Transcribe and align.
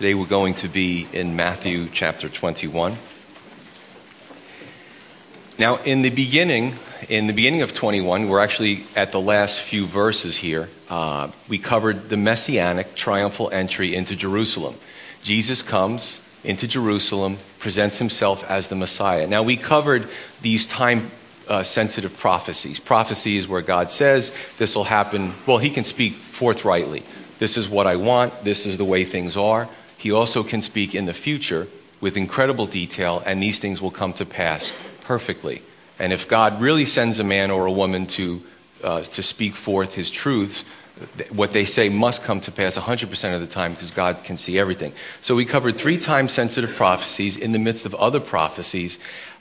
Today 0.00 0.14
we're 0.14 0.24
going 0.24 0.54
to 0.54 0.68
be 0.68 1.06
in 1.12 1.36
Matthew 1.36 1.86
chapter 1.92 2.30
21. 2.30 2.94
Now, 5.58 5.76
in 5.82 6.00
the 6.00 6.08
beginning, 6.08 6.76
in 7.10 7.26
the 7.26 7.34
beginning 7.34 7.60
of 7.60 7.74
21, 7.74 8.26
we're 8.26 8.40
actually 8.40 8.84
at 8.96 9.12
the 9.12 9.20
last 9.20 9.60
few 9.60 9.84
verses 9.84 10.38
here. 10.38 10.70
Uh, 10.88 11.28
we 11.50 11.58
covered 11.58 12.08
the 12.08 12.16
messianic 12.16 12.94
triumphal 12.94 13.50
entry 13.52 13.94
into 13.94 14.16
Jerusalem. 14.16 14.74
Jesus 15.22 15.60
comes 15.60 16.18
into 16.44 16.66
Jerusalem, 16.66 17.36
presents 17.58 17.98
himself 17.98 18.42
as 18.44 18.68
the 18.68 18.76
Messiah. 18.76 19.26
Now, 19.26 19.42
we 19.42 19.58
covered 19.58 20.08
these 20.40 20.64
time 20.64 21.10
uh, 21.46 21.62
sensitive 21.62 22.16
prophecies. 22.16 22.80
Prophecy 22.80 23.36
is 23.36 23.46
where 23.46 23.60
God 23.60 23.90
says 23.90 24.32
this 24.56 24.74
will 24.74 24.84
happen. 24.84 25.34
Well, 25.44 25.58
he 25.58 25.68
can 25.68 25.84
speak 25.84 26.14
forthrightly. 26.14 27.02
This 27.38 27.58
is 27.58 27.68
what 27.68 27.86
I 27.86 27.96
want. 27.96 28.44
This 28.44 28.64
is 28.64 28.78
the 28.78 28.84
way 28.86 29.04
things 29.04 29.36
are. 29.36 29.68
He 30.00 30.10
also 30.10 30.42
can 30.42 30.62
speak 30.62 30.94
in 30.94 31.04
the 31.04 31.12
future 31.12 31.68
with 32.00 32.16
incredible 32.16 32.64
detail, 32.64 33.22
and 33.26 33.42
these 33.42 33.58
things 33.58 33.82
will 33.82 33.90
come 33.90 34.14
to 34.14 34.24
pass 34.24 34.72
perfectly. 35.02 35.60
And 35.98 36.10
if 36.10 36.26
God 36.26 36.58
really 36.58 36.86
sends 36.86 37.18
a 37.18 37.24
man 37.24 37.50
or 37.50 37.66
a 37.66 37.70
woman 37.70 38.06
to, 38.06 38.42
uh, 38.82 39.02
to 39.02 39.22
speak 39.22 39.54
forth 39.54 39.92
his 39.92 40.08
truths, 40.08 40.64
what 41.30 41.52
they 41.52 41.66
say 41.66 41.90
must 41.90 42.24
come 42.24 42.40
to 42.40 42.50
pass 42.50 42.78
100% 42.78 43.34
of 43.34 43.42
the 43.42 43.46
time 43.46 43.74
because 43.74 43.90
God 43.90 44.24
can 44.24 44.38
see 44.38 44.58
everything. 44.58 44.94
So 45.20 45.36
we 45.36 45.44
covered 45.44 45.76
three 45.76 45.98
time 45.98 46.30
sensitive 46.30 46.74
prophecies 46.76 47.36
in 47.36 47.52
the 47.52 47.58
midst 47.58 47.84
of 47.84 47.94
other 47.94 48.20
prophecies 48.20 48.98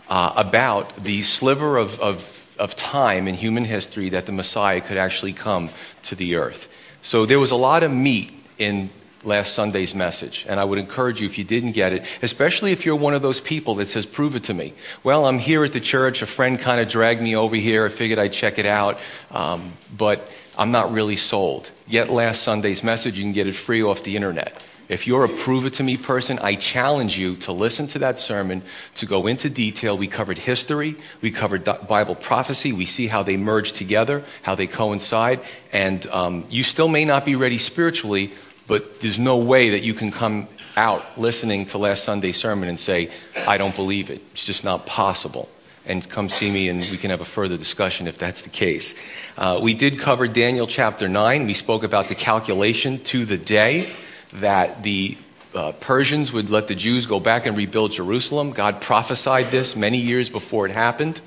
uh, 0.10 0.34
about 0.35 0.94
the 0.98 1.21
sliver 1.21 1.77
of, 1.77 1.98
of, 2.02 2.54
of 2.60 2.76
time 2.76 3.30
in 3.30 3.35
human 3.35 3.63
history 3.63 4.10
that 4.10 4.26
the 4.26 4.34
Messiah 4.34 4.82
could 4.82 4.98
actually 4.98 5.34
come 5.34 5.70
to 6.04 6.16
the 6.16 6.35
earth. 6.35 6.68
So 7.02 7.26
there 7.26 7.40
was 7.40 7.52
a 7.52 7.55
lot 7.55 7.84
of 7.84 7.94
meat 7.94 8.34
in 8.57 8.90
last 9.23 9.54
Sunday's 9.54 9.94
message. 9.94 10.46
And 10.48 10.60
I 10.60 10.63
would 10.63 10.80
encourage 10.80 11.21
you, 11.21 11.27
if 11.27 11.38
you 11.38 11.43
didn't 11.43 11.74
get 11.74 11.93
it, 11.93 12.04
especially 12.21 12.71
if 12.71 12.85
you're 12.85 12.96
one 12.96 13.13
of 13.13 13.21
those 13.21 13.41
people 13.41 13.76
that 13.76 13.88
says, 13.88 14.05
prove 14.05 14.35
it 14.35 14.43
to 14.46 14.54
me. 14.54 14.74
Well, 15.04 15.26
I'm 15.26 15.40
here 15.40 15.63
at 15.63 15.74
the 15.74 15.80
church. 15.80 16.21
A 16.21 16.26
friend 16.26 16.60
kind 16.60 16.80
of 16.80 16.88
dragged 16.88 17.21
me 17.21 17.35
over 17.35 17.55
here. 17.55 17.85
I 17.85 17.90
figured 17.90 18.20
I'd 18.20 18.34
check 18.34 18.60
it 18.60 18.66
out. 18.66 18.98
Um, 19.32 19.74
but 19.96 20.30
I'm 20.58 20.71
not 20.71 20.91
really 20.91 21.18
sold. 21.18 21.71
Get 21.90 22.10
last 22.10 22.43
Sunday's 22.43 22.84
message. 22.84 23.18
You 23.18 23.24
can 23.24 23.34
get 23.34 23.48
it 23.48 23.55
free 23.55 23.84
off 23.84 24.04
the 24.04 24.16
internet. 24.16 24.66
If 24.90 25.05
you're 25.05 25.24
a 25.24 25.30
prove 25.30 25.68
it 25.68 25.76
to 25.76 25.84
me 25.84 25.98
person, 25.98 26.40
I 26.40 26.55
challenge 26.55 27.15
you 27.15 27.36
to 27.38 27.52
listen 27.52 27.86
to 27.90 27.99
that 27.99 28.18
sermon, 28.18 28.63
to 28.96 29.05
go 29.05 29.27
into 29.27 29.48
detail. 29.48 29.96
We 29.96 30.08
covered 30.08 30.40
history, 30.40 30.96
we 31.21 31.30
covered 31.30 31.63
Bible 31.63 32.15
prophecy, 32.15 32.74
we 32.74 32.88
see 32.88 33.05
how 33.05 33.21
they 33.21 33.38
merge 33.38 33.74
together, 33.74 34.24
how 34.41 34.55
they 34.55 34.65
coincide, 34.65 35.41
and 35.71 36.08
um, 36.08 36.48
you 36.49 36.63
still 36.63 36.88
may 36.88 37.05
not 37.05 37.24
be 37.24 37.36
ready 37.36 37.60
spiritually, 37.60 38.34
but 38.70 39.01
there's 39.01 39.20
no 39.20 39.37
way 39.37 39.71
that 39.71 39.81
you 39.81 39.93
can 39.93 40.12
come 40.12 40.48
out 40.77 41.17
listening 41.17 41.65
to 41.65 41.77
last 41.77 42.05
Sunday's 42.05 42.37
sermon 42.37 42.70
and 42.70 42.79
say, 42.79 43.09
I 43.45 43.57
don't 43.57 43.75
believe 43.75 44.09
it. 44.09 44.21
It's 44.31 44.45
just 44.45 44.63
not 44.63 44.85
possible 44.85 45.49
and 45.85 46.07
come 46.07 46.29
see 46.29 46.51
me 46.51 46.70
and 46.70 46.81
we 46.81 46.97
can 46.97 47.09
have 47.09 47.20
a 47.20 47.25
further 47.25 47.57
discussion 47.57 48.07
if 48.07 48.17
that's 48.20 48.41
the 48.41 48.49
case. 48.49 48.93
Uh, 49.37 49.59
we 49.62 49.73
did 49.73 49.99
cover 49.99 50.27
Daniel 50.27 50.67
chapter 50.67 51.09
9. 51.09 51.47
We 51.47 51.55
spoke 51.55 51.84
about 51.84 52.09
the 52.09 52.15
calculation 52.15 53.03
to 53.05 53.25
the 53.25 53.37
day 53.37 53.90
that 54.34 54.84
the 54.84 55.17
uh, 55.55 55.71
Persians 55.73 56.31
would 56.31 56.51
let 56.51 56.67
the 56.67 56.75
Jews 56.75 57.07
go 57.07 57.20
back 57.20 57.47
and 57.47 57.57
rebuild 57.57 57.91
Jerusalem. 57.91 58.51
God 58.51 58.81
prophesied 58.81 59.49
this 59.49 59.75
many 59.75 59.97
years 59.97 60.29
before 60.29 60.67
it 60.67 60.71
happened. 60.73 61.21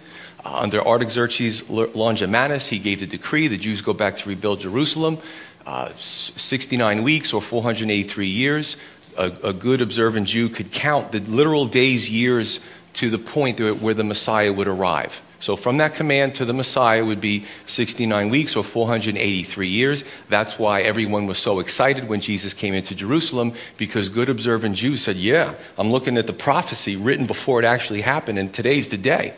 Uh, 0.44 0.60
under 0.60 0.80
Artaxerxes 0.80 1.62
Longimanus, 1.62 2.68
he 2.68 2.78
gave 2.78 3.00
the 3.00 3.06
decree 3.06 3.48
the 3.48 3.58
Jews 3.58 3.82
go 3.82 3.92
back 3.92 4.16
to 4.18 4.28
rebuild 4.28 4.60
Jerusalem. 4.60 5.18
Uh, 5.64 5.90
69 5.96 7.02
weeks 7.04 7.32
or 7.32 7.40
483 7.40 8.26
years. 8.26 8.76
A, 9.16 9.52
good 9.52 9.82
observant 9.82 10.26
Jew 10.26 10.48
could 10.48 10.72
count 10.72 11.12
the 11.12 11.20
literal 11.20 11.66
days, 11.66 12.10
years 12.10 12.60
to 12.94 13.10
the 13.10 13.18
point 13.18 13.60
where 13.60 13.94
the 13.94 14.04
Messiah 14.04 14.52
would 14.52 14.66
arrive. 14.66 15.22
So 15.42 15.56
from 15.56 15.78
that 15.78 15.94
command 15.94 16.36
to 16.36 16.44
the 16.44 16.54
Messiah 16.54 17.04
would 17.04 17.20
be 17.20 17.44
69 17.66 18.30
weeks 18.30 18.54
or 18.54 18.62
483 18.62 19.66
years. 19.66 20.04
That's 20.28 20.56
why 20.56 20.82
everyone 20.82 21.26
was 21.26 21.38
so 21.38 21.58
excited 21.58 22.08
when 22.08 22.20
Jesus 22.20 22.54
came 22.54 22.74
into 22.74 22.94
Jerusalem 22.94 23.52
because 23.76 24.08
good 24.08 24.28
observant 24.28 24.76
Jews 24.76 25.02
said, 25.02 25.16
Yeah, 25.16 25.54
I'm 25.76 25.90
looking 25.90 26.16
at 26.16 26.28
the 26.28 26.32
prophecy 26.32 26.94
written 26.96 27.26
before 27.26 27.58
it 27.58 27.64
actually 27.64 28.02
happened, 28.02 28.38
and 28.38 28.54
today's 28.54 28.88
the 28.88 28.98
day. 28.98 29.34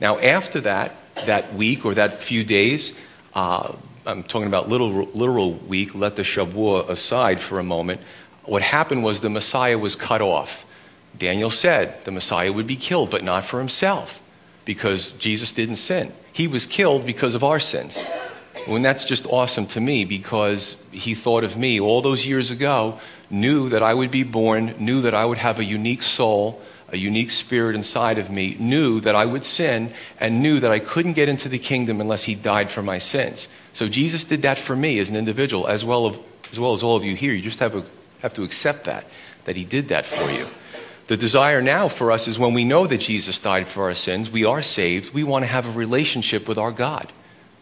Now, 0.00 0.18
after 0.18 0.60
that, 0.62 0.96
that 1.26 1.54
week 1.54 1.84
or 1.84 1.94
that 1.94 2.22
few 2.22 2.42
days, 2.42 2.92
uh, 3.34 3.74
I'm 4.06 4.22
talking 4.22 4.48
about 4.48 4.68
literal, 4.68 5.06
literal 5.14 5.52
week, 5.52 5.94
let 5.94 6.16
the 6.16 6.22
Shavuot 6.22 6.88
aside 6.88 7.40
for 7.40 7.58
a 7.58 7.62
moment. 7.62 8.00
What 8.44 8.62
happened 8.62 9.02
was 9.02 9.22
the 9.22 9.30
Messiah 9.30 9.78
was 9.78 9.96
cut 9.96 10.20
off. 10.20 10.66
Daniel 11.16 11.50
said 11.50 12.04
the 12.04 12.10
Messiah 12.10 12.52
would 12.52 12.66
be 12.66 12.76
killed, 12.76 13.10
but 13.10 13.24
not 13.24 13.44
for 13.44 13.58
himself 13.58 14.22
because 14.64 15.12
Jesus 15.12 15.52
didn't 15.52 15.76
sin. 15.76 16.12
He 16.32 16.48
was 16.48 16.66
killed 16.66 17.06
because 17.06 17.34
of 17.34 17.44
our 17.44 17.60
sins. 17.60 18.04
And 18.66 18.84
that's 18.84 19.04
just 19.04 19.26
awesome 19.26 19.66
to 19.68 19.80
me 19.80 20.04
because 20.04 20.82
he 20.90 21.14
thought 21.14 21.44
of 21.44 21.56
me 21.56 21.80
all 21.80 22.00
those 22.00 22.26
years 22.26 22.50
ago, 22.50 22.98
knew 23.30 23.68
that 23.68 23.82
I 23.82 23.94
would 23.94 24.10
be 24.10 24.22
born, 24.22 24.74
knew 24.78 25.00
that 25.02 25.14
I 25.14 25.24
would 25.24 25.38
have 25.38 25.58
a 25.58 25.64
unique 25.64 26.02
soul, 26.02 26.60
a 26.94 26.96
unique 26.96 27.30
spirit 27.30 27.74
inside 27.74 28.18
of 28.18 28.30
me, 28.30 28.56
knew 28.58 29.00
that 29.00 29.16
I 29.16 29.26
would 29.26 29.44
sin, 29.44 29.92
and 30.20 30.40
knew 30.40 30.60
that 30.60 30.70
I 30.70 30.78
couldn't 30.78 31.14
get 31.14 31.28
into 31.28 31.48
the 31.48 31.58
kingdom 31.58 32.00
unless 32.00 32.22
he 32.22 32.36
died 32.36 32.70
for 32.70 32.82
my 32.82 32.98
sins. 32.98 33.48
So 33.72 33.88
Jesus 33.88 34.24
did 34.24 34.42
that 34.42 34.58
for 34.58 34.76
me 34.76 35.00
as 35.00 35.10
an 35.10 35.16
individual, 35.16 35.66
as 35.66 35.84
well, 35.84 36.06
of, 36.06 36.20
as, 36.52 36.60
well 36.60 36.72
as 36.72 36.84
all 36.84 36.96
of 36.96 37.04
you 37.04 37.16
here. 37.16 37.32
You 37.32 37.42
just 37.42 37.58
have, 37.58 37.74
a, 37.74 37.84
have 38.22 38.32
to 38.34 38.44
accept 38.44 38.84
that, 38.84 39.06
that 39.44 39.56
he 39.56 39.64
did 39.64 39.88
that 39.88 40.06
for 40.06 40.30
you. 40.30 40.46
The 41.08 41.16
desire 41.16 41.60
now 41.60 41.88
for 41.88 42.12
us 42.12 42.28
is 42.28 42.38
when 42.38 42.54
we 42.54 42.64
know 42.64 42.86
that 42.86 42.98
Jesus 42.98 43.38
died 43.40 43.66
for 43.66 43.84
our 43.84 43.94
sins, 43.94 44.30
we 44.30 44.44
are 44.44 44.62
saved, 44.62 45.12
we 45.12 45.24
want 45.24 45.44
to 45.44 45.50
have 45.50 45.66
a 45.66 45.78
relationship 45.78 46.48
with 46.48 46.56
our 46.56 46.72
God. 46.72 47.12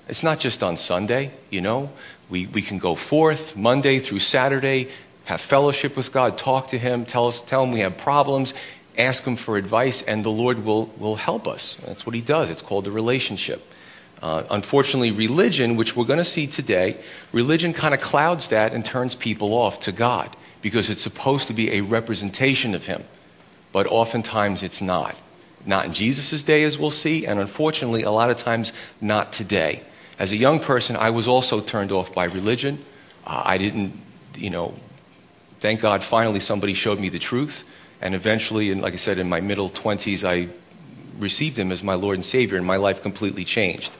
It's 0.08 0.22
not 0.22 0.38
just 0.40 0.62
on 0.62 0.76
Sunday, 0.76 1.32
you 1.48 1.62
know. 1.62 1.90
We, 2.28 2.46
we 2.46 2.62
can 2.62 2.78
go 2.78 2.94
forth 2.94 3.56
Monday 3.56 3.98
through 3.98 4.20
Saturday, 4.20 4.88
have 5.24 5.40
fellowship 5.40 5.96
with 5.96 6.12
God, 6.12 6.36
talk 6.38 6.68
to 6.68 6.78
Him, 6.78 7.04
tell, 7.04 7.28
us, 7.28 7.40
tell 7.40 7.64
Him 7.64 7.72
we 7.72 7.80
have 7.80 7.96
problems, 7.96 8.54
ask 8.98 9.24
Him 9.24 9.36
for 9.36 9.56
advice, 9.56 10.02
and 10.02 10.24
the 10.24 10.30
Lord 10.30 10.64
will, 10.64 10.86
will 10.98 11.16
help 11.16 11.46
us. 11.46 11.74
That's 11.86 12.06
what 12.06 12.14
He 12.14 12.20
does. 12.20 12.50
It's 12.50 12.62
called 12.62 12.84
the 12.84 12.90
relationship. 12.90 13.66
Uh, 14.20 14.44
unfortunately, 14.50 15.10
religion, 15.10 15.76
which 15.76 15.96
we're 15.96 16.04
going 16.04 16.18
to 16.18 16.24
see 16.24 16.46
today, 16.46 16.96
religion 17.32 17.72
kind 17.72 17.92
of 17.92 18.00
clouds 18.00 18.48
that 18.48 18.72
and 18.72 18.84
turns 18.84 19.14
people 19.14 19.52
off 19.54 19.80
to 19.80 19.92
God 19.92 20.34
because 20.60 20.90
it's 20.90 21.02
supposed 21.02 21.48
to 21.48 21.52
be 21.52 21.72
a 21.72 21.80
representation 21.80 22.74
of 22.74 22.86
Him 22.86 23.02
but 23.72 23.86
oftentimes 23.86 24.62
it's 24.62 24.80
not. 24.80 25.16
Not 25.64 25.86
in 25.86 25.92
Jesus' 25.92 26.42
day, 26.42 26.64
as 26.64 26.78
we'll 26.78 26.90
see, 26.90 27.26
and 27.26 27.40
unfortunately, 27.40 28.02
a 28.02 28.10
lot 28.10 28.30
of 28.30 28.38
times 28.38 28.72
not 29.00 29.32
today. 29.32 29.82
As 30.18 30.32
a 30.32 30.36
young 30.36 30.60
person, 30.60 30.96
I 30.96 31.10
was 31.10 31.26
also 31.26 31.60
turned 31.60 31.90
off 31.90 32.12
by 32.12 32.24
religion. 32.24 32.84
Uh, 33.26 33.42
I 33.44 33.58
didn't, 33.58 33.98
you 34.36 34.50
know, 34.50 34.74
thank 35.60 35.80
God 35.80 36.04
finally 36.04 36.40
somebody 36.40 36.74
showed 36.74 37.00
me 37.00 37.08
the 37.08 37.18
truth. 37.18 37.64
And 38.02 38.16
eventually, 38.16 38.72
and 38.72 38.82
like 38.82 38.94
I 38.94 38.96
said, 38.96 39.18
in 39.18 39.28
my 39.28 39.40
middle 39.40 39.70
20s, 39.70 40.28
I 40.28 40.48
received 41.18 41.56
Him 41.56 41.70
as 41.70 41.84
my 41.84 41.94
Lord 41.94 42.16
and 42.16 42.24
Savior, 42.24 42.58
and 42.58 42.66
my 42.66 42.76
life 42.76 43.00
completely 43.00 43.44
changed. 43.44 43.96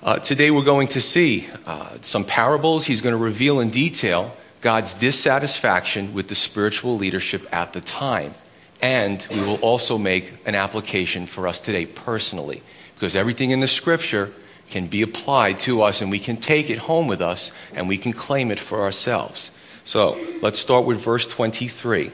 Uh, 0.00 0.20
today, 0.20 0.52
we're 0.52 0.62
going 0.62 0.86
to 0.88 1.00
see 1.00 1.48
uh, 1.66 1.90
some 2.00 2.24
parables. 2.24 2.86
He's 2.86 3.00
going 3.00 3.14
to 3.14 3.22
reveal 3.22 3.58
in 3.58 3.70
detail 3.70 4.36
God's 4.60 4.94
dissatisfaction 4.94 6.14
with 6.14 6.28
the 6.28 6.36
spiritual 6.36 6.96
leadership 6.96 7.46
at 7.52 7.72
the 7.72 7.80
time. 7.80 8.34
And 8.80 9.26
we 9.30 9.40
will 9.40 9.56
also 9.56 9.98
make 9.98 10.34
an 10.46 10.54
application 10.54 11.26
for 11.26 11.48
us 11.48 11.58
today 11.58 11.86
personally, 11.86 12.62
because 12.94 13.16
everything 13.16 13.50
in 13.50 13.58
the 13.58 13.66
scripture 13.66 14.32
can 14.70 14.86
be 14.86 15.02
applied 15.02 15.58
to 15.58 15.82
us 15.82 16.00
and 16.00 16.10
we 16.10 16.20
can 16.20 16.36
take 16.36 16.70
it 16.70 16.78
home 16.78 17.08
with 17.08 17.20
us 17.20 17.50
and 17.74 17.88
we 17.88 17.98
can 17.98 18.12
claim 18.12 18.52
it 18.52 18.60
for 18.60 18.82
ourselves. 18.82 19.50
So 19.84 20.24
let's 20.42 20.60
start 20.60 20.84
with 20.84 21.00
verse 21.00 21.26
23. 21.26 22.12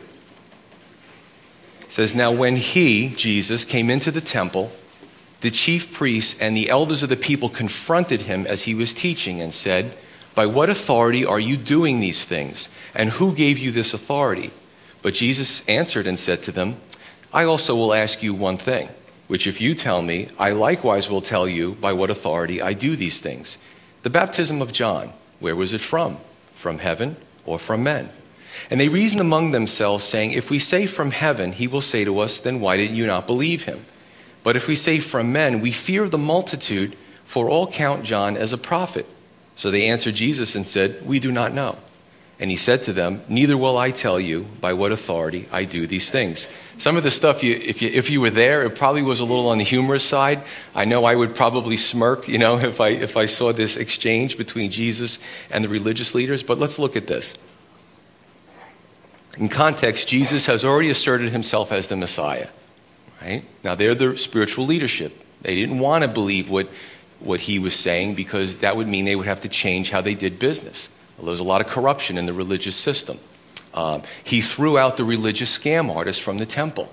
Says, 1.94 2.12
Now 2.12 2.32
when 2.32 2.56
he, 2.56 3.11
Jesus, 3.11 3.64
came 3.64 3.88
into 3.88 4.11
the 4.11 4.20
temple, 4.20 4.73
the 5.43 5.50
chief 5.52 5.93
priests 5.93 6.35
and 6.41 6.56
the 6.56 6.69
elders 6.69 7.05
of 7.05 7.08
the 7.08 7.17
people 7.17 7.49
confronted 7.49 8.23
him 8.23 8.49
as 8.49 8.64
he 8.64 8.75
was 8.75 8.93
teaching 8.93 9.41
and 9.41 9.55
said, 9.55 9.96
By 10.35 10.46
what 10.46 10.69
authority 10.69 11.25
are 11.25 11.38
you 11.38 11.56
doing 11.56 12.00
these 12.00 12.25
things? 12.25 12.69
And 12.96 13.11
who 13.11 13.32
gave 13.32 13.58
you 13.58 13.70
this 13.70 13.94
authority? 13.94 14.50
But 15.02 15.14
Jesus 15.14 15.62
answered 15.69 16.08
and 16.08 16.19
said 16.19 16.43
to 16.43 16.50
them, 16.50 16.79
I 17.32 17.44
also 17.44 17.76
will 17.76 17.94
ask 17.94 18.25
you 18.25 18.35
one 18.35 18.56
thing, 18.56 18.88
which 19.29 19.46
if 19.46 19.61
you 19.61 19.76
tell 19.76 20.02
me, 20.02 20.26
I 20.37 20.50
likewise 20.50 21.08
will 21.08 21.23
tell 21.23 21.46
you 21.46 21.75
by 21.75 21.93
what 21.93 22.11
authority 22.11 22.61
I 22.61 22.73
do 22.73 22.96
these 22.96 23.20
things. 23.20 23.56
The 24.02 24.11
baptism 24.11 24.61
of 24.61 24.73
John, 24.73 25.12
where 25.38 25.55
was 25.55 25.73
it 25.73 25.81
from? 25.81 26.17
From 26.56 26.79
heaven 26.79 27.14
or 27.46 27.61
from 27.61 27.85
men? 27.85 28.11
And 28.70 28.80
they 28.80 28.88
reasoned 28.88 29.20
among 29.20 29.52
themselves, 29.52 30.04
saying, 30.04 30.32
If 30.32 30.50
we 30.50 30.58
say 30.58 30.86
from 30.86 31.10
heaven, 31.10 31.52
he 31.52 31.66
will 31.66 31.80
say 31.80 32.04
to 32.04 32.18
us, 32.18 32.38
Then 32.38 32.60
why 32.60 32.76
did 32.76 32.90
you 32.90 33.06
not 33.06 33.26
believe 33.26 33.64
him? 33.64 33.84
But 34.42 34.56
if 34.56 34.68
we 34.68 34.76
say 34.76 34.98
from 35.00 35.32
men, 35.32 35.60
we 35.60 35.72
fear 35.72 36.08
the 36.08 36.18
multitude, 36.18 36.96
for 37.24 37.48
all 37.48 37.66
count 37.66 38.04
John 38.04 38.36
as 38.36 38.52
a 38.52 38.58
prophet. 38.58 39.06
So 39.56 39.70
they 39.70 39.86
answered 39.88 40.14
Jesus 40.14 40.54
and 40.54 40.66
said, 40.66 41.06
We 41.06 41.18
do 41.20 41.32
not 41.32 41.54
know. 41.54 41.78
And 42.40 42.50
he 42.50 42.56
said 42.56 42.82
to 42.84 42.92
them, 42.92 43.22
Neither 43.28 43.56
will 43.56 43.78
I 43.78 43.90
tell 43.90 44.18
you 44.18 44.46
by 44.60 44.72
what 44.72 44.92
authority 44.92 45.46
I 45.52 45.64
do 45.64 45.86
these 45.86 46.10
things. 46.10 46.48
Some 46.78 46.96
of 46.96 47.04
the 47.04 47.10
stuff, 47.10 47.44
you, 47.44 47.54
if, 47.54 47.80
you, 47.80 47.88
if 47.88 48.10
you 48.10 48.20
were 48.20 48.30
there, 48.30 48.64
it 48.64 48.74
probably 48.74 49.02
was 49.02 49.20
a 49.20 49.24
little 49.24 49.48
on 49.48 49.58
the 49.58 49.64
humorous 49.64 50.04
side. 50.04 50.42
I 50.74 50.84
know 50.84 51.04
I 51.04 51.14
would 51.14 51.36
probably 51.36 51.76
smirk, 51.76 52.26
you 52.28 52.38
know, 52.38 52.58
if 52.58 52.80
I, 52.80 52.88
if 52.88 53.16
I 53.16 53.26
saw 53.26 53.52
this 53.52 53.76
exchange 53.76 54.36
between 54.36 54.70
Jesus 54.70 55.18
and 55.50 55.64
the 55.64 55.68
religious 55.68 56.14
leaders. 56.14 56.42
But 56.42 56.58
let's 56.58 56.78
look 56.78 56.96
at 56.96 57.06
this. 57.06 57.34
In 59.36 59.48
context, 59.48 60.08
Jesus 60.08 60.46
has 60.46 60.64
already 60.64 60.90
asserted 60.90 61.31
himself 61.32 61.72
as 61.72 61.88
the 61.88 61.96
Messiah. 61.96 62.48
Right? 63.20 63.44
Now, 63.62 63.75
they're 63.75 63.94
the 63.94 64.16
spiritual 64.16 64.66
leadership. 64.66 65.12
They 65.42 65.54
didn't 65.54 65.78
want 65.78 66.02
to 66.02 66.08
believe 66.08 66.48
what, 66.48 66.69
what 67.20 67.40
he 67.40 67.58
was 67.58 67.75
saying 67.75 68.14
because 68.14 68.58
that 68.58 68.76
would 68.76 68.86
mean 68.86 69.04
they 69.04 69.16
would 69.16 69.26
have 69.26 69.40
to 69.42 69.48
change 69.48 69.90
how 69.90 70.00
they 70.00 70.14
did 70.14 70.38
business. 70.38 70.88
Well, 71.16 71.26
there's 71.26 71.40
a 71.40 71.44
lot 71.44 71.60
of 71.60 71.69
corruption 71.69 72.19
in 72.19 72.26
the 72.26 72.32
religious 72.32 72.76
system. 72.76 73.19
Um, 73.72 74.02
he 74.22 74.40
threw 74.40 74.78
out 74.78 74.96
the 74.96 75.04
religious 75.04 75.56
scam 75.56 75.94
artists 75.94 76.22
from 76.22 76.38
the 76.38 76.46
temple. 76.46 76.90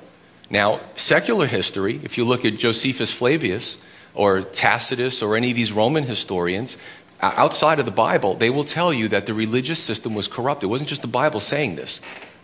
Now, 0.49 0.81
secular 0.95 1.47
history, 1.47 1.99
if 2.03 2.17
you 2.17 2.25
look 2.25 2.43
at 2.43 2.57
Josephus 2.57 3.13
Flavius 3.13 3.77
or 4.13 4.41
Tacitus 4.41 5.21
or 5.21 5.35
any 5.35 5.51
of 5.51 5.55
these 5.55 5.71
Roman 5.71 6.03
historians, 6.03 6.75
outside 7.21 7.79
of 7.79 7.85
the 7.85 7.91
Bible, 7.91 8.33
they 8.33 8.49
will 8.49 8.63
tell 8.63 8.91
you 8.91 9.07
that 9.09 9.27
the 9.27 9.33
religious 9.33 9.79
system 9.79 10.15
was 10.15 10.27
corrupt. 10.27 10.63
It 10.63 10.67
wasn't 10.67 10.89
just 10.89 11.01
the 11.01 11.07
Bible 11.07 11.39
saying 11.39 11.75
this. 11.75 12.01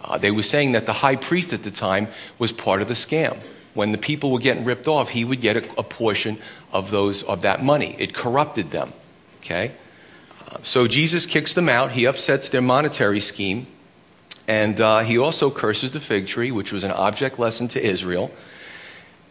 Uh, 0.07 0.17
they 0.17 0.31
were 0.31 0.43
saying 0.43 0.71
that 0.71 0.85
the 0.85 0.93
high 0.93 1.17
priest 1.17 1.51
at 1.51 1.63
the 1.63 1.71
time 1.71 2.07
was 2.39 2.53
part 2.53 2.81
of 2.81 2.87
the 2.87 2.93
scam. 2.93 3.37
When 3.73 3.91
the 3.91 3.97
people 3.97 4.31
were 4.31 4.39
getting 4.39 4.63
ripped 4.63 4.87
off, 4.87 5.09
he 5.09 5.25
would 5.25 5.41
get 5.41 5.57
a, 5.57 5.79
a 5.79 5.83
portion 5.83 6.39
of 6.71 6.89
those 6.91 7.23
of 7.23 7.41
that 7.41 7.63
money. 7.63 7.95
It 7.99 8.13
corrupted 8.13 8.71
them. 8.71 8.93
Okay, 9.41 9.73
uh, 10.49 10.57
so 10.63 10.87
Jesus 10.87 11.25
kicks 11.25 11.53
them 11.53 11.69
out. 11.69 11.91
He 11.91 12.05
upsets 12.05 12.49
their 12.49 12.61
monetary 12.61 13.19
scheme, 13.19 13.67
and 14.47 14.79
uh, 14.81 14.99
he 14.99 15.17
also 15.17 15.51
curses 15.51 15.91
the 15.91 15.99
fig 15.99 16.27
tree, 16.27 16.51
which 16.51 16.71
was 16.71 16.83
an 16.83 16.91
object 16.91 17.37
lesson 17.37 17.67
to 17.69 17.85
Israel. 17.85 18.31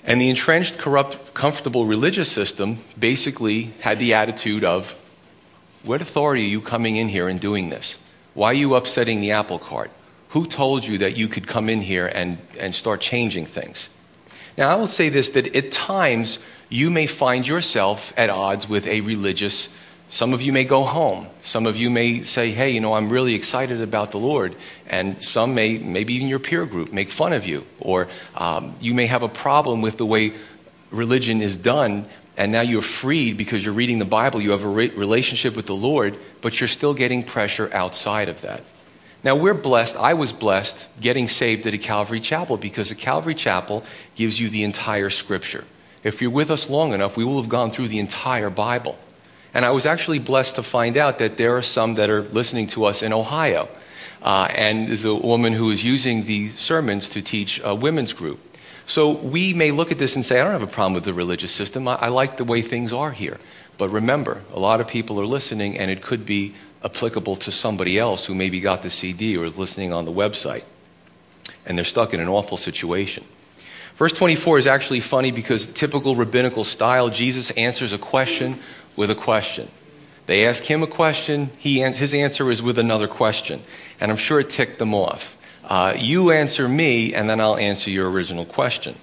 And 0.04 0.20
the 0.20 0.30
entrenched, 0.30 0.78
corrupt, 0.78 1.34
comfortable 1.34 1.84
religious 1.84 2.30
system 2.30 2.78
basically 2.98 3.72
had 3.80 3.98
the 3.98 4.14
attitude 4.14 4.62
of, 4.62 4.94
"What 5.82 6.00
authority 6.00 6.44
are 6.44 6.48
you 6.48 6.60
coming 6.60 6.96
in 6.96 7.08
here 7.08 7.28
and 7.28 7.40
doing 7.40 7.70
this? 7.70 7.96
Why 8.34 8.50
are 8.50 8.54
you 8.54 8.74
upsetting 8.74 9.20
the 9.20 9.32
apple 9.32 9.58
cart?" 9.58 9.90
Who 10.36 10.44
told 10.44 10.84
you 10.84 10.98
that 10.98 11.16
you 11.16 11.28
could 11.28 11.46
come 11.46 11.70
in 11.70 11.80
here 11.80 12.06
and, 12.06 12.36
and 12.58 12.74
start 12.74 13.00
changing 13.00 13.46
things? 13.46 13.88
Now, 14.58 14.70
I 14.70 14.74
will 14.74 14.86
say 14.86 15.08
this 15.08 15.30
that 15.30 15.56
at 15.56 15.72
times 15.72 16.38
you 16.68 16.90
may 16.90 17.06
find 17.06 17.48
yourself 17.48 18.12
at 18.18 18.28
odds 18.28 18.68
with 18.68 18.86
a 18.86 19.00
religious. 19.00 19.70
Some 20.10 20.34
of 20.34 20.42
you 20.42 20.52
may 20.52 20.64
go 20.64 20.82
home. 20.82 21.28
Some 21.40 21.64
of 21.64 21.78
you 21.78 21.88
may 21.88 22.22
say, 22.24 22.50
hey, 22.50 22.68
you 22.68 22.82
know, 22.82 22.92
I'm 22.92 23.08
really 23.08 23.34
excited 23.34 23.80
about 23.80 24.10
the 24.10 24.18
Lord. 24.18 24.54
And 24.86 25.22
some 25.22 25.54
may, 25.54 25.78
maybe 25.78 26.12
even 26.12 26.28
your 26.28 26.38
peer 26.38 26.66
group, 26.66 26.92
make 26.92 27.10
fun 27.10 27.32
of 27.32 27.46
you. 27.46 27.64
Or 27.80 28.06
um, 28.34 28.76
you 28.78 28.92
may 28.92 29.06
have 29.06 29.22
a 29.22 29.30
problem 29.30 29.80
with 29.80 29.96
the 29.96 30.04
way 30.04 30.34
religion 30.90 31.40
is 31.40 31.56
done. 31.56 32.04
And 32.36 32.52
now 32.52 32.60
you're 32.60 32.82
freed 32.82 33.38
because 33.38 33.64
you're 33.64 33.72
reading 33.72 34.00
the 34.00 34.04
Bible. 34.04 34.42
You 34.42 34.50
have 34.50 34.64
a 34.64 34.68
re- 34.68 34.90
relationship 34.90 35.56
with 35.56 35.64
the 35.64 35.74
Lord, 35.74 36.14
but 36.42 36.60
you're 36.60 36.68
still 36.68 36.92
getting 36.92 37.22
pressure 37.22 37.70
outside 37.72 38.28
of 38.28 38.42
that. 38.42 38.62
Now, 39.26 39.34
we're 39.34 39.54
blessed. 39.54 39.96
I 39.96 40.14
was 40.14 40.32
blessed 40.32 40.86
getting 41.00 41.26
saved 41.26 41.66
at 41.66 41.74
a 41.74 41.78
Calvary 41.78 42.20
Chapel 42.20 42.56
because 42.56 42.92
a 42.92 42.94
Calvary 42.94 43.34
Chapel 43.34 43.82
gives 44.14 44.38
you 44.38 44.48
the 44.48 44.62
entire 44.62 45.10
scripture. 45.10 45.64
If 46.04 46.22
you're 46.22 46.30
with 46.30 46.48
us 46.48 46.70
long 46.70 46.92
enough, 46.92 47.16
we 47.16 47.24
will 47.24 47.42
have 47.42 47.48
gone 47.48 47.72
through 47.72 47.88
the 47.88 47.98
entire 47.98 48.50
Bible. 48.50 48.96
And 49.52 49.64
I 49.64 49.72
was 49.72 49.84
actually 49.84 50.20
blessed 50.20 50.54
to 50.54 50.62
find 50.62 50.96
out 50.96 51.18
that 51.18 51.38
there 51.38 51.56
are 51.56 51.62
some 51.62 51.94
that 51.94 52.08
are 52.08 52.22
listening 52.22 52.68
to 52.68 52.84
us 52.84 53.02
in 53.02 53.12
Ohio. 53.12 53.68
Uh, 54.22 54.46
and 54.54 54.86
there's 54.86 55.04
a 55.04 55.12
woman 55.12 55.54
who 55.54 55.72
is 55.72 55.82
using 55.82 56.26
the 56.26 56.50
sermons 56.50 57.08
to 57.08 57.20
teach 57.20 57.60
a 57.64 57.74
women's 57.74 58.12
group. 58.12 58.38
So 58.86 59.10
we 59.10 59.52
may 59.52 59.72
look 59.72 59.90
at 59.90 59.98
this 59.98 60.14
and 60.14 60.24
say, 60.24 60.38
I 60.40 60.44
don't 60.44 60.52
have 60.52 60.62
a 60.62 60.68
problem 60.68 60.94
with 60.94 61.02
the 61.02 61.12
religious 61.12 61.50
system. 61.50 61.88
I, 61.88 61.96
I 61.96 62.08
like 62.10 62.36
the 62.36 62.44
way 62.44 62.62
things 62.62 62.92
are 62.92 63.10
here. 63.10 63.38
But 63.76 63.88
remember, 63.88 64.42
a 64.52 64.60
lot 64.60 64.80
of 64.80 64.86
people 64.86 65.20
are 65.20 65.26
listening, 65.26 65.76
and 65.76 65.90
it 65.90 66.00
could 66.00 66.24
be 66.24 66.54
applicable 66.84 67.36
to 67.36 67.52
somebody 67.52 67.98
else 67.98 68.26
who 68.26 68.34
maybe 68.34 68.60
got 68.60 68.82
the 68.82 68.90
CD 68.90 69.36
or 69.36 69.44
is 69.44 69.58
listening 69.58 69.92
on 69.92 70.04
the 70.04 70.12
website. 70.12 70.62
And 71.64 71.76
they're 71.76 71.84
stuck 71.84 72.14
in 72.14 72.20
an 72.20 72.28
awful 72.28 72.56
situation. 72.56 73.24
Verse 73.96 74.12
24 74.12 74.58
is 74.58 74.66
actually 74.66 75.00
funny 75.00 75.30
because 75.30 75.66
typical 75.66 76.14
rabbinical 76.14 76.64
style, 76.64 77.08
Jesus 77.08 77.50
answers 77.52 77.92
a 77.92 77.98
question 77.98 78.58
with 78.94 79.10
a 79.10 79.14
question. 79.14 79.68
They 80.26 80.46
ask 80.46 80.64
him 80.64 80.82
a 80.82 80.86
question, 80.86 81.50
he, 81.56 81.80
his 81.80 82.12
answer 82.12 82.50
is 82.50 82.60
with 82.60 82.78
another 82.78 83.08
question. 83.08 83.62
And 84.00 84.10
I'm 84.10 84.18
sure 84.18 84.40
it 84.40 84.50
ticked 84.50 84.78
them 84.78 84.94
off. 84.94 85.36
Uh, 85.64 85.94
you 85.96 86.30
answer 86.30 86.68
me, 86.68 87.14
and 87.14 87.28
then 87.30 87.40
I'll 87.40 87.56
answer 87.56 87.90
your 87.90 88.10
original 88.10 88.44
question. 88.44 88.96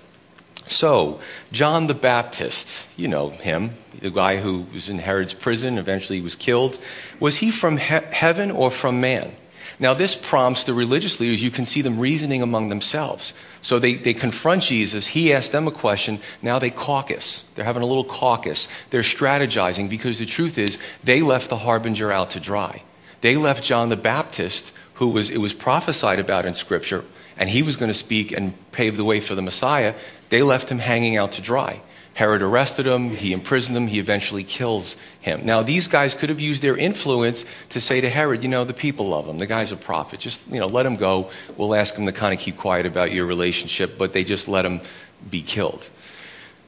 So, 0.73 1.19
John 1.51 1.87
the 1.87 1.93
Baptist, 1.93 2.85
you 2.97 3.07
know 3.07 3.29
him, 3.29 3.71
the 3.99 4.09
guy 4.09 4.37
who 4.37 4.65
was 4.73 4.89
in 4.89 4.97
Herod's 4.97 5.33
prison, 5.33 5.77
eventually 5.77 6.17
he 6.17 6.23
was 6.23 6.35
killed. 6.35 6.77
Was 7.19 7.37
he 7.37 7.51
from 7.51 7.77
he- 7.77 8.07
heaven 8.11 8.49
or 8.49 8.71
from 8.71 8.99
man? 8.99 9.35
Now, 9.79 9.93
this 9.93 10.15
prompts 10.15 10.63
the 10.63 10.73
religious 10.73 11.19
leaders, 11.19 11.43
you 11.43 11.51
can 11.51 11.65
see 11.65 11.81
them 11.81 11.99
reasoning 11.99 12.41
among 12.41 12.69
themselves. 12.69 13.33
So 13.61 13.79
they, 13.79 13.93
they 13.95 14.13
confront 14.13 14.63
Jesus. 14.63 15.07
He 15.07 15.33
asks 15.33 15.51
them 15.51 15.67
a 15.67 15.71
question. 15.71 16.19
Now 16.41 16.59
they 16.59 16.69
caucus. 16.69 17.43
They're 17.55 17.65
having 17.65 17.83
a 17.83 17.87
little 17.87 18.03
caucus. 18.03 18.67
They're 18.89 19.01
strategizing 19.01 19.89
because 19.89 20.19
the 20.19 20.25
truth 20.25 20.57
is 20.57 20.77
they 21.03 21.21
left 21.21 21.49
the 21.49 21.57
harbinger 21.57 22.11
out 22.11 22.31
to 22.31 22.39
dry. 22.39 22.83
They 23.21 23.37
left 23.37 23.63
John 23.63 23.89
the 23.89 23.95
Baptist, 23.95 24.73
who 24.95 25.09
was, 25.09 25.29
it 25.29 25.37
was 25.37 25.53
prophesied 25.53 26.19
about 26.19 26.45
in 26.45 26.55
Scripture, 26.55 27.05
and 27.37 27.49
he 27.49 27.63
was 27.63 27.77
going 27.77 27.89
to 27.89 27.97
speak 27.97 28.31
and 28.31 28.53
pave 28.71 28.97
the 28.97 29.05
way 29.05 29.19
for 29.19 29.33
the 29.33 29.41
Messiah. 29.41 29.95
They 30.29 30.41
left 30.41 30.69
him 30.69 30.79
hanging 30.79 31.17
out 31.17 31.33
to 31.33 31.41
dry. 31.41 31.81
Herod 32.15 32.43
arrested 32.43 32.85
him, 32.85 33.09
he 33.09 33.33
imprisoned 33.33 33.75
him, 33.75 33.87
he 33.87 33.97
eventually 33.97 34.43
kills 34.43 34.97
him. 35.19 35.45
Now, 35.45 35.63
these 35.63 35.87
guys 35.87 36.13
could 36.13 36.29
have 36.29 36.39
used 36.39 36.61
their 36.61 36.77
influence 36.77 37.43
to 37.69 37.81
say 37.81 38.01
to 38.01 38.09
Herod, 38.09 38.43
you 38.43 38.49
know, 38.49 38.63
the 38.63 38.73
people 38.73 39.09
love 39.09 39.27
him, 39.27 39.39
the 39.39 39.47
guy's 39.47 39.71
a 39.71 39.75
prophet, 39.75 40.19
just, 40.19 40.47
you 40.47 40.59
know, 40.59 40.67
let 40.67 40.85
him 40.85 40.95
go. 40.95 41.31
We'll 41.57 41.73
ask 41.73 41.95
him 41.95 42.05
to 42.05 42.11
kind 42.11 42.31
of 42.31 42.39
keep 42.39 42.57
quiet 42.57 42.85
about 42.85 43.11
your 43.11 43.25
relationship, 43.25 43.97
but 43.97 44.13
they 44.13 44.23
just 44.23 44.47
let 44.47 44.63
him 44.63 44.81
be 45.27 45.41
killed. 45.41 45.89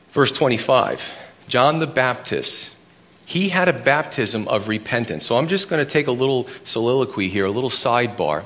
Verse 0.09 0.31
25 0.31 1.21
John 1.47 1.77
the 1.77 1.85
Baptist, 1.85 2.71
he 3.23 3.49
had 3.49 3.67
a 3.67 3.73
baptism 3.73 4.47
of 4.47 4.67
repentance. 4.67 5.27
So 5.27 5.37
I'm 5.37 5.47
just 5.47 5.69
going 5.69 5.83
to 5.83 5.89
take 5.89 6.07
a 6.07 6.11
little 6.11 6.47
soliloquy 6.63 7.29
here, 7.29 7.45
a 7.45 7.51
little 7.51 7.69
sidebar 7.69 8.45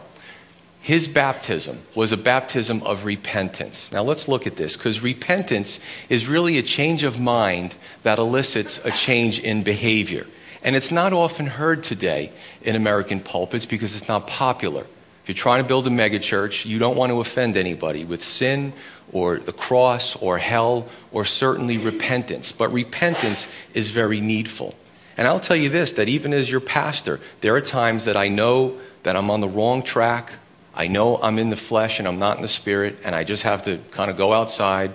his 0.82 1.08
baptism 1.08 1.80
was 1.94 2.12
a 2.12 2.18
baptism 2.18 2.82
of 2.84 3.06
repentance. 3.06 3.92
Now 3.92 4.04
let's 4.04 4.28
look 4.28 4.48
at 4.48 4.56
this 4.56 4.78
because 4.78 5.02
repentance 5.02 5.80
is 6.08 6.28
really 6.28 6.58
a 6.58 6.64
change 6.64 7.04
of 7.04 7.20
mind 7.20 7.76
that 8.04 8.18
elicits 8.18 8.84
a 8.86 8.92
change 8.92 9.40
in 9.40 9.64
behavior. 9.64 10.26
And 10.64 10.76
it's 10.76 10.92
not 10.92 11.14
often 11.14 11.48
heard 11.48 11.84
today 11.84 12.32
in 12.62 12.76
American 12.76 13.20
pulpits 13.20 13.66
because 13.66 13.96
it's 13.96 14.08
not 14.08 14.28
popular. 14.28 14.82
If 14.82 15.28
you're 15.28 15.36
trying 15.36 15.62
to 15.62 15.68
build 15.68 15.86
a 15.88 15.90
megachurch, 15.90 16.66
you 16.66 16.80
don't 16.80 16.96
want 16.96 17.12
to 17.12 17.20
offend 17.20 17.56
anybody 17.56 18.04
with 18.04 18.24
sin 18.24 18.74
or 19.12 19.38
the 19.38 19.54
cross 19.54 20.16
or 20.16 20.38
hell 20.38 20.88
or 21.12 21.26
certainly 21.26 21.78
repentance. 21.78 22.52
But 22.52 22.72
repentance 22.72 23.48
is 23.74 23.92
very 23.92 24.22
needful. 24.22 24.76
And 25.18 25.28
I'll 25.28 25.40
tell 25.40 25.58
you 25.58 25.70
this 25.70 25.94
that 25.94 26.08
even 26.08 26.34
as 26.34 26.50
your 26.50 26.62
pastor, 26.62 27.20
there 27.42 27.54
are 27.56 27.62
times 27.62 28.06
that 28.06 28.16
I 28.16 28.30
know 28.30 28.80
that 29.04 29.16
I'm 29.16 29.30
on 29.30 29.42
the 29.42 29.50
wrong 29.50 29.84
track 29.84 30.32
I 30.80 30.88
know 30.88 31.18
I'm 31.22 31.38
in 31.40 31.50
the 31.50 31.58
flesh 31.58 32.00
and 32.00 32.08
I'm 32.08 32.20
not 32.20 32.38
in 32.38 32.42
the 32.42 32.48
spirit, 32.48 33.00
and 33.04 33.14
I 33.14 33.26
just 33.26 33.44
have 33.44 33.64
to 33.64 33.80
kind 33.92 34.10
of 34.10 34.16
go 34.16 34.32
outside 34.32 34.92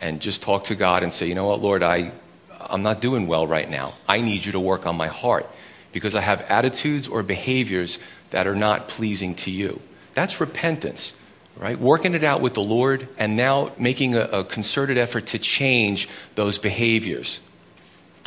and 0.00 0.20
just 0.20 0.40
talk 0.40 0.66
to 0.66 0.76
God 0.76 1.02
and 1.02 1.12
say, 1.12 1.26
you 1.26 1.34
know 1.34 1.48
what, 1.48 1.60
Lord, 1.60 1.82
I, 1.82 2.12
I'm 2.60 2.84
not 2.84 3.00
doing 3.00 3.26
well 3.26 3.44
right 3.44 3.68
now. 3.68 3.94
I 4.08 4.20
need 4.20 4.46
you 4.46 4.52
to 4.52 4.60
work 4.60 4.86
on 4.86 4.96
my 4.96 5.08
heart 5.08 5.50
because 5.90 6.14
I 6.14 6.20
have 6.20 6.42
attitudes 6.42 7.08
or 7.08 7.24
behaviors 7.24 7.98
that 8.30 8.46
are 8.46 8.54
not 8.54 8.86
pleasing 8.86 9.34
to 9.34 9.50
you. 9.50 9.80
That's 10.14 10.40
repentance, 10.40 11.12
right? 11.56 11.76
Working 11.76 12.14
it 12.14 12.22
out 12.22 12.40
with 12.40 12.54
the 12.54 12.62
Lord 12.62 13.08
and 13.18 13.36
now 13.36 13.72
making 13.76 14.14
a, 14.14 14.26
a 14.26 14.44
concerted 14.44 14.96
effort 14.96 15.26
to 15.26 15.40
change 15.40 16.08
those 16.36 16.56
behaviors. 16.56 17.40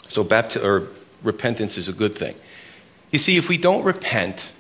So, 0.10 0.26
bapti- 0.26 0.62
or 0.62 0.90
repentance 1.24 1.78
is 1.78 1.88
a 1.88 1.94
good 1.94 2.16
thing. 2.16 2.36
You 3.10 3.20
see, 3.20 3.38
if 3.38 3.48
we 3.48 3.58
don't 3.58 3.86
repent, 3.86 4.52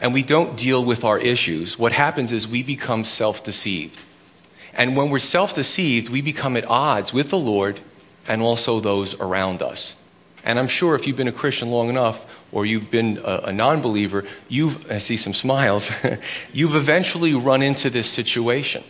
and 0.00 0.14
we 0.14 0.22
don't 0.22 0.56
deal 0.56 0.84
with 0.84 1.04
our 1.04 1.18
issues, 1.18 1.78
what 1.78 1.92
happens 1.92 2.32
is 2.32 2.46
we 2.46 2.62
become 2.62 3.04
self 3.04 3.42
deceived. 3.42 4.04
And 4.74 4.96
when 4.96 5.10
we're 5.10 5.18
self 5.18 5.54
deceived, 5.54 6.08
we 6.08 6.20
become 6.20 6.56
at 6.56 6.64
odds 6.66 7.12
with 7.12 7.30
the 7.30 7.38
Lord 7.38 7.80
and 8.28 8.42
also 8.42 8.78
those 8.80 9.18
around 9.18 9.62
us. 9.62 9.96
And 10.44 10.58
I'm 10.58 10.68
sure 10.68 10.94
if 10.94 11.06
you've 11.06 11.16
been 11.16 11.28
a 11.28 11.32
Christian 11.32 11.70
long 11.70 11.88
enough, 11.88 12.26
or 12.52 12.64
you've 12.64 12.90
been 12.90 13.18
a, 13.24 13.40
a 13.44 13.52
non 13.52 13.82
believer, 13.82 14.24
you've, 14.48 14.90
I 14.90 14.98
see 14.98 15.16
some 15.16 15.34
smiles, 15.34 15.90
you've 16.52 16.76
eventually 16.76 17.34
run 17.34 17.62
into 17.62 17.90
this 17.90 18.08
situation. 18.08 18.84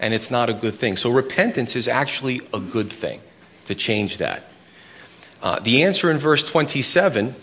And 0.00 0.14
it's 0.14 0.30
not 0.30 0.48
a 0.50 0.54
good 0.54 0.74
thing. 0.74 0.96
So 0.96 1.10
repentance 1.10 1.76
is 1.76 1.88
actually 1.88 2.42
a 2.52 2.60
good 2.60 2.92
thing 2.92 3.20
to 3.66 3.74
change 3.74 4.18
that. 4.18 4.44
Uh, 5.42 5.60
the 5.60 5.82
answer 5.82 6.10
in 6.10 6.18
verse 6.18 6.42
27 6.42 7.34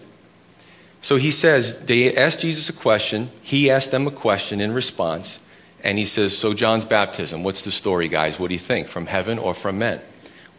So 1.01 1.15
he 1.15 1.31
says, 1.31 1.79
they 1.79 2.15
asked 2.15 2.41
Jesus 2.41 2.69
a 2.69 2.73
question. 2.73 3.31
He 3.41 3.71
asked 3.71 3.91
them 3.91 4.05
a 4.05 4.11
question 4.11 4.61
in 4.61 4.71
response. 4.71 5.39
And 5.83 5.97
he 5.97 6.05
says, 6.05 6.37
So, 6.37 6.53
John's 6.53 6.85
baptism, 6.85 7.43
what's 7.43 7.63
the 7.63 7.71
story, 7.71 8.07
guys? 8.07 8.39
What 8.39 8.49
do 8.49 8.53
you 8.53 8.59
think? 8.59 8.87
From 8.87 9.07
heaven 9.07 9.39
or 9.39 9.55
from 9.55 9.79
men? 9.79 9.99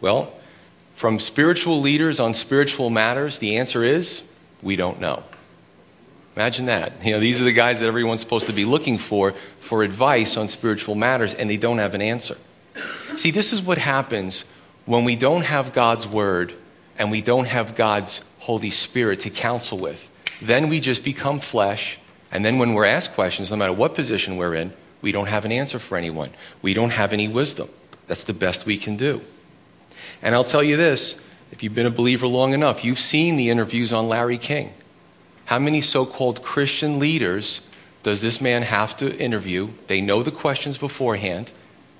Well, 0.01 0.33
from 0.93 1.17
spiritual 1.17 1.79
leaders 1.79 2.19
on 2.19 2.33
spiritual 2.33 2.89
matters, 2.89 3.39
the 3.39 3.57
answer 3.57 3.85
is 3.85 4.23
we 4.61 4.75
don't 4.75 4.99
know. 4.99 5.23
Imagine 6.35 6.65
that. 6.65 7.05
You 7.05 7.13
know, 7.13 7.19
these 7.19 7.41
are 7.41 7.45
the 7.45 7.53
guys 7.53 7.79
that 7.79 7.87
everyone's 7.87 8.21
supposed 8.21 8.47
to 8.47 8.53
be 8.53 8.65
looking 8.65 8.97
for 8.97 9.33
for 9.59 9.83
advice 9.83 10.35
on 10.35 10.49
spiritual 10.49 10.95
matters, 10.95 11.33
and 11.33 11.49
they 11.49 11.57
don't 11.57 11.77
have 11.77 11.95
an 11.95 12.01
answer. 12.01 12.37
See, 13.15 13.31
this 13.31 13.53
is 13.53 13.61
what 13.61 13.77
happens 13.77 14.43
when 14.85 15.05
we 15.05 15.15
don't 15.15 15.45
have 15.45 15.71
God's 15.71 16.07
word 16.07 16.53
and 16.97 17.11
we 17.11 17.21
don't 17.21 17.47
have 17.47 17.75
God's 17.75 18.23
Holy 18.39 18.71
Spirit 18.71 19.21
to 19.21 19.29
counsel 19.29 19.77
with 19.77 20.09
then 20.41 20.69
we 20.69 20.79
just 20.79 21.03
become 21.03 21.39
flesh. 21.39 21.99
And 22.31 22.43
then 22.43 22.57
when 22.57 22.73
we're 22.73 22.85
asked 22.85 23.13
questions, 23.13 23.51
no 23.51 23.57
matter 23.57 23.73
what 23.73 23.95
position 23.95 24.37
we're 24.37 24.55
in, 24.55 24.73
we 25.01 25.11
don't 25.11 25.27
have 25.27 25.45
an 25.45 25.51
answer 25.51 25.79
for 25.79 25.97
anyone. 25.97 26.31
We 26.61 26.73
don't 26.73 26.91
have 26.91 27.13
any 27.13 27.27
wisdom. 27.27 27.69
That's 28.07 28.23
the 28.23 28.33
best 28.33 28.65
we 28.65 28.77
can 28.77 28.95
do. 28.97 29.21
And 30.21 30.33
I'll 30.33 30.43
tell 30.43 30.63
you 30.63 30.77
this 30.77 31.21
if 31.51 31.61
you've 31.61 31.75
been 31.75 31.85
a 31.85 31.91
believer 31.91 32.25
long 32.25 32.53
enough, 32.53 32.83
you've 32.83 32.99
seen 32.99 33.35
the 33.35 33.49
interviews 33.49 33.93
on 33.93 34.07
Larry 34.07 34.37
King. 34.37 34.73
How 35.45 35.59
many 35.59 35.81
so 35.81 36.05
called 36.05 36.41
Christian 36.41 36.99
leaders 36.99 37.61
does 38.01 38.21
this 38.21 38.41
man 38.41 38.63
have 38.63 38.95
to 38.97 39.15
interview? 39.17 39.69
They 39.87 40.01
know 40.01 40.23
the 40.23 40.31
questions 40.31 40.77
beforehand. 40.77 41.51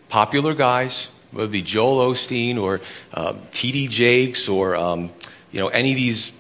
Popular 0.09 0.53
guys, 0.53 1.09
whether 1.31 1.47
it 1.47 1.51
be 1.51 1.61
Joel 1.61 2.11
Osteen 2.11 2.59
or 2.59 2.81
um, 3.13 3.41
T.D. 3.51 3.89
Jakes 3.89 4.47
or 4.47 4.75
um, 4.75 5.11
you 5.51 5.59
know, 5.59 5.67
any 5.67 5.91
of 5.91 5.97
these 5.97 6.31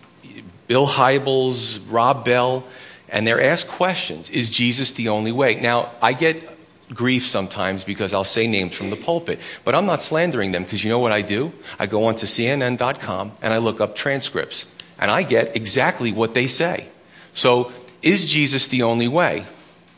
Bill 0.73 0.87
Hybels, 0.87 1.79
Rob 1.87 2.25
Bell, 2.25 2.63
and 3.07 3.27
they're 3.27 3.39
asked 3.39 3.67
questions 3.67 4.31
Is 4.31 4.49
Jesus 4.49 4.89
the 4.93 5.09
only 5.09 5.31
way? 5.31 5.53
Now, 5.53 5.91
I 6.01 6.13
get 6.13 6.41
grief 6.89 7.27
sometimes 7.27 7.83
because 7.83 8.11
I'll 8.11 8.23
say 8.23 8.47
names 8.47 8.75
from 8.75 8.89
the 8.89 8.95
pulpit, 8.95 9.39
but 9.63 9.75
I'm 9.75 9.85
not 9.85 10.01
slandering 10.01 10.51
them 10.51 10.63
because 10.63 10.83
you 10.83 10.89
know 10.89 10.97
what 10.97 11.11
I 11.11 11.21
do? 11.21 11.53
I 11.77 11.85
go 11.85 12.05
onto 12.05 12.25
CNN.com 12.25 13.33
and 13.39 13.53
I 13.53 13.59
look 13.59 13.81
up 13.81 13.93
transcripts, 13.93 14.65
and 14.97 15.11
I 15.11 15.21
get 15.21 15.55
exactly 15.55 16.11
what 16.11 16.33
they 16.33 16.47
say. 16.47 16.87
So, 17.35 17.71
is 18.01 18.27
Jesus 18.27 18.65
the 18.65 18.81
only 18.81 19.07
way? 19.07 19.45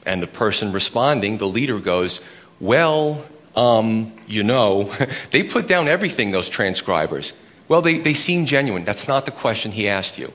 And 0.05 0.21
the 0.21 0.27
person 0.27 0.73
responding, 0.73 1.37
the 1.37 1.47
leader 1.47 1.79
goes, 1.79 2.19
Well, 2.59 3.23
um, 3.55 4.11
you 4.27 4.43
know, 4.43 4.93
they 5.31 5.41
put 5.41 5.69
down 5.69 5.87
everything, 5.87 6.31
those 6.31 6.49
transcribers. 6.49 7.31
Well, 7.69 7.81
they, 7.81 7.99
they 7.99 8.13
seem 8.13 8.45
genuine. 8.45 8.83
That's 8.83 9.07
not 9.07 9.23
the 9.23 9.31
question 9.31 9.71
he 9.71 9.87
asked 9.87 10.17
you 10.17 10.33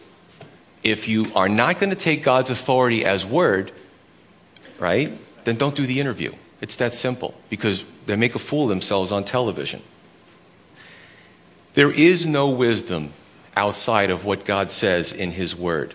if 0.83 1.09
you 1.09 1.31
are 1.35 1.49
not 1.49 1.79
going 1.79 1.91
to 1.91 1.97
take 1.97 2.23
God's 2.23 2.51
authority 2.51 3.05
as 3.05 3.27
word, 3.27 3.73
right, 4.79 5.13
then 5.45 5.57
don't 5.57 5.75
do 5.75 5.87
the 5.87 6.01
interview. 6.01 6.33
It's 6.61 6.77
that 6.77 6.95
simple 6.95 7.35
because 7.49 7.85
they 8.07 8.17
make 8.17 8.35
a 8.35 8.39
fool 8.39 8.65
of 8.65 8.69
themselves 8.71 9.13
on 9.13 9.25
television. 9.25 9.83
There 11.75 11.91
is 11.91 12.27
no 12.27 12.51
wisdom 12.51 13.13
outside 13.57 14.11
of 14.11 14.25
what 14.25 14.45
God 14.45 14.71
says 14.71 15.13
in 15.13 15.33
His 15.33 15.55
Word. 15.55 15.95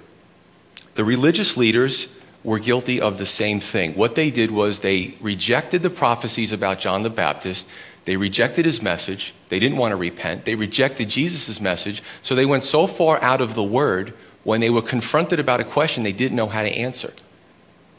The 0.96 1.04
religious 1.04 1.58
leaders 1.58 2.08
were 2.44 2.60
guilty 2.60 3.02
of 3.02 3.18
the 3.18 3.26
same 3.26 3.60
thing. 3.60 3.96
What 3.96 4.16
they 4.16 4.32
did 4.32 4.52
was 4.52 4.80
they 4.80 5.16
rejected 5.20 5.82
the 5.82 5.90
prophecies 5.90 6.52
about 6.52 6.80
John 6.80 7.04
the 7.04 7.10
Baptist. 7.10 7.68
They 8.06 8.16
rejected 8.18 8.66
his 8.66 8.82
message. 8.82 9.34
They 9.50 9.60
didn't 9.60 9.78
want 9.78 9.92
to 9.92 9.96
repent. 9.96 10.46
They 10.46 10.56
rejected 10.56 11.10
Jesus' 11.10 11.60
message. 11.60 12.04
So 12.22 12.36
they 12.36 12.46
went 12.46 12.64
so 12.64 12.86
far 12.86 13.22
out 13.22 13.42
of 13.42 13.56
the 13.56 13.64
Word 13.64 14.14
when 14.46 14.62
they 14.62 14.70
were 14.70 14.82
confronted 14.82 15.40
about 15.42 15.60
a 15.60 15.66
question 15.66 16.04
they 16.04 16.14
didn't 16.14 16.38
know 16.38 16.48
how 16.48 16.64
to 16.64 16.72
answer. 16.74 17.12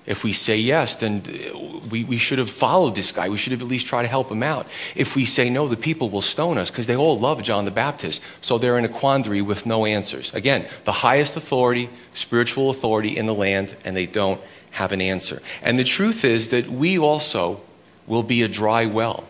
If 0.07 0.23
we 0.23 0.33
say 0.33 0.57
yes, 0.57 0.95
then 0.95 1.25
uh, 1.27 1.59
we, 1.91 2.05
we 2.05 2.17
should 2.17 2.39
have 2.39 2.49
followed 2.49 2.95
this 2.95 3.11
guy. 3.11 3.29
We 3.29 3.37
should 3.37 3.51
have 3.51 3.61
at 3.61 3.67
least 3.67 3.89
tried 3.89 4.03
to 4.03 4.09
help 4.09 4.31
him 4.31 4.45
out. 4.45 4.69
If 4.95 5.17
we 5.17 5.25
say 5.25 5.51
no, 5.51 5.67
the 5.67 5.77
people 5.77 6.09
will 6.11 6.23
stone 6.23 6.59
us 6.59 6.71
because 6.71 6.87
they 6.87 6.95
all 6.95 7.19
love 7.19 7.43
John 7.43 7.65
the 7.65 7.73
Baptist. 7.73 8.23
So 8.41 8.57
they're 8.57 8.79
in 8.79 8.85
a 8.85 8.89
quandary 8.89 9.43
with 9.43 9.67
no 9.67 9.85
answers. 9.85 10.33
Again, 10.33 10.65
the 10.85 10.93
highest 10.93 11.37
authority, 11.37 11.91
spiritual 12.15 12.71
authority 12.71 13.17
in 13.17 13.27
the 13.27 13.35
land, 13.35 13.77
and 13.85 13.97
they 13.97 14.07
don't 14.07 14.41
have 14.71 14.93
an 14.93 15.01
answer. 15.01 15.43
And 15.61 15.77
the 15.77 15.85
truth 15.85 16.25
is 16.25 16.49
that 16.49 16.69
we 16.69 16.97
also 16.97 17.61
will 18.07 18.23
be 18.23 18.43
a 18.43 18.49
dry 18.49 18.87
well. 18.87 19.25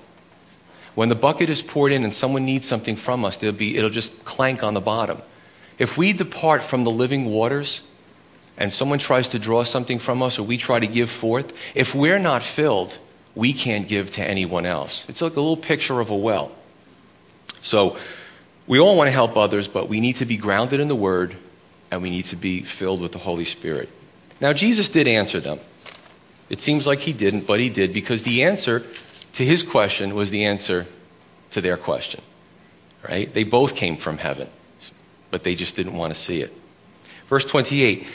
When 0.95 1.09
the 1.09 1.15
bucket 1.15 1.49
is 1.49 1.63
poured 1.63 1.93
in 1.93 2.05
and 2.05 2.15
someone 2.15 2.45
needs 2.45 2.69
something 2.69 2.97
from 2.97 3.25
us, 3.25 3.39
be, 3.39 3.79
it'll 3.79 3.89
just 3.89 4.25
clank 4.27 4.63
on 4.63 4.75
the 4.75 4.81
bottom. 4.83 5.23
If 5.79 5.99
we 5.99 6.13
depart 6.13 6.63
from 6.63 6.85
the 6.85 6.91
living 6.91 7.27
waters 7.27 7.83
and 8.57 8.73
someone 8.73 8.99
tries 8.99 9.29
to 9.29 9.39
draw 9.39 9.65
something 9.65 9.99
from 9.99 10.23
us 10.23 10.39
or 10.39 10.43
we 10.43 10.57
try 10.57 10.81
to 10.81 10.87
give 10.87 11.11
forth, 11.11 11.53
if 11.75 11.95
we're 11.95 12.19
not 12.19 12.43
filled, 12.43 12.99
we 13.35 13.53
can't 13.53 13.87
give 13.87 14.11
to 14.13 14.25
anyone 14.25 14.65
else. 14.65 15.05
It's 15.09 15.21
like 15.21 15.33
a 15.33 15.41
little 15.41 15.57
picture 15.57 16.01
of 16.01 16.11
a 16.11 16.17
well. 16.17 16.53
So 17.61 17.99
we 18.67 18.79
all 18.79 18.97
want 18.97 19.09
to 19.09 19.13
help 19.13 19.37
others, 19.37 19.69
but 19.69 19.89
we 19.89 20.01
need 20.01 20.17
to 20.17 20.25
be 20.25 20.37
grounded 20.37 20.81
in 20.81 20.89
the 20.89 20.97
Word 20.97 21.37
and 21.91 22.03
we 22.03 22.11
need 22.11 22.25
to 22.27 22.37
be 22.37 22.63
filled 22.63 23.01
with 23.01 23.13
the 23.13 23.19
Holy 23.19 23.45
Spirit. 23.45 23.91
Now, 24.41 24.53
Jesus 24.53 24.89
did 24.89 25.07
answer 25.07 25.41
them. 25.41 25.61
It 26.49 26.61
seems 26.61 26.87
like 26.87 27.01
he 27.01 27.13
didn't, 27.13 27.47
but 27.47 27.61
he 27.61 27.69
did 27.69 27.93
because 27.93 28.23
the 28.23 28.45
answer 28.45 28.85
to 29.35 29.45
his 29.45 29.63
question 29.63 30.15
was 30.15 30.31
the 30.31 30.45
answer 30.45 30.87
to 31.51 31.61
their 31.61 31.77
question. 31.77 32.23
Right? 33.07 33.33
They 33.33 33.45
both 33.45 33.77
came 33.77 33.97
from 33.97 34.19
heaven 34.19 34.49
but 35.37 35.45
they 35.45 35.55
just 35.55 35.77
didn't 35.77 35.93
want 35.93 36.15
to 36.15 36.19
see 36.19 36.41
it. 36.41 36.51
Verse 37.27 37.45
28. 37.45 38.11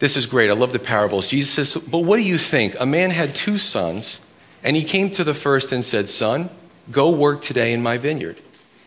This 0.00 0.18
is 0.18 0.26
great. 0.26 0.50
I 0.50 0.52
love 0.52 0.74
the 0.74 0.78
parables. 0.78 1.28
Jesus 1.28 1.48
says, 1.48 1.82
But 1.82 2.00
what 2.00 2.18
do 2.18 2.22
you 2.22 2.36
think? 2.36 2.76
A 2.78 2.84
man 2.84 3.10
had 3.10 3.34
two 3.34 3.56
sons, 3.56 4.20
and 4.62 4.76
he 4.76 4.84
came 4.84 5.08
to 5.12 5.24
the 5.24 5.32
first 5.32 5.72
and 5.72 5.82
said, 5.82 6.10
Son, 6.10 6.50
go 6.90 7.08
work 7.10 7.40
today 7.40 7.72
in 7.72 7.82
my 7.82 7.96
vineyard. 7.96 8.38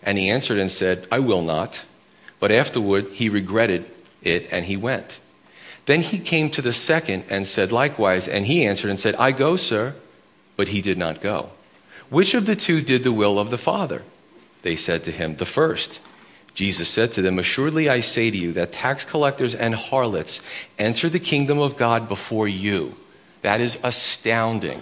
And 0.03 0.19
he 0.19 0.29
answered 0.29 0.59
and 0.59 0.71
said, 0.71 1.07
I 1.11 1.17
will 1.17 1.41
not. 1.41 1.85
But 2.39 2.51
afterward 2.51 3.07
he 3.13 3.29
regretted 3.29 3.89
it, 4.21 4.47
and 4.53 4.65
he 4.65 4.77
went. 4.77 5.19
Then 5.87 6.01
he 6.01 6.19
came 6.19 6.51
to 6.51 6.61
the 6.61 6.71
second 6.71 7.23
and 7.31 7.47
said 7.47 7.71
likewise, 7.71 8.27
and 8.27 8.45
he 8.45 8.63
answered 8.63 8.91
and 8.91 8.99
said, 8.99 9.15
I 9.15 9.31
go, 9.31 9.55
sir. 9.55 9.95
But 10.55 10.67
he 10.67 10.83
did 10.83 10.99
not 10.99 11.19
go. 11.19 11.49
Which 12.11 12.35
of 12.35 12.45
the 12.45 12.55
two 12.55 12.81
did 12.81 13.03
the 13.03 13.11
will 13.11 13.39
of 13.39 13.49
the 13.49 13.57
Father? 13.57 14.03
They 14.61 14.75
said 14.75 15.03
to 15.05 15.11
him, 15.11 15.37
The 15.37 15.47
first. 15.47 15.99
Jesus 16.55 16.87
said 16.89 17.11
to 17.11 17.21
them, 17.21 17.37
Assuredly 17.37 17.89
I 17.89 17.99
say 17.99 18.31
to 18.31 18.37
you 18.37 18.53
that 18.53 18.71
tax 18.71 19.05
collectors 19.05 19.53
and 19.53 19.75
harlots 19.75 20.41
enter 20.79 21.09
the 21.09 21.19
kingdom 21.19 21.59
of 21.59 21.77
God 21.77 22.07
before 22.07 22.47
you. 22.47 22.95
That 23.41 23.61
is 23.61 23.77
astounding. 23.83 24.81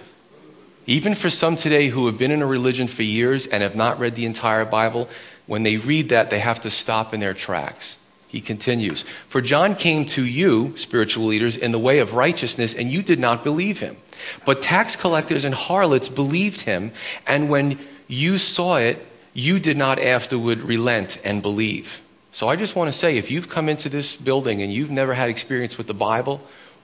Even 0.86 1.15
for 1.15 1.30
some 1.30 1.56
today 1.56 1.88
who 1.88 2.06
have 2.06 2.18
been 2.18 2.32
in 2.32 2.42
a 2.42 2.48
religion 2.48 2.88
for 2.88 3.03
years 3.03 3.48
and 3.48 3.63
have 3.63 3.75
not 3.75 4.00
read 4.00 4.15
the 4.15 4.25
entire 4.25 4.65
Bible, 4.65 5.10
when 5.48 5.63
they 5.63 5.77
read 5.77 6.10
that, 6.10 6.30
they 6.30 6.39
have 6.39 6.62
to 6.62 6.70
stop 6.70 7.13
in 7.13 7.20
their 7.20 7.34
tracks. 7.34 7.98
He 8.27 8.42
continues, 8.42 9.03
For 9.27 9.42
John 9.42 9.75
came 9.75 10.06
to 10.08 10.24
you, 10.24 10.77
spiritual 10.77 11.25
leaders, 11.25 11.56
in 11.56 11.72
the 11.72 11.80
way 11.80 12.00
of 12.00 12.13
righteousness, 12.13 12.74
and 12.74 12.92
you 12.92 13.01
did 13.01 13.20
not 13.20 13.44
believe 13.44 13.80
him. 13.80 13.98
But 14.46 14.62
tax 14.62 14.96
collectors 14.96 15.44
and 15.44 15.56
harlots 15.56 16.10
believed 16.10 16.62
him, 16.62 16.92
and 17.25 17.50
when 17.50 17.80
you 18.08 18.38
saw 18.38 18.77
it, 18.77 19.06
you 19.34 19.60
did 19.60 19.78
not 19.78 20.00
afterward 20.00 20.60
relent 20.60 21.20
and 21.24 21.42
believe. 21.42 22.02
So 22.32 22.48
I 22.48 22.56
just 22.56 22.75
want 22.75 22.92
to 22.92 22.98
say 22.98 23.18
if 23.18 23.30
you've 23.30 23.50
come 23.50 23.70
into 23.70 23.90
this 23.90 24.16
building 24.16 24.62
and 24.62 24.74
you've 24.74 24.92
never 24.92 25.13
had 25.13 25.30
experience 25.30 25.78
with 25.78 25.88
the 25.88 25.94
Bible 25.94 26.42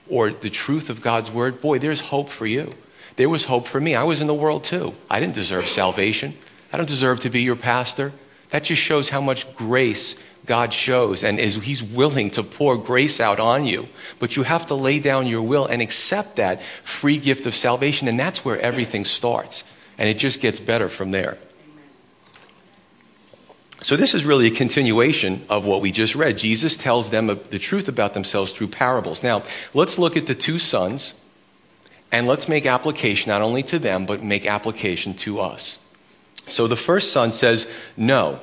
or 0.08 0.30
the 0.30 0.50
truth 0.50 0.90
of 0.90 1.02
God's 1.02 1.30
word, 1.30 1.60
boy, 1.60 1.78
there's 1.78 2.00
hope 2.00 2.28
for 2.28 2.46
you. 2.46 2.72
There 3.16 3.28
was 3.28 3.44
hope 3.44 3.66
for 3.66 3.80
me. 3.80 3.94
I 3.94 4.04
was 4.04 4.20
in 4.20 4.26
the 4.26 4.34
world 4.34 4.64
too. 4.64 4.94
I 5.10 5.20
didn't 5.20 5.34
deserve 5.34 5.68
salvation. 5.68 6.36
I 6.72 6.76
don't 6.76 6.88
deserve 6.88 7.20
to 7.20 7.30
be 7.30 7.42
your 7.42 7.56
pastor. 7.56 8.12
That 8.50 8.64
just 8.64 8.80
shows 8.80 9.10
how 9.10 9.20
much 9.20 9.54
grace 9.56 10.16
God 10.46 10.72
shows 10.72 11.22
and 11.22 11.38
is 11.38 11.56
He's 11.56 11.82
willing 11.82 12.30
to 12.30 12.42
pour 12.42 12.76
grace 12.76 13.20
out 13.20 13.38
on 13.38 13.64
you. 13.64 13.88
But 14.18 14.36
you 14.36 14.44
have 14.44 14.66
to 14.66 14.74
lay 14.74 15.00
down 15.00 15.26
your 15.26 15.42
will 15.42 15.66
and 15.66 15.82
accept 15.82 16.36
that 16.36 16.62
free 16.82 17.18
gift 17.18 17.46
of 17.46 17.54
salvation. 17.54 18.08
And 18.08 18.18
that's 18.18 18.44
where 18.44 18.58
everything 18.60 19.04
starts. 19.04 19.64
And 19.98 20.08
it 20.08 20.18
just 20.18 20.40
gets 20.40 20.60
better 20.60 20.88
from 20.88 21.10
there. 21.10 21.38
So, 23.82 23.96
this 23.96 24.12
is 24.12 24.26
really 24.26 24.46
a 24.46 24.50
continuation 24.50 25.44
of 25.48 25.64
what 25.64 25.80
we 25.80 25.90
just 25.90 26.14
read. 26.14 26.36
Jesus 26.36 26.76
tells 26.76 27.08
them 27.08 27.26
the 27.26 27.58
truth 27.58 27.88
about 27.88 28.12
themselves 28.12 28.52
through 28.52 28.68
parables. 28.68 29.22
Now, 29.22 29.42
let's 29.72 29.98
look 29.98 30.16
at 30.16 30.26
the 30.26 30.34
two 30.34 30.58
sons 30.58 31.14
and 32.12 32.26
let's 32.26 32.46
make 32.46 32.66
application 32.66 33.30
not 33.30 33.40
only 33.40 33.62
to 33.64 33.78
them, 33.78 34.04
but 34.04 34.22
make 34.22 34.44
application 34.44 35.14
to 35.14 35.40
us. 35.40 35.78
So, 36.48 36.66
the 36.66 36.76
first 36.76 37.10
son 37.10 37.32
says 37.32 37.66
no, 37.96 38.40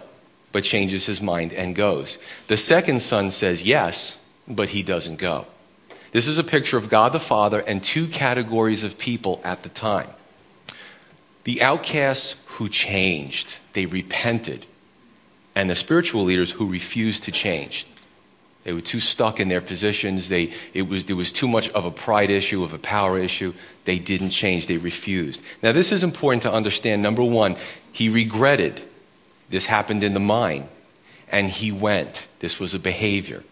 but 0.51 0.63
changes 0.63 1.05
his 1.05 1.21
mind 1.21 1.53
and 1.53 1.75
goes. 1.75 2.17
The 2.47 2.57
second 2.57 3.01
son 3.01 3.29
says 3.29 3.63
yes, 3.63 4.25
but 4.47 4.69
he 4.69 4.81
doesn't 4.81 5.17
go. 5.17 5.45
This 6.13 6.27
is 6.27 6.39
a 6.39 6.43
picture 6.43 6.77
of 6.77 6.89
God 6.89 7.13
the 7.13 7.19
Father 7.19 7.59
and 7.59 7.83
two 7.83 8.07
categories 8.07 8.83
of 8.83 8.97
people 8.97 9.39
at 9.43 9.61
the 9.61 9.69
time 9.69 10.09
the 11.43 11.61
outcasts 11.61 12.43
who 12.47 12.67
changed, 12.67 13.59
they 13.71 13.85
repented 13.85 14.65
and 15.57 15.71
the 15.71 15.75
spiritual 15.75 16.23
leaders 16.23 16.51
who 16.51 16.67
refused 16.67 17.23
to 17.23 17.31
change. 17.31 17.87
They 18.63 18.73
were 18.73 18.81
too 18.81 18.99
stuck 18.99 19.39
in 19.39 19.49
their 19.49 19.59
positions. 19.59 20.29
They, 20.29 20.53
it 20.71 20.87
was, 20.87 21.05
there 21.05 21.15
was 21.15 21.31
too 21.31 21.47
much 21.47 21.69
of 21.69 21.83
a 21.83 21.89
pride 21.89 22.29
issue, 22.29 22.63
of 22.63 22.73
a 22.73 22.77
power 22.77 23.17
issue. 23.17 23.55
They 23.85 23.97
didn't 23.97 24.29
change. 24.29 24.67
They 24.67 24.77
refused. 24.77 25.41
Now, 25.63 25.71
this 25.71 25.91
is 25.91 26.03
important 26.03 26.43
to 26.43 26.53
understand. 26.53 27.01
Number 27.01 27.23
one, 27.23 27.55
he 27.91 28.07
regretted. 28.07 28.83
This 29.49 29.65
happened 29.65 30.03
in 30.03 30.13
the 30.13 30.19
mind. 30.19 30.67
And 31.31 31.49
he 31.49 31.71
went. 31.71 32.27
This 32.37 32.59
was 32.59 32.75
a 32.75 32.79
behavior. 32.79 33.43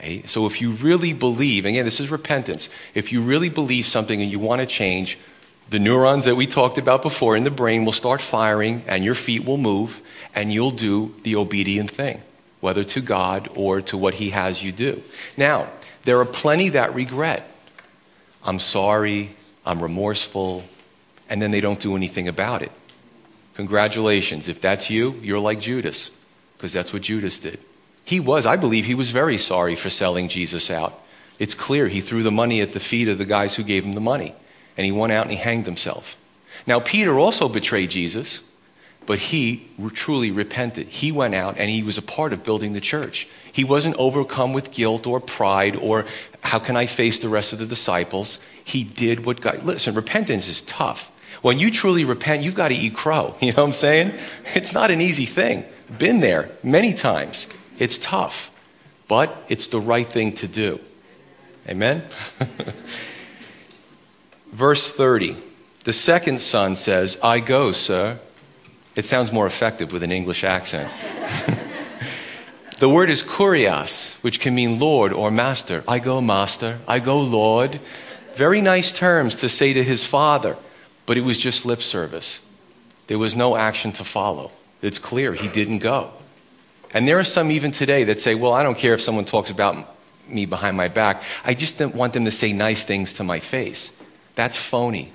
Right? 0.00 0.26
So 0.26 0.46
if 0.46 0.62
you 0.62 0.70
really 0.70 1.12
believe, 1.12 1.66
again, 1.66 1.84
this 1.84 2.00
is 2.00 2.10
repentance. 2.10 2.70
If 2.94 3.12
you 3.12 3.20
really 3.20 3.50
believe 3.50 3.84
something 3.84 4.22
and 4.22 4.32
you 4.32 4.38
want 4.38 4.62
to 4.62 4.66
change, 4.66 5.18
the 5.68 5.78
neurons 5.78 6.24
that 6.26 6.36
we 6.36 6.46
talked 6.46 6.78
about 6.78 7.02
before 7.02 7.36
in 7.36 7.44
the 7.44 7.50
brain 7.50 7.84
will 7.84 7.92
start 7.92 8.20
firing 8.20 8.82
and 8.86 9.04
your 9.04 9.14
feet 9.14 9.44
will 9.44 9.56
move 9.56 10.02
and 10.34 10.52
you'll 10.52 10.70
do 10.70 11.14
the 11.22 11.36
obedient 11.36 11.90
thing 11.90 12.22
whether 12.64 12.82
to 12.82 13.02
God 13.02 13.46
or 13.56 13.82
to 13.82 13.98
what 13.98 14.14
He 14.14 14.30
has 14.30 14.64
you 14.64 14.72
do. 14.72 15.02
Now, 15.36 15.68
there 16.04 16.18
are 16.20 16.24
plenty 16.24 16.70
that 16.70 16.94
regret. 16.94 17.46
I'm 18.42 18.58
sorry, 18.58 19.36
I'm 19.66 19.82
remorseful, 19.82 20.64
and 21.28 21.42
then 21.42 21.50
they 21.50 21.60
don't 21.60 21.78
do 21.78 21.94
anything 21.94 22.26
about 22.26 22.62
it. 22.62 22.72
Congratulations. 23.52 24.48
If 24.48 24.62
that's 24.62 24.88
you, 24.88 25.12
you're 25.22 25.40
like 25.40 25.60
Judas, 25.60 26.10
because 26.56 26.72
that's 26.72 26.90
what 26.90 27.02
Judas 27.02 27.38
did. 27.38 27.58
He 28.02 28.18
was, 28.18 28.46
I 28.46 28.56
believe, 28.56 28.86
he 28.86 28.94
was 28.94 29.10
very 29.10 29.36
sorry 29.36 29.74
for 29.74 29.90
selling 29.90 30.28
Jesus 30.28 30.70
out. 30.70 30.98
It's 31.38 31.54
clear 31.54 31.88
he 31.88 32.00
threw 32.00 32.22
the 32.22 32.30
money 32.30 32.62
at 32.62 32.72
the 32.72 32.80
feet 32.80 33.08
of 33.08 33.18
the 33.18 33.26
guys 33.26 33.56
who 33.56 33.62
gave 33.62 33.84
him 33.84 33.92
the 33.92 34.00
money, 34.00 34.34
and 34.76 34.84
he 34.84 34.92
went 34.92 35.12
out 35.12 35.22
and 35.22 35.30
he 35.30 35.36
hanged 35.36 35.66
himself. 35.66 36.16
Now, 36.66 36.80
Peter 36.80 37.18
also 37.18 37.48
betrayed 37.48 37.90
Jesus. 37.90 38.40
But 39.06 39.18
he 39.18 39.68
truly 39.92 40.30
repented. 40.30 40.88
He 40.88 41.12
went 41.12 41.34
out 41.34 41.56
and 41.58 41.70
he 41.70 41.82
was 41.82 41.98
a 41.98 42.02
part 42.02 42.32
of 42.32 42.42
building 42.42 42.72
the 42.72 42.80
church. 42.80 43.28
He 43.52 43.64
wasn't 43.64 43.96
overcome 43.96 44.52
with 44.52 44.70
guilt 44.70 45.06
or 45.06 45.20
pride 45.20 45.76
or 45.76 46.06
how 46.40 46.58
can 46.58 46.76
I 46.76 46.86
face 46.86 47.18
the 47.18 47.28
rest 47.28 47.52
of 47.52 47.58
the 47.58 47.66
disciples. 47.66 48.38
He 48.64 48.82
did 48.82 49.26
what 49.26 49.40
God. 49.40 49.62
Listen, 49.64 49.94
repentance 49.94 50.48
is 50.48 50.62
tough. 50.62 51.10
When 51.42 51.58
you 51.58 51.70
truly 51.70 52.04
repent, 52.04 52.42
you've 52.42 52.54
got 52.54 52.68
to 52.68 52.74
eat 52.74 52.94
crow. 52.94 53.34
You 53.40 53.52
know 53.52 53.62
what 53.62 53.68
I'm 53.68 53.72
saying? 53.74 54.14
It's 54.54 54.72
not 54.72 54.90
an 54.90 55.02
easy 55.02 55.26
thing. 55.26 55.64
Been 55.98 56.20
there 56.20 56.50
many 56.62 56.94
times. 56.94 57.46
It's 57.78 57.98
tough, 57.98 58.50
but 59.06 59.36
it's 59.48 59.66
the 59.66 59.80
right 59.80 60.06
thing 60.06 60.32
to 60.36 60.48
do. 60.48 60.80
Amen? 61.68 62.02
Verse 64.54 64.88
30. 64.88 65.36
The 65.82 65.92
second 65.92 66.40
son 66.40 66.76
says, 66.76 67.18
I 67.24 67.40
go, 67.40 67.72
sir. 67.72 68.20
It 68.94 69.04
sounds 69.04 69.32
more 69.32 69.48
effective 69.48 69.92
with 69.92 70.04
an 70.04 70.12
English 70.12 70.44
accent. 70.44 70.88
the 72.78 72.88
word 72.88 73.10
is 73.10 73.24
kurios, 73.24 74.14
which 74.22 74.38
can 74.38 74.54
mean 74.54 74.78
Lord 74.78 75.12
or 75.12 75.32
Master. 75.32 75.82
I 75.88 75.98
go, 75.98 76.20
Master. 76.20 76.78
I 76.86 77.00
go, 77.00 77.18
Lord. 77.18 77.80
Very 78.36 78.60
nice 78.60 78.92
terms 78.92 79.34
to 79.36 79.48
say 79.48 79.72
to 79.72 79.82
his 79.82 80.06
father, 80.06 80.56
but 81.04 81.16
it 81.16 81.22
was 81.22 81.40
just 81.40 81.66
lip 81.66 81.82
service. 81.82 82.38
There 83.08 83.18
was 83.18 83.34
no 83.34 83.56
action 83.56 83.90
to 83.94 84.04
follow. 84.04 84.52
It's 84.82 85.00
clear 85.00 85.34
he 85.34 85.48
didn't 85.48 85.80
go. 85.80 86.12
And 86.92 87.08
there 87.08 87.18
are 87.18 87.24
some 87.24 87.50
even 87.50 87.72
today 87.72 88.04
that 88.04 88.20
say, 88.20 88.36
well, 88.36 88.52
I 88.52 88.62
don't 88.62 88.78
care 88.78 88.94
if 88.94 89.02
someone 89.02 89.24
talks 89.24 89.50
about 89.50 89.96
me 90.28 90.46
behind 90.46 90.76
my 90.76 90.86
back. 90.86 91.24
I 91.44 91.54
just 91.54 91.80
want 91.80 92.12
them 92.12 92.24
to 92.24 92.30
say 92.30 92.52
nice 92.52 92.84
things 92.84 93.14
to 93.14 93.24
my 93.24 93.40
face. 93.40 93.90
That's 94.34 94.56
phony. 94.56 95.12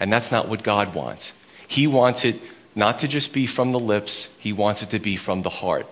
And 0.00 0.12
that's 0.12 0.30
not 0.30 0.48
what 0.48 0.62
God 0.62 0.94
wants. 0.94 1.32
He 1.66 1.86
wants 1.86 2.24
it 2.24 2.40
not 2.74 2.98
to 3.00 3.08
just 3.08 3.32
be 3.32 3.46
from 3.46 3.72
the 3.72 3.78
lips, 3.78 4.34
he 4.38 4.52
wants 4.52 4.82
it 4.82 4.90
to 4.90 4.98
be 4.98 5.16
from 5.16 5.42
the 5.42 5.50
heart, 5.50 5.86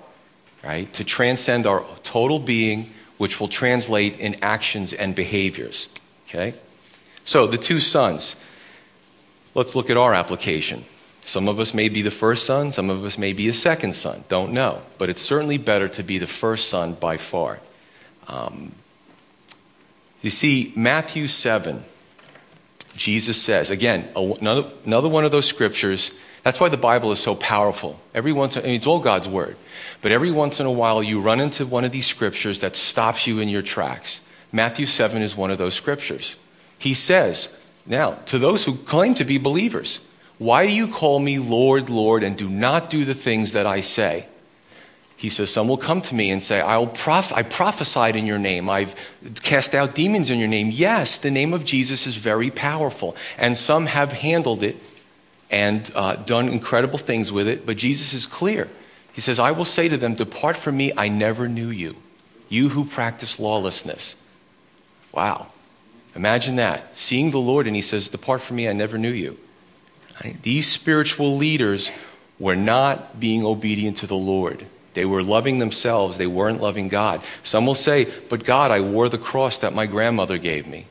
right? 0.65 0.93
To 0.95 1.05
transcend 1.05 1.67
our 1.67 1.85
total 2.03 2.41
being, 2.41 2.87
which 3.19 3.39
will 3.39 3.49
translate 3.49 4.19
in 4.19 4.37
actions 4.43 4.93
and 4.93 5.15
behaviors, 5.15 5.89
okay? 6.29 6.55
So, 7.25 7.47
the 7.47 7.59
two 7.59 7.79
sons. 7.79 8.37
Let's 9.55 9.75
look 9.75 9.91
at 9.91 9.97
our 9.97 10.15
application. 10.15 10.85
Some 11.25 11.47
of 11.47 11.61
us 11.61 11.73
may 11.73 11.89
be 11.89 12.03
the 12.03 12.11
first 12.11 12.47
son, 12.47 12.73
some 12.73 12.91
of 12.91 13.05
us 13.05 13.17
may 13.17 13.33
be 13.33 13.49
a 13.49 13.53
second 13.53 13.95
son. 13.95 14.25
Don't 14.29 14.53
know. 14.53 14.83
But 14.99 15.09
it's 15.09 15.23
certainly 15.23 15.59
better 15.59 15.89
to 15.89 16.03
be 16.03 16.19
the 16.19 16.27
first 16.27 16.69
son 16.69 16.95
by 16.95 17.17
far. 17.17 17.61
Um, 18.27 18.73
you 20.21 20.31
see, 20.31 20.73
Matthew 20.75 21.29
7, 21.29 21.85
Jesus 22.97 23.41
says, 23.41 23.71
again, 23.71 24.09
another, 24.15 24.71
another 24.85 25.09
one 25.09 25.25
of 25.25 25.31
those 25.31 25.47
scriptures 25.47 26.13
that's 26.43 26.59
why 26.59 26.69
the 26.69 26.77
Bible 26.77 27.13
is 27.13 27.21
so 27.21 27.35
powerful. 27.37 28.01
Every 28.15 28.33
once, 28.33 28.57
I 28.57 28.63
mean, 28.63 28.75
it's 28.75 28.87
all 28.87 28.99
God's 28.99 29.29
word. 29.29 29.57
But 30.01 30.11
every 30.11 30.33
once 30.33 30.59
in 30.59 30.67
a 30.67 30.73
while, 30.73 31.03
you 31.03 31.21
run 31.21 31.41
into 31.41 31.67
one 31.67 31.85
of 31.85 31.93
these 31.93 32.07
scriptures 32.07 32.61
that 32.61 32.75
stops 32.75 33.27
you 33.27 33.39
in 33.39 33.49
your 33.49 33.63
tracks. 33.63 34.21
Matthew 34.51 34.87
7 34.87 35.23
is 35.23 35.37
one 35.37 35.51
of 35.51 35.59
those 35.59 35.75
scriptures. 35.75 36.37
He 36.79 36.95
says, 36.95 37.57
now, 37.87 38.15
to 38.27 38.39
those 38.39 38.65
who 38.65 38.75
claim 38.75 39.15
to 39.15 39.25
be 39.25 39.39
believers, 39.39 40.01
why 40.39 40.67
do 40.67 40.73
you 40.73 40.89
call 40.89 41.21
me 41.21 41.39
Lord, 41.39 41.89
Lord, 41.89 42.25
and 42.25 42.37
do 42.37 42.49
not 42.49 42.91
do 42.91 43.05
the 43.05 43.15
things 43.15 43.53
that 43.53 43.67
I 43.67 43.81
say? 43.81 44.27
He 45.23 45.31
says, 45.31 45.53
Some 45.53 45.69
will 45.69 45.77
come 45.77 46.03
to 46.03 46.17
me 46.17 46.33
and 46.33 46.43
say, 46.43 46.61
I'll 46.61 46.89
prof- 46.89 47.33
I 47.33 47.45
prophesied 47.45 48.17
in 48.17 48.27
your 48.27 48.41
name. 48.41 48.69
I've 48.69 48.97
cast 49.45 49.73
out 49.73 49.95
demons 49.95 50.31
in 50.31 50.41
your 50.41 50.49
name. 50.49 50.73
Yes, 50.73 51.17
the 51.17 51.31
name 51.31 51.55
of 51.55 51.65
Jesus 51.65 52.09
is 52.09 52.17
very 52.17 52.51
powerful. 52.51 53.15
And 53.39 53.57
some 53.57 53.87
have 53.87 54.11
handled 54.11 54.65
it 54.65 54.77
and 55.49 55.89
uh, 55.95 56.17
done 56.17 56.49
incredible 56.49 56.99
things 56.99 57.31
with 57.31 57.47
it. 57.47 57.65
But 57.65 57.77
Jesus 57.77 58.13
is 58.13 58.27
clear. 58.27 58.69
He 59.13 59.21
says, 59.21 59.39
I 59.39 59.53
will 59.53 59.65
say 59.65 59.89
to 59.89 59.97
them, 59.97 60.17
Depart 60.17 60.57
from 60.57 60.77
me, 60.77 60.93
I 60.97 61.07
never 61.07 61.47
knew 61.47 61.69
you, 61.69 61.95
you 62.49 62.71
who 62.71 62.85
practice 62.85 63.39
lawlessness. 63.39 64.17
Wow. 65.13 65.47
Imagine 66.17 66.57
that. 66.57 66.99
Seeing 66.99 67.31
the 67.31 67.39
Lord, 67.39 67.69
and 67.69 67.77
he 67.77 67.83
says, 67.83 68.09
Depart 68.09 68.41
from 68.41 68.57
me, 68.57 68.69
I 68.69 68.73
never 68.73 68.99
knew 68.99 69.13
you. 69.13 69.39
These 70.43 70.67
spiritual 70.67 71.37
leaders 71.37 71.93
were 72.41 72.57
not 72.57 73.21
being 73.21 73.47
obedient 73.47 73.99
to 73.99 74.09
the 74.09 74.17
Lord. 74.17 74.67
They 74.95 75.05
were 75.05 75.23
loving 75.23 75.59
themselves, 75.59 76.19
they 76.19 76.27
weren't 76.27 76.61
loving 76.61 76.89
God. 76.89 77.23
Some 77.43 77.67
will 77.67 77.75
say, 77.75 78.07
But 78.29 78.45
God, 78.45 78.71
I 78.71 78.81
wore 78.81 79.09
the 79.09 79.19
cross 79.19 79.59
that 79.59 79.75
my 79.75 79.87
grandmother 79.87 80.39
gave 80.39 80.67
me. 80.67 80.87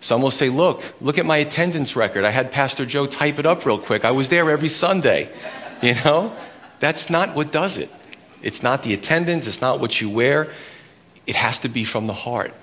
Some 0.00 0.22
will 0.22 0.30
say, 0.30 0.48
Look, 0.48 0.82
look 1.00 1.18
at 1.18 1.26
my 1.26 1.36
attendance 1.36 1.94
record. 1.94 2.24
I 2.24 2.30
had 2.30 2.50
Pastor 2.50 2.84
Joe 2.84 3.06
type 3.06 3.38
it 3.38 3.46
up 3.46 3.64
real 3.64 3.78
quick. 3.78 4.04
I 4.04 4.10
was 4.10 4.28
there 4.28 4.50
every 4.50 4.68
Sunday. 4.68 5.30
You 5.82 5.94
know? 6.06 6.34
That's 6.80 7.10
not 7.10 7.36
what 7.36 7.52
does 7.52 7.76
it. 7.76 7.90
It's 8.42 8.62
not 8.62 8.82
the 8.82 8.94
attendance, 8.94 9.46
it's 9.46 9.60
not 9.60 9.78
what 9.78 10.00
you 10.00 10.08
wear. 10.08 10.50
It 11.26 11.36
has 11.36 11.58
to 11.60 11.68
be 11.68 11.84
from 11.84 12.06
the 12.06 12.14
heart. 12.14 12.54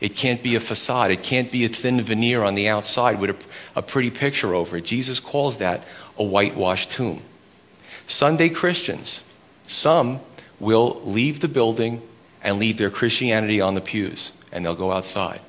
It 0.00 0.16
can't 0.16 0.42
be 0.42 0.56
a 0.56 0.60
facade, 0.60 1.10
it 1.10 1.22
can't 1.22 1.52
be 1.52 1.64
a 1.64 1.68
thin 1.68 2.00
veneer 2.00 2.42
on 2.42 2.54
the 2.54 2.68
outside 2.68 3.20
with 3.20 3.30
a, 3.30 3.78
a 3.78 3.82
pretty 3.82 4.10
picture 4.10 4.54
over 4.54 4.78
it. 4.78 4.84
Jesus 4.84 5.20
calls 5.20 5.58
that 5.58 5.82
a 6.18 6.24
whitewashed 6.24 6.90
tomb. 6.90 7.22
Sunday 8.06 8.48
Christians, 8.48 9.22
some 9.70 10.20
will 10.58 11.00
leave 11.04 11.40
the 11.40 11.48
building 11.48 12.02
and 12.42 12.58
leave 12.58 12.76
their 12.76 12.90
Christianity 12.90 13.60
on 13.60 13.74
the 13.74 13.80
pews, 13.80 14.32
and 14.50 14.64
they'll 14.64 14.74
go 14.74 14.92
outside. 14.92 15.40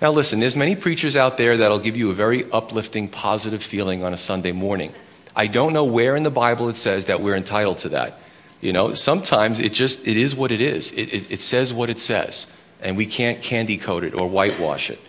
Now, 0.00 0.10
listen, 0.10 0.40
there's 0.40 0.56
many 0.56 0.76
preachers 0.76 1.16
out 1.16 1.36
there 1.36 1.56
that'll 1.56 1.78
give 1.78 1.96
you 1.96 2.10
a 2.10 2.14
very 2.14 2.50
uplifting, 2.50 3.08
positive 3.08 3.62
feeling 3.62 4.04
on 4.04 4.12
a 4.12 4.16
Sunday 4.16 4.52
morning. 4.52 4.92
I 5.34 5.46
don't 5.46 5.72
know 5.72 5.84
where 5.84 6.14
in 6.14 6.22
the 6.22 6.30
Bible 6.30 6.68
it 6.68 6.76
says 6.76 7.06
that 7.06 7.20
we're 7.20 7.36
entitled 7.36 7.78
to 7.78 7.88
that. 7.90 8.18
You 8.60 8.72
know, 8.72 8.94
sometimes 8.94 9.60
it 9.60 9.72
just 9.72 10.06
it 10.06 10.16
is 10.16 10.34
what 10.34 10.52
it 10.52 10.60
is. 10.60 10.92
It, 10.92 11.12
it, 11.12 11.30
it 11.32 11.40
says 11.40 11.72
what 11.72 11.90
it 11.90 11.98
says, 11.98 12.46
and 12.80 12.96
we 12.96 13.06
can't 13.06 13.42
candy 13.42 13.76
coat 13.76 14.04
it 14.04 14.14
or 14.14 14.28
whitewash 14.28 14.90
it. 14.90 15.00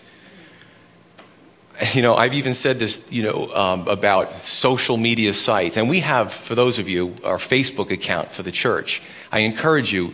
You 1.94 2.02
know, 2.02 2.16
I've 2.16 2.34
even 2.34 2.54
said 2.54 2.80
this, 2.80 3.06
you 3.12 3.24
know, 3.24 3.54
um, 3.54 3.88
about 3.88 4.46
social 4.46 4.96
media 4.96 5.34
sites, 5.34 5.76
and 5.76 5.90
we 5.90 6.00
have, 6.00 6.32
for 6.32 6.56
those 6.56 6.80
of 6.80 6.88
you, 6.88 7.16
our 7.24 7.38
Facebook 7.38 7.92
account 7.92 8.32
for 8.32 8.44
the 8.44 8.52
church. 8.52 9.02
I 9.32 9.40
encourage 9.40 9.92
you. 9.92 10.14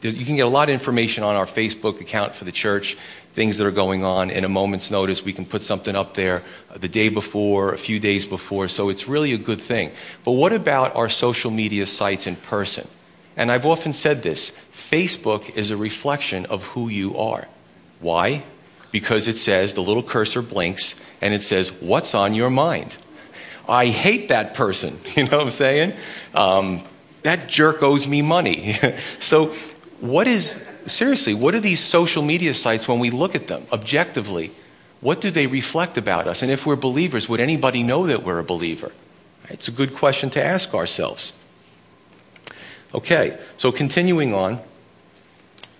You 0.00 0.24
can 0.24 0.36
get 0.36 0.46
a 0.46 0.48
lot 0.48 0.68
of 0.68 0.72
information 0.72 1.24
on 1.24 1.34
our 1.34 1.46
Facebook 1.46 2.00
account 2.00 2.34
for 2.34 2.44
the 2.44 2.52
church 2.52 2.96
things 3.32 3.58
that 3.58 3.66
are 3.66 3.72
going 3.72 4.04
on 4.04 4.30
in 4.30 4.44
a 4.44 4.48
moment's 4.48 4.90
notice. 4.90 5.24
We 5.24 5.32
can 5.32 5.46
put 5.46 5.62
something 5.62 5.94
up 5.94 6.14
there 6.14 6.42
the 6.74 6.88
day 6.88 7.08
before, 7.08 7.72
a 7.72 7.78
few 7.78 8.00
days 8.00 8.26
before, 8.26 8.68
so 8.68 8.88
it's 8.88 9.08
really 9.08 9.32
a 9.32 9.38
good 9.38 9.60
thing. 9.60 9.92
But 10.24 10.32
what 10.32 10.52
about 10.52 10.96
our 10.96 11.08
social 11.08 11.50
media 11.50 11.86
sites 11.86 12.26
in 12.26 12.36
person? 12.36 12.88
And 13.36 13.50
I've 13.50 13.66
often 13.66 13.92
said 13.92 14.22
this 14.22 14.52
Facebook 14.72 15.56
is 15.56 15.70
a 15.70 15.76
reflection 15.76 16.46
of 16.46 16.64
who 16.64 16.88
you 16.88 17.16
are. 17.16 17.48
Why? 18.00 18.44
Because 18.90 19.28
it 19.28 19.38
says, 19.38 19.74
the 19.74 19.82
little 19.82 20.02
cursor 20.02 20.42
blinks, 20.42 20.94
and 21.20 21.32
it 21.32 21.42
says, 21.42 21.70
What's 21.80 22.14
on 22.14 22.34
your 22.34 22.50
mind? 22.50 22.96
I 23.68 23.86
hate 23.86 24.28
that 24.28 24.54
person. 24.54 24.98
You 25.16 25.24
know 25.24 25.38
what 25.38 25.44
I'm 25.44 25.50
saying? 25.50 25.94
Um, 26.34 26.84
that 27.22 27.48
jerk 27.48 27.82
owes 27.82 28.06
me 28.06 28.22
money. 28.22 28.74
so, 29.18 29.54
what 30.00 30.26
is 30.26 30.64
seriously, 30.86 31.34
what 31.34 31.54
are 31.54 31.60
these 31.60 31.80
social 31.80 32.22
media 32.22 32.54
sites 32.54 32.88
when 32.88 32.98
we 32.98 33.10
look 33.10 33.34
at 33.34 33.46
them 33.46 33.64
objectively? 33.72 34.52
What 35.00 35.20
do 35.20 35.30
they 35.30 35.46
reflect 35.46 35.96
about 35.96 36.26
us? 36.26 36.42
And 36.42 36.50
if 36.50 36.66
we're 36.66 36.76
believers, 36.76 37.28
would 37.28 37.40
anybody 37.40 37.82
know 37.82 38.06
that 38.06 38.22
we're 38.22 38.38
a 38.38 38.44
believer? 38.44 38.92
It's 39.48 39.68
a 39.68 39.72
good 39.72 39.94
question 39.94 40.30
to 40.30 40.44
ask 40.44 40.74
ourselves. 40.74 41.32
Okay, 42.94 43.38
so 43.56 43.70
continuing 43.72 44.34
on, 44.34 44.60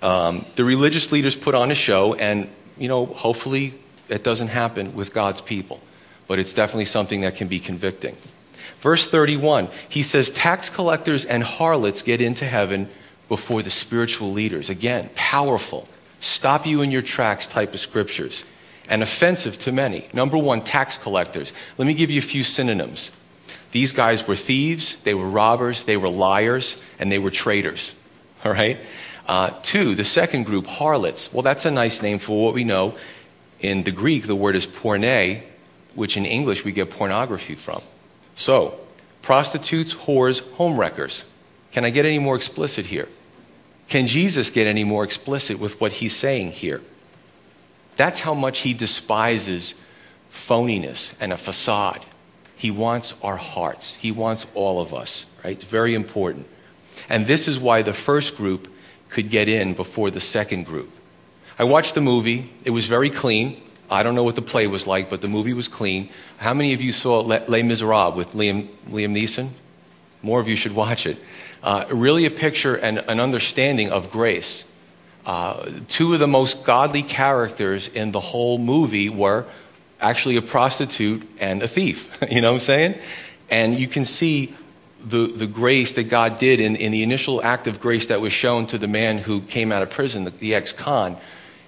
Um, 0.03 0.47
the 0.57 0.65
religious 0.65 1.13
leaders 1.13 1.37
put 1.37 1.55
on 1.55 1.71
a 1.71 1.75
show, 1.75 2.15
and, 2.15 2.49
you 2.81 2.89
know, 2.89 3.07
hopefully 3.07 3.75
it 4.09 4.25
doesn't 4.25 4.49
happen 4.49 4.97
with 4.97 5.15
God's 5.15 5.41
people. 5.41 5.81
But 6.27 6.41
it's 6.41 6.53
definitely 6.53 6.87
something 6.87 7.21
that 7.21 7.37
can 7.37 7.47
be 7.47 7.61
convicting. 7.61 8.17
Verse 8.81 9.07
31, 9.07 9.69
he 9.89 10.03
says, 10.03 10.31
Tax 10.31 10.71
collectors 10.71 11.25
and 11.25 11.43
harlots 11.43 12.03
get 12.03 12.21
into 12.21 12.47
heaven 12.47 12.89
before 13.29 13.63
the 13.63 13.71
spiritual 13.71 14.33
leaders. 14.33 14.71
Again, 14.71 15.11
powerful, 15.15 15.87
stop 16.19 16.67
you 16.67 16.81
in 16.81 16.91
your 16.91 17.03
tracks 17.03 17.47
type 17.47 17.75
of 17.75 17.81
scriptures, 17.81 18.45
and 18.89 19.03
offensive 19.03 19.59
to 19.59 19.73
many. 19.73 20.09
Number 20.13 20.39
one, 20.39 20.63
tax 20.63 20.97
collectors. 20.97 21.53
Let 21.79 21.87
me 21.87 21.95
give 21.95 22.11
you 22.11 22.19
a 22.19 22.23
few 22.23 22.43
synonyms. 22.43 23.13
These 23.73 23.93
guys 23.93 24.27
were 24.27 24.37
thieves, 24.37 24.97
they 25.05 25.15
were 25.15 25.29
robbers, 25.29 25.85
they 25.85 25.97
were 25.97 26.09
liars, 26.09 26.81
and 26.99 27.13
they 27.13 27.19
were 27.19 27.31
traitors. 27.31 27.95
All 28.45 28.53
right? 28.53 28.79
Uh, 29.31 29.49
two, 29.63 29.95
the 29.95 30.03
second 30.03 30.43
group, 30.43 30.67
harlots. 30.67 31.33
Well, 31.33 31.43
that's 31.43 31.65
a 31.65 31.71
nice 31.71 32.03
name 32.03 32.19
for 32.19 32.47
what 32.47 32.53
we 32.53 32.65
know. 32.65 32.97
In 33.61 33.85
the 33.85 33.93
Greek, 33.93 34.27
the 34.27 34.35
word 34.35 34.57
is 34.57 34.67
porne, 34.67 35.41
which 35.95 36.17
in 36.17 36.27
English 36.27 36.65
we 36.65 36.73
get 36.73 36.91
pornography 36.91 37.55
from. 37.55 37.81
So, 38.35 38.77
prostitutes, 39.23 39.95
whores, 39.95 40.43
homewreckers. 40.57 41.23
Can 41.71 41.85
I 41.85 41.91
get 41.91 42.07
any 42.07 42.19
more 42.19 42.35
explicit 42.35 42.87
here? 42.87 43.09
Can 43.89 44.09
Jesus 44.09 44.51
get 44.51 44.67
any 44.67 44.83
more 44.83 45.05
explicit 45.05 45.61
with 45.61 45.81
what 45.81 45.93
he's 45.93 46.17
saying 46.17 46.51
here? 46.51 46.81
That's 47.95 48.19
how 48.19 48.35
much 48.35 48.59
he 48.59 48.75
despises 48.75 49.77
phoniness 50.29 51.15
and 51.21 51.33
a 51.33 51.37
facade. 51.37 52.05
He 52.57 52.73
wants 52.73 53.15
our 53.23 53.37
hearts. 53.37 53.95
He 53.95 54.11
wants 54.11 54.45
all 54.57 54.81
of 54.81 54.93
us, 54.93 55.27
right? 55.45 55.53
It's 55.53 55.63
very 55.63 55.95
important. 55.95 56.49
And 57.09 57.29
this 57.29 57.47
is 57.47 57.61
why 57.61 57.83
the 57.83 57.93
first 57.93 58.37
group 58.37 58.67
could 59.11 59.29
get 59.29 59.49
in 59.49 59.75
before 59.75 60.11
the 60.11 60.21
second 60.21 60.65
group. 60.65 60.91
I 61.59 61.65
watched 61.65 61.95
the 61.95 62.01
movie. 62.01 62.51
It 62.65 62.71
was 62.71 62.87
very 62.87 63.11
clean. 63.11 63.61
I 63.91 64.03
don't 64.03 64.15
know 64.15 64.23
what 64.23 64.37
the 64.37 64.43
play 64.43 64.67
was 64.67 64.87
like, 64.87 65.11
but 65.11 65.21
the 65.21 65.29
movie 65.29 65.53
was 65.53 65.69
clean. 65.69 66.09
How 66.39 66.55
many 66.55 66.73
of 66.73 66.81
you 66.81 66.93
saw 66.93 67.21
Les 67.21 67.63
Miserables 67.63 68.15
with 68.15 68.33
Liam, 68.33 68.69
Liam 68.89 69.15
Neeson? 69.15 69.51
More 70.23 70.41
of 70.41 70.49
you 70.49 70.57
should 70.57 70.73
watch 70.73 71.07
it. 71.07 71.19
Uh, 71.63 71.85
really 71.91 72.25
a 72.25 72.31
picture 72.31 72.77
and 72.77 72.99
an 73.09 73.21
understanding 73.21 73.91
of 73.91 74.11
grace. 74.11 74.65
Uh, 75.27 75.69
two 75.89 76.15
of 76.15 76.21
the 76.21 76.29
most 76.29 76.65
godly 76.65 77.03
characters 77.03 77.89
in 77.89 78.13
the 78.13 78.21
whole 78.21 78.59
movie 78.59 79.09
were 79.09 79.45
actually 80.01 80.37
a 80.37 80.43
prostitute 80.43 81.29
and 81.39 81.63
a 81.63 81.69
thief. 81.69 82.19
you 82.31 82.41
know 82.41 82.53
what 82.53 82.55
I'm 82.55 82.61
saying? 82.61 82.95
And 83.51 83.79
you 83.79 83.89
can 83.89 84.05
see 84.05 84.55
the, 85.05 85.27
the 85.27 85.47
grace 85.47 85.93
that 85.95 86.05
God 86.05 86.39
did 86.39 86.61
in, 86.61 86.77
in 86.77 86.93
the 86.93 87.03
initial 87.03 87.43
act 87.43 87.67
of 87.67 87.81
grace 87.81 88.07
that 88.07 88.21
was 88.21 88.33
shown 88.33 88.67
to 88.69 88.79
the 88.79 88.89
man 88.89 89.19
who 89.19 89.41
came 89.41 89.73
out 89.73 89.83
of 89.83 89.91
prison, 89.91 90.25
the, 90.25 90.31
the 90.31 90.55
ex 90.55 90.73
con. 90.73 91.17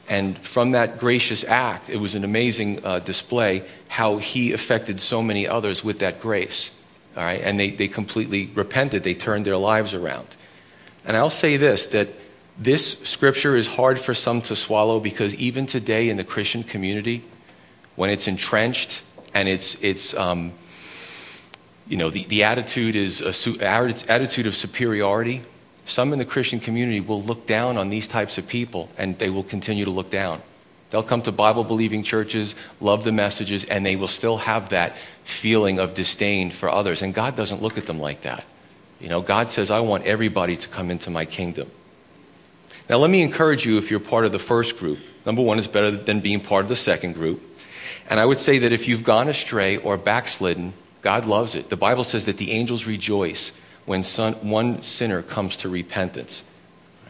And 0.09 0.37
from 0.39 0.73
that 0.73 0.99
gracious 0.99 1.45
act, 1.45 1.89
it 1.89 1.97
was 1.97 2.15
an 2.15 2.25
amazing 2.25 2.85
uh, 2.85 2.99
display 2.99 3.65
how 3.89 4.19
he 4.19 4.53
affected 4.53 5.01
so 5.01 5.23
many 5.23 5.47
others 5.47 5.83
with 5.83 6.01
that 6.01 6.21
grace. 6.21 6.71
All 7.17 7.23
right? 7.23 7.41
And 7.41 7.59
they, 7.59 7.71
they 7.71 7.89
completely 7.89 8.51
repented, 8.55 9.03
they 9.05 9.15
turned 9.15 9.45
their 9.45 9.57
lives 9.57 9.95
around. 9.95 10.37
And 11.05 11.17
I'll 11.17 11.31
say 11.31 11.57
this 11.57 11.87
that 11.87 12.09
this 12.59 12.99
scripture 13.01 13.57
is 13.57 13.67
hard 13.67 13.99
for 13.99 14.15
some 14.15 14.43
to 14.43 14.57
swallow 14.57 15.01
because 15.01 15.35
even 15.37 15.67
today 15.67 16.09
in 16.11 16.17
the 16.17 16.25
Christian 16.25 16.63
community, 16.63 17.25
when 17.97 18.11
it's 18.11 18.29
entrenched 18.29 19.03
and 19.35 19.49
it's, 19.49 19.83
it's 19.83 20.15
um, 20.15 20.53
you 21.89 21.97
know, 21.97 22.11
the, 22.11 22.25
the 22.25 22.45
attitude 22.45 22.97
is 22.97 23.21
a 23.21 23.71
attitude 24.09 24.47
of 24.47 24.55
superiority. 24.55 25.43
Some 25.85 26.13
in 26.13 26.19
the 26.19 26.25
Christian 26.25 26.61
community 26.61 27.01
will 27.01 27.23
look 27.23 27.47
down 27.47 27.77
on 27.77 27.91
these 27.91 28.07
types 28.07 28.39
of 28.39 28.47
people 28.47 28.89
and 28.97 29.19
they 29.19 29.31
will 29.31 29.43
continue 29.43 29.85
to 29.85 29.91
look 29.91 30.11
down. 30.11 30.41
They'll 30.91 31.03
come 31.03 31.23
to 31.23 31.33
Bible 31.33 31.65
believing 31.65 32.03
churches, 32.03 32.55
love 32.79 33.03
the 33.03 33.13
messages, 33.13 33.65
and 33.65 33.85
they 33.85 33.97
will 33.97 34.09
still 34.09 34.37
have 34.37 34.69
that 34.69 34.97
feeling 35.25 35.79
of 35.79 35.95
disdain 35.95 36.51
for 36.51 36.69
others. 36.69 37.01
And 37.01 37.15
God 37.15 37.35
doesn't 37.35 37.63
look 37.63 37.79
at 37.79 37.87
them 37.87 37.99
like 37.99 38.21
that. 38.23 38.45
You 39.01 39.09
know, 39.09 39.23
God 39.23 39.51
says, 39.51 39.71
I 39.71 39.81
want 39.81 40.05
everybody 40.05 40.57
to 40.57 40.69
come 40.69 40.91
into 40.91 41.09
my 41.11 41.25
kingdom. 41.25 41.71
Now, 42.91 42.99
let 42.99 43.11
me 43.11 43.23
encourage 43.23 43.65
you 43.65 43.79
if 43.79 43.91
you're 43.91 44.01
part 44.01 44.27
of 44.27 44.33
the 44.33 44.39
first 44.39 44.79
group. 44.79 44.99
Number 45.25 45.41
one 45.41 45.59
is 45.59 45.67
better 45.67 45.91
than 45.91 46.21
being 46.21 46.41
part 46.41 46.65
of 46.65 46.69
the 46.69 46.77
second 46.77 47.15
group. 47.15 47.43
And 48.11 48.21
I 48.21 48.27
would 48.27 48.39
say 48.39 48.59
that 48.59 48.73
if 48.73 48.87
you've 48.87 49.03
gone 49.03 49.29
astray 49.29 49.79
or 49.79 49.97
backslidden, 49.97 50.75
God 51.03 51.27
loves 51.27 51.55
it. 51.55 51.69
The 51.69 51.77
Bible 51.77 52.05
says 52.05 52.25
that 52.27 52.39
the 52.39 52.53
angels 52.53 52.87
rejoice 52.87 53.53
when 53.85 54.03
son, 54.05 54.35
one 54.35 54.83
sinner 54.83 55.21
comes 55.21 55.57
to 55.59 55.69
repentance. 55.69 56.45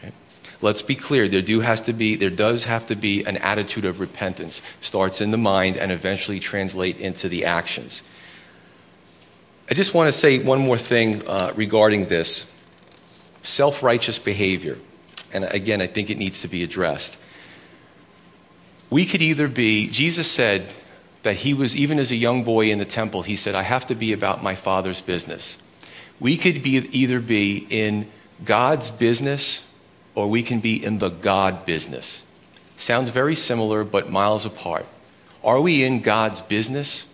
Right? 0.01 0.13
Let's 0.61 0.81
be 0.81 0.95
clear. 0.95 1.27
There 1.27 1.43
do 1.43 1.59
has 1.59 1.81
to 1.81 1.93
be 1.93 2.15
there 2.15 2.31
does 2.31 2.63
have 2.65 2.87
to 2.87 2.95
be 2.95 3.23
an 3.23 3.37
attitude 3.37 3.85
of 3.85 3.99
repentance. 3.99 4.61
Starts 4.81 5.21
in 5.21 5.31
the 5.31 5.37
mind 5.37 5.77
and 5.77 5.91
eventually 5.91 6.39
translate 6.39 6.97
into 6.97 7.29
the 7.29 7.45
actions. 7.45 8.01
I 9.69 9.75
just 9.75 9.93
want 9.93 10.07
to 10.07 10.11
say 10.11 10.39
one 10.39 10.59
more 10.59 10.77
thing 10.77 11.25
uh, 11.27 11.53
regarding 11.55 12.07
this 12.07 12.51
self-righteous 13.43 14.19
behavior, 14.19 14.77
and 15.31 15.45
again, 15.45 15.81
I 15.81 15.87
think 15.87 16.09
it 16.09 16.17
needs 16.17 16.41
to 16.41 16.47
be 16.47 16.63
addressed. 16.63 17.17
We 18.89 19.05
could 19.05 19.21
either 19.21 19.47
be. 19.47 19.87
Jesus 19.87 20.29
said 20.29 20.71
that 21.23 21.37
he 21.37 21.53
was, 21.53 21.75
even 21.75 21.99
as 21.99 22.11
a 22.11 22.15
young 22.15 22.43
boy 22.43 22.69
in 22.69 22.79
the 22.79 22.85
temple, 22.85 23.23
he 23.23 23.35
said, 23.35 23.55
I 23.55 23.63
have 23.63 23.87
to 23.87 23.95
be 23.95 24.13
about 24.13 24.43
my 24.43 24.55
father's 24.55 25.01
business. 25.01 25.57
We 26.19 26.37
could 26.37 26.61
be, 26.61 26.75
either 26.91 27.19
be 27.19 27.65
in 27.69 28.09
God's 28.45 28.89
business 28.89 29.63
or 30.15 30.29
we 30.29 30.43
can 30.43 30.59
be 30.59 30.83
in 30.83 30.99
the 30.99 31.09
God 31.09 31.65
business. 31.65 32.23
Sounds 32.77 33.09
very 33.09 33.35
similar, 33.35 33.83
but 33.83 34.09
miles 34.09 34.45
apart. 34.45 34.85
Are 35.43 35.59
we 35.59 35.83
in 35.83 36.01
God's 36.01 36.41
business 36.41 37.05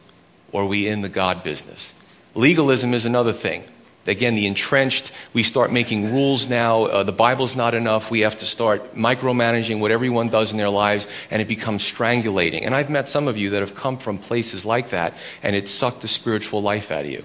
or 0.51 0.63
are 0.63 0.65
we 0.65 0.87
in 0.87 1.01
the 1.01 1.09
God 1.09 1.43
business? 1.43 1.93
Legalism 2.35 2.93
is 2.93 3.05
another 3.05 3.33
thing. 3.33 3.63
Again, 4.09 4.35
the 4.35 4.47
entrenched, 4.47 5.11
we 5.33 5.43
start 5.43 5.71
making 5.71 6.11
rules 6.11 6.49
now. 6.49 6.85
Uh, 6.85 7.03
the 7.03 7.11
Bible's 7.11 7.55
not 7.55 7.73
enough. 7.73 8.09
We 8.09 8.21
have 8.21 8.37
to 8.37 8.45
start 8.45 8.95
micromanaging 8.95 9.79
what 9.79 9.91
everyone 9.91 10.29
does 10.29 10.51
in 10.51 10.57
their 10.57 10.69
lives, 10.69 11.07
and 11.29 11.41
it 11.41 11.47
becomes 11.47 11.83
strangulating. 11.83 12.65
And 12.65 12.75
I've 12.75 12.89
met 12.89 13.07
some 13.07 13.27
of 13.27 13.37
you 13.37 13.51
that 13.51 13.61
have 13.61 13.75
come 13.75 13.97
from 13.97 14.17
places 14.17 14.65
like 14.65 14.89
that, 14.89 15.13
and 15.43 15.55
it 15.55 15.69
sucked 15.69 16.01
the 16.01 16.07
spiritual 16.07 16.61
life 16.61 16.91
out 16.91 17.05
of 17.05 17.11
you. 17.11 17.23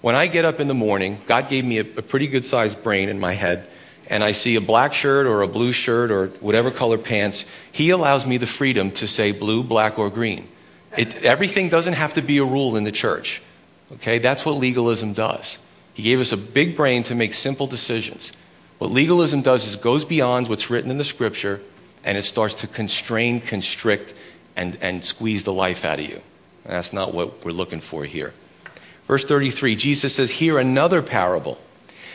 When 0.00 0.14
I 0.14 0.26
get 0.26 0.44
up 0.44 0.58
in 0.58 0.66
the 0.66 0.74
morning, 0.74 1.20
God 1.26 1.48
gave 1.48 1.64
me 1.64 1.78
a, 1.78 1.82
a 1.82 2.02
pretty 2.02 2.26
good 2.26 2.44
sized 2.44 2.82
brain 2.82 3.08
in 3.08 3.20
my 3.20 3.34
head, 3.34 3.66
and 4.08 4.24
I 4.24 4.32
see 4.32 4.56
a 4.56 4.60
black 4.60 4.94
shirt 4.94 5.26
or 5.26 5.42
a 5.42 5.48
blue 5.48 5.72
shirt 5.72 6.10
or 6.10 6.28
whatever 6.40 6.70
color 6.70 6.98
pants. 6.98 7.44
He 7.70 7.90
allows 7.90 8.26
me 8.26 8.38
the 8.38 8.46
freedom 8.46 8.90
to 8.92 9.06
say 9.06 9.32
blue, 9.32 9.62
black, 9.62 9.98
or 9.98 10.10
green. 10.10 10.48
It, 10.96 11.24
everything 11.24 11.68
doesn't 11.68 11.94
have 11.94 12.14
to 12.14 12.22
be 12.22 12.38
a 12.38 12.44
rule 12.44 12.76
in 12.76 12.84
the 12.84 12.92
church. 12.92 13.42
Okay? 13.92 14.18
That's 14.18 14.44
what 14.44 14.56
legalism 14.56 15.12
does. 15.12 15.58
He 15.94 16.02
gave 16.02 16.20
us 16.20 16.32
a 16.32 16.36
big 16.36 16.76
brain 16.76 17.02
to 17.04 17.14
make 17.14 17.34
simple 17.34 17.66
decisions. 17.66 18.32
What 18.78 18.90
legalism 18.90 19.42
does 19.42 19.66
is 19.66 19.76
goes 19.76 20.04
beyond 20.04 20.48
what's 20.48 20.70
written 20.70 20.90
in 20.90 20.98
the 20.98 21.04
scripture 21.04 21.60
and 22.04 22.18
it 22.18 22.24
starts 22.24 22.56
to 22.56 22.66
constrain, 22.66 23.40
constrict, 23.40 24.14
and, 24.56 24.76
and 24.80 25.04
squeeze 25.04 25.44
the 25.44 25.52
life 25.52 25.84
out 25.84 25.98
of 25.98 26.08
you. 26.08 26.20
And 26.64 26.74
that's 26.74 26.92
not 26.92 27.14
what 27.14 27.44
we're 27.44 27.52
looking 27.52 27.80
for 27.80 28.04
here. 28.04 28.34
Verse 29.06 29.24
33, 29.24 29.76
Jesus 29.76 30.14
says, 30.14 30.32
Hear 30.32 30.58
another 30.58 31.02
parable. 31.02 31.58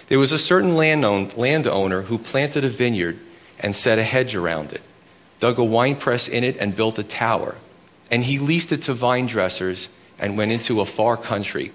There 0.07 0.19
was 0.19 0.31
a 0.31 0.39
certain 0.39 0.75
landowner 0.75 2.01
who 2.03 2.17
planted 2.17 2.63
a 2.63 2.69
vineyard 2.69 3.19
and 3.59 3.75
set 3.75 3.99
a 3.99 4.03
hedge 4.03 4.35
around 4.35 4.71
it, 4.71 4.81
dug 5.39 5.57
a 5.57 5.63
winepress 5.63 6.27
in 6.27 6.43
it, 6.43 6.57
and 6.57 6.75
built 6.75 6.97
a 6.99 7.03
tower. 7.03 7.55
And 8.09 8.23
he 8.23 8.39
leased 8.39 8.71
it 8.71 8.83
to 8.83 8.93
vine 8.93 9.27
dressers 9.27 9.89
and 10.17 10.37
went 10.37 10.51
into 10.51 10.79
a 10.79 10.85
far 10.85 11.17
country. 11.17 11.71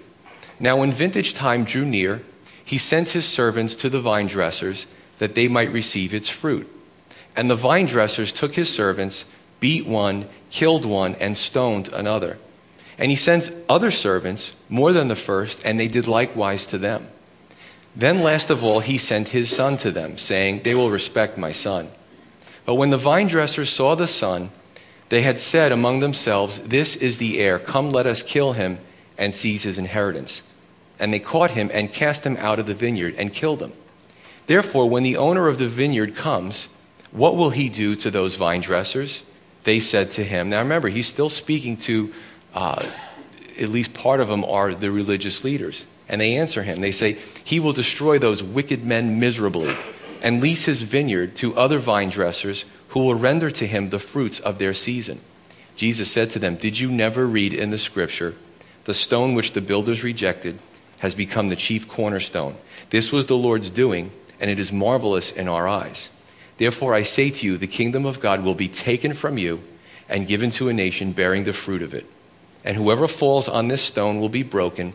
Now, 0.59 0.77
when 0.77 0.93
vintage 0.93 1.33
time 1.33 1.63
drew 1.63 1.85
near, 1.85 2.21
he 2.63 2.77
sent 2.77 3.09
his 3.09 3.25
servants 3.25 3.75
to 3.77 3.89
the 3.89 4.01
vine 4.01 4.27
dressers 4.27 4.85
that 5.19 5.35
they 5.35 5.47
might 5.47 5.71
receive 5.71 6.13
its 6.13 6.29
fruit. 6.29 6.69
And 7.35 7.49
the 7.49 7.55
vine 7.55 7.85
dressers 7.85 8.31
took 8.31 8.55
his 8.55 8.69
servants, 8.69 9.25
beat 9.59 9.85
one, 9.85 10.27
killed 10.49 10.85
one, 10.85 11.15
and 11.15 11.35
stoned 11.35 11.87
another. 11.89 12.37
And 12.97 13.09
he 13.09 13.17
sent 13.17 13.51
other 13.67 13.91
servants, 13.91 14.53
more 14.69 14.91
than 14.91 15.07
the 15.07 15.15
first, 15.15 15.61
and 15.65 15.79
they 15.79 15.87
did 15.87 16.07
likewise 16.07 16.65
to 16.67 16.77
them. 16.77 17.07
Then, 17.95 18.21
last 18.21 18.49
of 18.49 18.63
all, 18.63 18.79
he 18.79 18.97
sent 18.97 19.29
his 19.29 19.55
son 19.55 19.77
to 19.77 19.91
them, 19.91 20.17
saying, 20.17 20.61
They 20.63 20.75
will 20.75 20.91
respect 20.91 21.37
my 21.37 21.51
son. 21.51 21.89
But 22.65 22.75
when 22.75 22.91
the 22.91 22.97
vine 22.97 23.27
dressers 23.27 23.69
saw 23.69 23.95
the 23.95 24.07
son, 24.07 24.51
they 25.09 25.21
had 25.21 25.39
said 25.39 25.71
among 25.71 25.99
themselves, 25.99 26.59
This 26.59 26.95
is 26.95 27.17
the 27.17 27.39
heir. 27.39 27.59
Come, 27.59 27.89
let 27.89 28.05
us 28.05 28.23
kill 28.23 28.53
him 28.53 28.79
and 29.17 29.33
seize 29.33 29.63
his 29.63 29.77
inheritance. 29.77 30.43
And 30.99 31.13
they 31.13 31.19
caught 31.19 31.51
him 31.51 31.69
and 31.73 31.91
cast 31.91 32.25
him 32.25 32.37
out 32.37 32.59
of 32.59 32.65
the 32.65 32.73
vineyard 32.73 33.15
and 33.17 33.33
killed 33.33 33.61
him. 33.61 33.73
Therefore, 34.47 34.89
when 34.89 35.03
the 35.03 35.17
owner 35.17 35.47
of 35.47 35.57
the 35.57 35.67
vineyard 35.67 36.15
comes, 36.15 36.67
what 37.11 37.35
will 37.35 37.51
he 37.51 37.69
do 37.69 37.95
to 37.95 38.11
those 38.11 38.35
vine 38.35 38.61
dressers? 38.61 39.23
They 39.63 39.79
said 39.79 40.11
to 40.11 40.23
him. 40.23 40.49
Now 40.49 40.59
remember, 40.59 40.89
he's 40.89 41.07
still 41.07 41.29
speaking 41.29 41.77
to, 41.77 42.13
uh, 42.53 42.85
at 43.59 43.69
least 43.69 43.93
part 43.93 44.19
of 44.19 44.27
them 44.27 44.43
are 44.43 44.73
the 44.73 44.91
religious 44.91 45.43
leaders. 45.43 45.85
And 46.09 46.19
they 46.19 46.35
answer 46.35 46.63
him. 46.63 46.81
They 46.81 46.91
say, 46.91 47.17
He 47.43 47.59
will 47.59 47.73
destroy 47.73 48.19
those 48.19 48.43
wicked 48.43 48.83
men 48.83 49.19
miserably. 49.19 49.75
and 50.23 50.41
lease 50.41 50.63
his 50.65 50.83
vineyard 50.83 51.35
to 51.35 51.55
other 51.55 51.77
vine 51.77 52.09
dressers 52.09 52.63
who 52.89 53.01
will 53.01 53.15
render 53.15 53.51
to 53.51 53.67
him 53.67 53.89
the 53.89 53.99
fruits 53.99 54.39
of 54.39 54.57
their 54.57 54.73
season. 54.73 55.19
Jesus 55.75 56.09
said 56.09 56.31
to 56.31 56.39
them, 56.39 56.55
Did 56.55 56.79
you 56.79 56.89
never 56.89 57.27
read 57.27 57.53
in 57.53 57.71
the 57.71 57.77
scripture, 57.77 58.35
the 58.85 58.93
stone 58.93 59.33
which 59.33 59.53
the 59.53 59.61
builders 59.61 60.03
rejected 60.03 60.59
has 60.99 61.15
become 61.15 61.49
the 61.49 61.55
chief 61.55 61.87
cornerstone? 61.87 62.55
This 62.89 63.11
was 63.11 63.25
the 63.25 63.37
Lord's 63.37 63.69
doing, 63.69 64.11
and 64.39 64.49
it 64.49 64.59
is 64.59 64.71
marvelous 64.71 65.31
in 65.31 65.47
our 65.47 65.67
eyes. 65.67 66.11
Therefore, 66.57 66.93
I 66.93 67.03
say 67.03 67.29
to 67.29 67.45
you, 67.45 67.57
the 67.57 67.67
kingdom 67.67 68.05
of 68.05 68.19
God 68.19 68.43
will 68.43 68.55
be 68.55 68.67
taken 68.67 69.13
from 69.13 69.37
you 69.37 69.63
and 70.07 70.27
given 70.27 70.51
to 70.51 70.69
a 70.69 70.73
nation 70.73 71.11
bearing 71.11 71.43
the 71.43 71.53
fruit 71.53 71.81
of 71.81 71.93
it. 71.93 72.05
And 72.63 72.77
whoever 72.77 73.07
falls 73.07 73.49
on 73.49 73.67
this 73.67 73.81
stone 73.81 74.19
will 74.19 74.29
be 74.29 74.43
broken, 74.43 74.93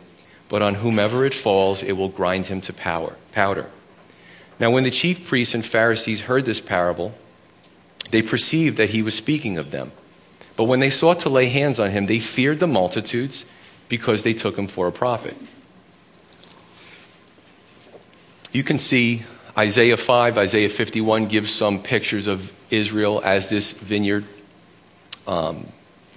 but 0.48 0.62
on 0.62 0.76
whomever 0.76 1.24
it 1.24 1.34
falls, 1.34 1.82
it 1.82 1.92
will 1.92 2.08
grind 2.08 2.46
him 2.46 2.60
to 2.62 2.72
power, 2.72 3.16
powder. 3.32 3.66
Now, 4.60 4.70
when 4.70 4.84
the 4.84 4.90
chief 4.90 5.26
priests 5.26 5.54
and 5.54 5.64
Pharisees 5.64 6.22
heard 6.22 6.44
this 6.44 6.60
parable, 6.60 7.14
they 8.10 8.22
perceived 8.22 8.76
that 8.78 8.90
he 8.90 9.02
was 9.02 9.14
speaking 9.14 9.58
of 9.58 9.70
them. 9.70 9.92
But 10.56 10.64
when 10.64 10.80
they 10.80 10.90
sought 10.90 11.20
to 11.20 11.28
lay 11.28 11.46
hands 11.46 11.78
on 11.78 11.90
him, 11.90 12.06
they 12.06 12.18
feared 12.18 12.58
the 12.58 12.66
multitudes 12.66 13.44
because 13.88 14.22
they 14.22 14.34
took 14.34 14.56
him 14.56 14.66
for 14.66 14.86
a 14.86 14.92
prophet. 14.92 15.36
You 18.52 18.62
can 18.62 18.78
see 18.78 19.24
Isaiah 19.56 19.96
5, 19.96 20.38
Isaiah 20.38 20.68
51 20.68 21.26
gives 21.26 21.52
some 21.52 21.82
pictures 21.82 22.26
of 22.26 22.52
Israel 22.70 23.20
as 23.24 23.48
this 23.48 23.72
vineyard. 23.72 24.24
Um, 25.26 25.66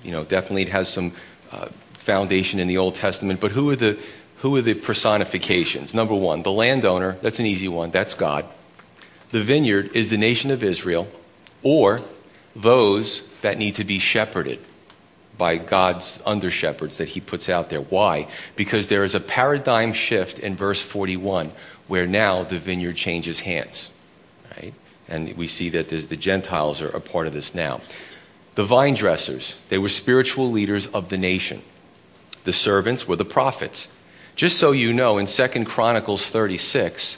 you 0.04 0.12
know, 0.12 0.24
definitely 0.24 0.64
it 0.64 0.70
has 0.70 0.90
some 0.90 1.14
uh, 1.52 1.68
foundation 1.94 2.60
in 2.60 2.68
the 2.68 2.78
Old 2.78 2.96
Testament. 2.96 3.40
But 3.40 3.52
who 3.52 3.70
are 3.70 3.76
the 3.76 4.00
who 4.38 4.56
are 4.56 4.62
the 4.62 4.74
personifications? 4.74 5.94
Number 5.94 6.16
one, 6.16 6.42
the 6.42 6.52
landowner. 6.52 7.18
That's 7.22 7.40
an 7.40 7.46
easy 7.46 7.68
one. 7.68 7.92
That's 7.92 8.16
God. 8.16 8.46
The 9.32 9.44
vineyard 9.44 9.96
is 9.96 10.10
the 10.10 10.18
nation 10.18 10.50
of 10.50 10.64
Israel, 10.64 11.08
or 11.62 12.02
those 12.56 13.30
that 13.42 13.58
need 13.58 13.76
to 13.76 13.84
be 13.84 14.00
shepherded 14.00 14.60
by 15.42 15.58
God's 15.58 16.20
under 16.24 16.52
shepherds 16.52 16.98
that 16.98 17.08
He 17.10 17.20
puts 17.20 17.50
out 17.50 17.72
there. 17.72 17.82
Why? 17.82 18.28
Because 18.56 18.90
there 18.90 19.04
is 19.04 19.16
a 19.16 19.20
paradigm 19.20 19.92
shift 19.92 20.38
in 20.38 20.56
verse 20.56 20.84
41 20.84 21.52
where 21.88 22.06
now 22.06 22.44
the 22.44 22.60
vineyard 22.60 22.96
changes 22.96 23.40
hands. 23.40 23.90
Right? 24.56 24.76
And 25.08 25.36
we 25.36 25.48
see 25.48 25.70
that 25.70 25.90
the 25.90 26.16
Gentiles 26.16 26.80
are 26.80 26.90
a 26.90 27.02
part 27.02 27.26
of 27.26 27.34
this 27.34 27.56
now. 27.56 27.82
The 28.54 28.64
vine 28.64 28.94
dressers, 28.94 29.56
they 29.70 29.80
were 29.80 29.90
spiritual 29.90 30.52
leaders 30.52 30.86
of 30.86 31.10
the 31.10 31.18
nation. 31.18 31.64
The 32.44 32.54
servants 32.54 33.08
were 33.08 33.16
the 33.16 33.26
prophets. 33.26 33.88
Just 34.36 34.60
so 34.60 34.72
you 34.72 34.94
know, 34.94 35.18
in 35.18 35.26
2 35.26 35.66
Chronicles 35.66 36.24
36, 36.24 37.18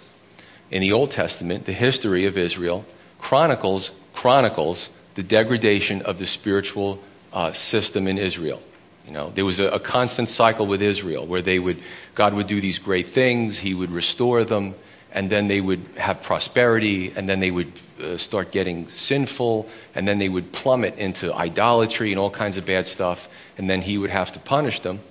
in 0.71 0.79
the 0.79 0.93
Old 0.93 1.11
Testament, 1.11 1.65
the 1.65 1.73
history 1.73 2.25
of 2.25 2.37
Israel 2.37 2.85
chronicles 3.19 3.91
chronicles 4.13 4.91
the 5.15 5.23
degradation 5.23 6.01
of 6.03 6.19
the 6.19 6.25
spiritual 6.25 7.03
uh, 7.33 7.51
system 7.51 8.07
in 8.07 8.17
Israel. 8.17 8.61
You 9.05 9.11
know, 9.11 9.31
there 9.31 9.43
was 9.43 9.59
a, 9.59 9.67
a, 9.69 9.79
constant 9.79 10.29
cycle 10.29 10.65
with 10.65 10.81
Israel 10.81 11.25
where 11.25 11.41
they 11.41 11.59
would, 11.59 11.79
God 12.15 12.33
would 12.35 12.47
do 12.47 12.61
these 12.61 12.79
great 12.79 13.09
things, 13.09 13.59
He 13.59 13.73
would 13.73 13.91
restore 13.91 14.45
them, 14.45 14.75
and 15.11 15.29
then 15.29 15.47
they 15.47 15.59
would 15.59 15.81
have 15.97 16.23
prosperity, 16.23 17.11
and 17.15 17.27
then 17.27 17.39
they 17.41 17.51
would 17.51 17.71
uh, 18.01 18.17
start 18.17 18.51
getting 18.51 18.87
sinful, 18.87 19.67
and 19.93 20.07
then 20.07 20.19
they 20.19 20.29
would 20.29 20.53
plummet 20.53 20.97
into 20.97 21.33
idolatry 21.33 22.11
and 22.11 22.19
all 22.19 22.29
kinds 22.29 22.57
of 22.57 22.65
bad 22.65 22.87
stuff, 22.87 23.27
and 23.57 23.69
then 23.69 23.81
He 23.81 23.97
would 23.97 24.09
have 24.09 24.31
to 24.33 24.39
punish 24.39 24.79
them 24.79 25.01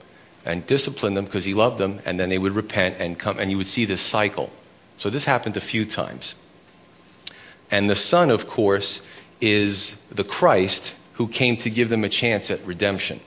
and 0.44 0.66
discipline 0.66 1.14
them 1.14 1.26
because 1.26 1.44
He 1.44 1.52
loved 1.52 1.78
them, 1.78 2.00
and 2.06 2.18
then 2.18 2.30
they 2.30 2.38
would 2.38 2.52
repent 2.52 2.96
and 2.98 3.18
come, 3.18 3.38
and 3.38 3.50
you 3.50 3.58
would 3.58 3.68
see 3.68 3.84
this 3.84 4.00
cycle. 4.00 4.50
So 4.96 5.10
this 5.10 5.24
happened 5.24 5.56
a 5.56 5.60
few 5.60 5.84
times. 5.84 6.34
And 7.70 7.90
the 7.90 7.96
Son, 7.96 8.30
of 8.30 8.46
course, 8.46 9.02
is 9.40 9.96
the 10.10 10.24
Christ 10.24 10.94
who 11.22 11.28
came 11.28 11.56
to 11.56 11.70
give 11.70 11.88
them 11.88 12.02
a 12.02 12.08
chance 12.08 12.50
at 12.50 12.60
redemption. 12.66 13.20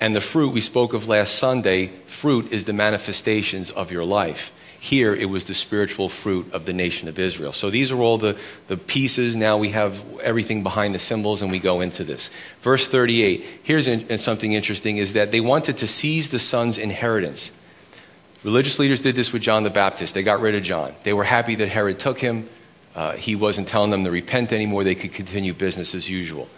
And 0.00 0.16
the 0.16 0.22
fruit 0.22 0.54
we 0.54 0.62
spoke 0.62 0.94
of 0.94 1.06
last 1.06 1.34
Sunday, 1.34 1.88
fruit 2.06 2.50
is 2.50 2.64
the 2.64 2.72
manifestations 2.72 3.70
of 3.70 3.92
your 3.92 4.06
life. 4.06 4.54
Here 4.80 5.14
it 5.14 5.26
was 5.26 5.44
the 5.44 5.52
spiritual 5.52 6.08
fruit 6.08 6.50
of 6.54 6.64
the 6.64 6.72
nation 6.72 7.08
of 7.08 7.18
Israel. 7.18 7.52
So 7.52 7.68
these 7.68 7.92
are 7.92 8.00
all 8.00 8.16
the, 8.16 8.38
the 8.68 8.78
pieces. 8.78 9.36
Now 9.36 9.58
we 9.58 9.68
have 9.68 10.02
everything 10.20 10.62
behind 10.62 10.94
the 10.94 10.98
symbols 10.98 11.42
and 11.42 11.50
we 11.50 11.58
go 11.58 11.82
into 11.82 12.04
this. 12.04 12.30
Verse 12.62 12.88
38, 12.88 13.44
here's 13.64 13.86
in, 13.86 14.16
something 14.16 14.54
interesting 14.54 14.96
is 14.96 15.12
that 15.12 15.30
they 15.30 15.42
wanted 15.42 15.76
to 15.76 15.86
seize 15.86 16.30
the 16.30 16.38
son's 16.38 16.78
inheritance. 16.78 17.52
Religious 18.44 18.78
leaders 18.78 19.02
did 19.02 19.14
this 19.14 19.30
with 19.30 19.42
John 19.42 19.64
the 19.64 19.68
Baptist. 19.68 20.14
They 20.14 20.22
got 20.22 20.40
rid 20.40 20.54
of 20.54 20.62
John. 20.62 20.94
They 21.02 21.12
were 21.12 21.24
happy 21.24 21.56
that 21.56 21.68
Herod 21.68 21.98
took 21.98 22.18
him. 22.18 22.48
Uh, 22.94 23.12
he 23.12 23.36
wasn't 23.36 23.68
telling 23.68 23.90
them 23.90 24.04
to 24.04 24.10
repent 24.10 24.54
anymore. 24.54 24.84
They 24.84 24.94
could 24.94 25.12
continue 25.12 25.52
business 25.52 25.94
as 25.94 26.08
usual. 26.08 26.48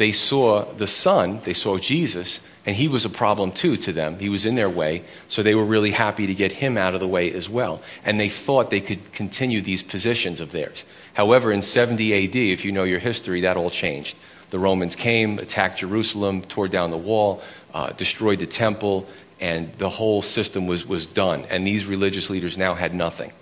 They 0.00 0.12
saw 0.12 0.64
the 0.64 0.86
son, 0.86 1.42
they 1.44 1.52
saw 1.52 1.76
Jesus, 1.76 2.40
and 2.64 2.74
he 2.74 2.88
was 2.88 3.04
a 3.04 3.10
problem 3.10 3.52
too 3.52 3.76
to 3.76 3.92
them. 3.92 4.18
He 4.18 4.30
was 4.30 4.46
in 4.46 4.54
their 4.54 4.70
way, 4.70 5.04
so 5.28 5.42
they 5.42 5.54
were 5.54 5.66
really 5.66 5.90
happy 5.90 6.26
to 6.26 6.32
get 6.32 6.52
him 6.52 6.78
out 6.78 6.94
of 6.94 7.00
the 7.00 7.06
way 7.06 7.30
as 7.34 7.50
well. 7.50 7.82
And 8.02 8.18
they 8.18 8.30
thought 8.30 8.70
they 8.70 8.80
could 8.80 9.12
continue 9.12 9.60
these 9.60 9.82
positions 9.82 10.40
of 10.40 10.52
theirs. 10.52 10.86
However, 11.12 11.52
in 11.52 11.60
70 11.60 12.14
AD, 12.14 12.34
if 12.34 12.64
you 12.64 12.72
know 12.72 12.84
your 12.84 12.98
history, 12.98 13.42
that 13.42 13.58
all 13.58 13.68
changed. 13.68 14.16
The 14.48 14.58
Romans 14.58 14.96
came, 14.96 15.38
attacked 15.38 15.80
Jerusalem, 15.80 16.40
tore 16.40 16.68
down 16.68 16.92
the 16.92 16.96
wall, 16.96 17.42
uh, 17.74 17.90
destroyed 17.90 18.38
the 18.38 18.46
temple, 18.46 19.06
and 19.38 19.70
the 19.74 19.90
whole 19.90 20.22
system 20.22 20.66
was, 20.66 20.86
was 20.86 21.04
done. 21.04 21.44
And 21.50 21.66
these 21.66 21.84
religious 21.84 22.30
leaders 22.30 22.56
now 22.56 22.74
had 22.74 22.94
nothing. 22.94 23.32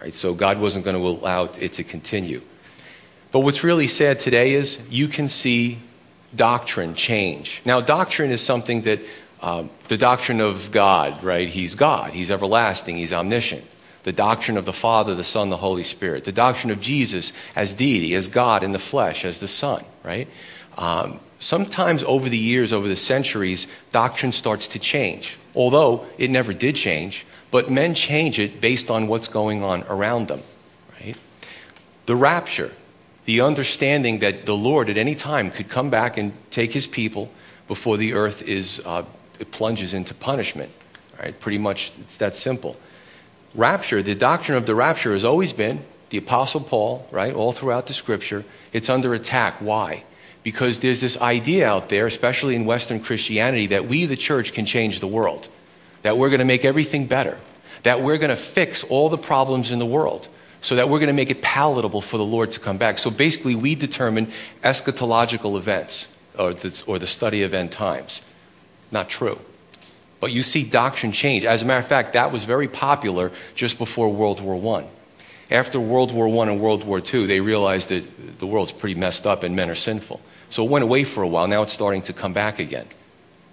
Right? 0.00 0.14
So 0.14 0.32
God 0.32 0.60
wasn't 0.60 0.84
going 0.84 0.94
to 0.94 1.02
allow 1.04 1.46
it 1.46 1.72
to 1.72 1.82
continue. 1.82 2.40
But 3.32 3.40
what's 3.40 3.64
really 3.64 3.88
sad 3.88 4.20
today 4.20 4.52
is 4.52 4.80
you 4.88 5.08
can 5.08 5.26
see 5.26 5.80
doctrine 6.34 6.94
change. 6.94 7.62
Now, 7.64 7.80
doctrine 7.80 8.30
is 8.30 8.40
something 8.40 8.82
that 8.82 9.00
uh, 9.40 9.64
the 9.88 9.98
doctrine 9.98 10.40
of 10.40 10.70
God, 10.70 11.22
right? 11.22 11.48
He's 11.48 11.74
God, 11.74 12.10
He's 12.10 12.30
everlasting, 12.30 12.96
He's 12.96 13.12
omniscient. 13.12 13.64
The 14.04 14.12
doctrine 14.12 14.56
of 14.56 14.64
the 14.64 14.72
Father, 14.72 15.14
the 15.14 15.24
Son, 15.24 15.48
the 15.48 15.56
Holy 15.56 15.82
Spirit. 15.82 16.24
The 16.24 16.32
doctrine 16.32 16.70
of 16.70 16.80
Jesus 16.80 17.32
as 17.56 17.72
deity, 17.72 18.14
as 18.14 18.28
God 18.28 18.62
in 18.62 18.72
the 18.72 18.78
flesh, 18.78 19.24
as 19.24 19.38
the 19.38 19.48
Son, 19.48 19.84
right? 20.02 20.28
Um, 20.76 21.20
sometimes 21.38 22.02
over 22.02 22.28
the 22.28 22.38
years, 22.38 22.72
over 22.72 22.88
the 22.88 22.96
centuries, 22.96 23.66
doctrine 23.92 24.32
starts 24.32 24.68
to 24.68 24.78
change. 24.78 25.38
Although 25.54 26.06
it 26.18 26.30
never 26.30 26.52
did 26.52 26.76
change, 26.76 27.24
but 27.50 27.70
men 27.70 27.94
change 27.94 28.38
it 28.38 28.60
based 28.60 28.90
on 28.90 29.06
what's 29.06 29.28
going 29.28 29.62
on 29.62 29.84
around 29.84 30.28
them, 30.28 30.42
right? 31.00 31.16
The 32.06 32.16
rapture, 32.16 32.72
the 33.24 33.40
understanding 33.40 34.20
that 34.20 34.46
the 34.46 34.56
Lord 34.56 34.90
at 34.90 34.96
any 34.96 35.14
time 35.14 35.50
could 35.50 35.68
come 35.68 35.90
back 35.90 36.16
and 36.16 36.32
take 36.50 36.72
his 36.72 36.86
people 36.86 37.30
before 37.66 37.96
the 37.96 38.14
earth 38.14 38.46
is, 38.46 38.80
uh, 38.84 39.04
plunges 39.50 39.94
into 39.94 40.14
punishment, 40.14 40.70
right? 41.18 41.38
Pretty 41.40 41.58
much 41.58 41.92
it's 42.00 42.18
that 42.18 42.36
simple. 42.36 42.76
Rapture, 43.54 44.02
the 44.02 44.14
doctrine 44.14 44.58
of 44.58 44.66
the 44.66 44.74
rapture 44.74 45.12
has 45.12 45.24
always 45.24 45.52
been 45.52 45.84
the 46.10 46.18
Apostle 46.18 46.60
Paul, 46.60 47.06
right? 47.10 47.34
All 47.34 47.52
throughout 47.52 47.86
the 47.86 47.94
scripture, 47.94 48.44
it's 48.72 48.88
under 48.88 49.14
attack. 49.14 49.54
Why? 49.60 50.04
Because 50.42 50.80
there's 50.80 51.00
this 51.00 51.20
idea 51.20 51.66
out 51.68 51.88
there, 51.88 52.06
especially 52.06 52.54
in 52.54 52.66
Western 52.66 53.00
Christianity, 53.00 53.68
that 53.68 53.86
we, 53.86 54.04
the 54.04 54.16
church, 54.16 54.52
can 54.52 54.66
change 54.66 55.00
the 55.00 55.06
world 55.08 55.48
that 56.04 56.18
we're 56.18 56.28
going 56.28 56.38
to 56.38 56.44
make 56.44 56.66
everything 56.66 57.06
better, 57.06 57.38
that 57.82 58.02
we're 58.02 58.18
going 58.18 58.30
to 58.30 58.36
fix 58.36 58.84
all 58.84 59.08
the 59.08 59.18
problems 59.18 59.70
in 59.70 59.78
the 59.78 59.86
world, 59.86 60.28
so 60.64 60.76
that 60.76 60.88
we're 60.88 60.98
going 60.98 61.08
to 61.08 61.12
make 61.12 61.30
it 61.30 61.42
palatable 61.42 62.00
for 62.00 62.16
the 62.16 62.24
Lord 62.24 62.50
to 62.52 62.58
come 62.58 62.78
back. 62.78 62.98
So 62.98 63.10
basically, 63.10 63.54
we 63.54 63.74
determine 63.74 64.32
eschatological 64.62 65.58
events 65.58 66.08
or 66.38 66.54
the, 66.54 66.82
or 66.86 66.98
the 66.98 67.06
study 67.06 67.42
of 67.42 67.52
end 67.52 67.70
times. 67.70 68.22
Not 68.90 69.10
true. 69.10 69.38
But 70.20 70.32
you 70.32 70.42
see 70.42 70.64
doctrine 70.64 71.12
change. 71.12 71.44
As 71.44 71.60
a 71.60 71.66
matter 71.66 71.80
of 71.80 71.86
fact, 71.86 72.14
that 72.14 72.32
was 72.32 72.46
very 72.46 72.66
popular 72.66 73.30
just 73.54 73.76
before 73.76 74.10
World 74.10 74.40
War 74.40 74.78
I. 74.78 74.86
After 75.54 75.78
World 75.78 76.14
War 76.14 76.28
I 76.28 76.50
and 76.50 76.58
World 76.58 76.84
War 76.84 76.98
II, 76.98 77.26
they 77.26 77.40
realized 77.40 77.90
that 77.90 78.38
the 78.38 78.46
world's 78.46 78.72
pretty 78.72 78.98
messed 78.98 79.26
up 79.26 79.42
and 79.42 79.54
men 79.54 79.68
are 79.68 79.74
sinful. 79.74 80.22
So 80.48 80.64
it 80.64 80.70
went 80.70 80.82
away 80.82 81.04
for 81.04 81.22
a 81.22 81.28
while. 81.28 81.46
Now 81.46 81.60
it's 81.60 81.74
starting 81.74 82.00
to 82.02 82.14
come 82.14 82.32
back 82.32 82.58
again. 82.58 82.86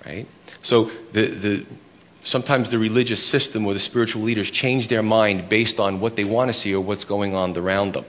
Right? 0.06 0.28
So 0.63 0.86
the, 1.12 1.26
the, 1.26 1.65
sometimes 2.23 2.69
the 2.69 2.79
religious 2.79 3.23
system 3.25 3.65
or 3.65 3.73
the 3.73 3.79
spiritual 3.79 4.21
leaders 4.21 4.49
change 4.51 4.88
their 4.88 5.03
mind 5.03 5.49
based 5.49 5.79
on 5.79 5.99
what 5.99 6.15
they 6.15 6.23
want 6.23 6.49
to 6.49 6.53
see 6.53 6.73
or 6.73 6.81
what's 6.81 7.05
going 7.05 7.36
on 7.36 7.57
around 7.57 7.93
them. 7.93 8.05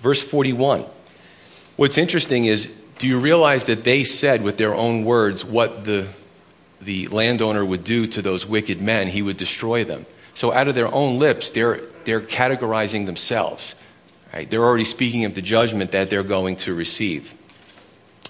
Verse 0.00 0.22
41. 0.22 0.84
What's 1.76 1.98
interesting 1.98 2.46
is 2.46 2.72
do 2.98 3.06
you 3.06 3.18
realize 3.18 3.66
that 3.66 3.84
they 3.84 4.04
said 4.04 4.42
with 4.42 4.56
their 4.56 4.74
own 4.74 5.04
words 5.04 5.44
what 5.44 5.84
the, 5.84 6.08
the 6.80 7.08
landowner 7.08 7.64
would 7.64 7.84
do 7.84 8.06
to 8.06 8.22
those 8.22 8.46
wicked 8.46 8.80
men? 8.80 9.08
He 9.08 9.22
would 9.22 9.36
destroy 9.36 9.84
them. 9.84 10.06
So, 10.34 10.52
out 10.52 10.68
of 10.68 10.74
their 10.74 10.92
own 10.92 11.18
lips, 11.18 11.50
they're, 11.50 11.80
they're 12.04 12.20
categorizing 12.20 13.06
themselves. 13.06 13.74
Right? 14.32 14.48
They're 14.48 14.64
already 14.64 14.84
speaking 14.84 15.24
of 15.24 15.34
the 15.34 15.42
judgment 15.42 15.92
that 15.92 16.10
they're 16.10 16.22
going 16.22 16.56
to 16.56 16.74
receive. 16.74 17.34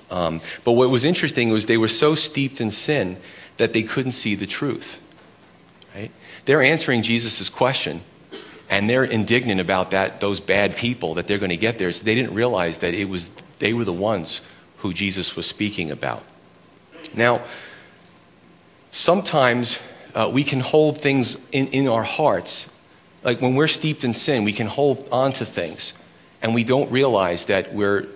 Um, 0.08 0.40
but 0.62 0.72
what 0.72 0.88
was 0.90 1.04
interesting 1.04 1.50
was 1.50 1.66
they 1.66 1.78
were 1.78 1.88
so 1.88 2.14
steeped 2.14 2.60
in 2.60 2.70
sin 2.70 3.16
that 3.56 3.72
they 3.72 3.82
couldn't 3.82 4.12
see 4.12 4.34
the 4.34 4.46
truth. 4.46 5.00
Right? 5.94 6.10
They're 6.44 6.62
answering 6.62 7.02
Jesus' 7.02 7.48
question, 7.48 8.02
And 8.68 8.90
they're 8.90 9.04
indignant 9.04 9.60
about 9.60 9.92
that, 9.92 10.20
those 10.20 10.40
bad 10.40 10.76
people 10.76 11.14
that 11.14 11.26
they're 11.26 11.38
going 11.38 11.50
to 11.50 11.56
get 11.56 11.78
there. 11.78 11.92
So 11.92 12.04
they 12.04 12.14
didn't 12.14 12.34
realize 12.34 12.78
that 12.78 12.94
it 12.94 13.08
was, 13.08 13.30
they 13.58 13.72
were 13.72 13.84
the 13.84 13.92
ones 13.92 14.40
who 14.78 14.92
Jesus 14.92 15.36
was 15.36 15.46
speaking 15.46 15.90
about. 15.90 16.24
Now, 17.14 17.42
sometimes 18.90 19.78
uh, 20.14 20.30
we 20.32 20.44
can 20.44 20.60
hold 20.60 21.00
things 21.00 21.36
in, 21.52 21.68
in 21.68 21.88
our 21.88 22.02
hearts. 22.02 22.70
Like 23.22 23.40
when 23.40 23.54
we're 23.54 23.68
steeped 23.68 24.04
in 24.04 24.14
sin, 24.14 24.44
we 24.44 24.52
can 24.52 24.66
hold 24.66 25.08
on 25.10 25.32
to 25.34 25.44
things 25.44 25.92
and 26.42 26.54
we 26.54 26.64
don't 26.64 26.90
realize 26.90 27.46
that 27.46 27.74
we're, 27.74 28.06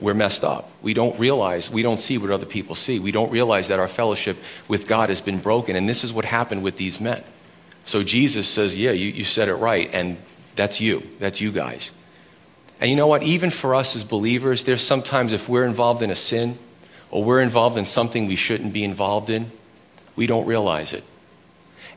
we're 0.00 0.14
messed 0.14 0.44
up. 0.44 0.70
We 0.82 0.94
don't 0.94 1.18
realize, 1.18 1.70
we 1.70 1.82
don't 1.82 2.00
see 2.00 2.18
what 2.18 2.30
other 2.30 2.46
people 2.46 2.74
see. 2.74 2.98
We 2.98 3.12
don't 3.12 3.30
realize 3.30 3.68
that 3.68 3.80
our 3.80 3.88
fellowship 3.88 4.36
with 4.68 4.86
God 4.86 5.08
has 5.08 5.20
been 5.20 5.38
broken. 5.38 5.76
And 5.76 5.88
this 5.88 6.04
is 6.04 6.12
what 6.12 6.24
happened 6.24 6.62
with 6.62 6.76
these 6.76 7.00
men. 7.00 7.22
So 7.84 8.02
Jesus 8.02 8.48
says, 8.48 8.76
Yeah, 8.76 8.92
you, 8.92 9.08
you 9.08 9.24
said 9.24 9.48
it 9.48 9.54
right. 9.54 9.90
And 9.92 10.18
that's 10.56 10.80
you. 10.80 11.02
That's 11.18 11.40
you 11.40 11.50
guys. 11.50 11.90
And 12.80 12.90
you 12.90 12.96
know 12.96 13.06
what? 13.08 13.22
Even 13.24 13.50
for 13.50 13.74
us 13.74 13.96
as 13.96 14.04
believers, 14.04 14.64
there's 14.64 14.82
sometimes 14.82 15.32
if 15.32 15.48
we're 15.48 15.64
involved 15.64 16.02
in 16.02 16.10
a 16.10 16.16
sin 16.16 16.58
or 17.10 17.24
we're 17.24 17.40
involved 17.40 17.76
in 17.76 17.84
something 17.84 18.26
we 18.26 18.36
shouldn't 18.36 18.72
be 18.72 18.84
involved 18.84 19.30
in, 19.30 19.50
we 20.14 20.26
don't 20.26 20.46
realize 20.46 20.92
it. 20.92 21.02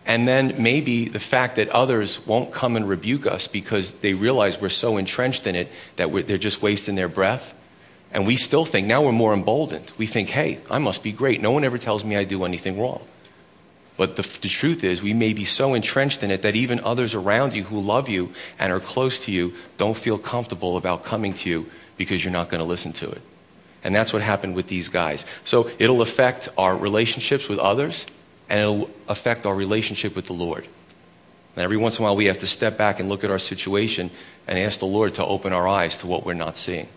And 0.05 0.27
then 0.27 0.55
maybe 0.61 1.05
the 1.05 1.19
fact 1.19 1.57
that 1.57 1.69
others 1.69 2.25
won't 2.25 2.51
come 2.51 2.75
and 2.75 2.89
rebuke 2.89 3.27
us 3.27 3.47
because 3.47 3.91
they 3.91 4.13
realize 4.13 4.59
we're 4.59 4.69
so 4.69 4.97
entrenched 4.97 5.45
in 5.45 5.55
it 5.55 5.67
that 5.97 6.11
they're 6.25 6.39
just 6.39 6.61
wasting 6.61 6.95
their 6.95 7.07
breath. 7.07 7.53
And 8.13 8.27
we 8.27 8.35
still 8.35 8.65
think, 8.65 8.87
now 8.87 9.03
we're 9.03 9.13
more 9.13 9.33
emboldened. 9.33 9.91
We 9.97 10.05
think, 10.05 10.29
hey, 10.29 10.59
I 10.69 10.79
must 10.79 11.01
be 11.01 11.11
great. 11.11 11.41
No 11.41 11.51
one 11.51 11.63
ever 11.63 11.77
tells 11.77 12.03
me 12.03 12.17
I 12.17 12.25
do 12.25 12.43
anything 12.43 12.79
wrong. 12.79 13.01
But 13.97 14.15
the, 14.15 14.23
the, 14.41 14.49
truth 14.49 14.83
is, 14.83 15.01
we 15.01 15.13
may 15.13 15.31
be 15.31 15.45
so 15.45 15.73
entrenched 15.73 16.23
in 16.23 16.31
it 16.31 16.41
that 16.41 16.55
even 16.55 16.79
others 16.79 17.13
around 17.13 17.53
you 17.53 17.63
who 17.63 17.79
love 17.79 18.09
you 18.09 18.33
and 18.57 18.73
are 18.73 18.79
close 18.79 19.19
to 19.25 19.31
you 19.31 19.53
don't 19.77 19.95
feel 19.95 20.17
comfortable 20.17 20.75
about 20.75 21.03
coming 21.03 21.33
to 21.35 21.49
you 21.49 21.69
because 21.97 22.23
you're 22.23 22.33
not 22.33 22.49
going 22.49 22.59
to 22.59 22.65
listen 22.65 22.93
to 22.93 23.11
it. 23.11 23.21
And 23.83 23.95
that's 23.95 24.11
what 24.11 24.21
happened 24.21 24.55
with 24.55 24.67
these 24.67 24.89
guys. 24.89 25.25
So 25.45 25.69
it'll 25.79 26.01
affect 26.01 26.49
our 26.57 26.75
relationships 26.75 27.47
with 27.47 27.59
others, 27.59 28.05
and 28.49 28.59
it'll 28.59 28.89
affect 29.07 29.45
our 29.45 29.55
relationship 29.55 30.15
with 30.15 30.25
the 30.25 30.33
Lord. 30.33 30.67
And 31.55 31.63
every 31.63 31.77
once 31.77 31.99
in 31.99 32.03
a 32.03 32.07
while, 32.07 32.15
we 32.15 32.25
have 32.25 32.39
to 32.39 32.47
step 32.47 32.77
back 32.77 32.99
and 32.99 33.09
look 33.09 33.23
at 33.23 33.31
our 33.31 33.39
situation 33.39 34.09
and 34.47 34.57
ask 34.57 34.79
the 34.79 34.85
Lord 34.85 35.15
to 35.15 35.25
open 35.25 35.53
our 35.53 35.67
eyes 35.67 35.97
to 35.99 36.07
what 36.07 36.25
we're 36.25 36.33
not 36.33 36.57
seeing. 36.57 36.87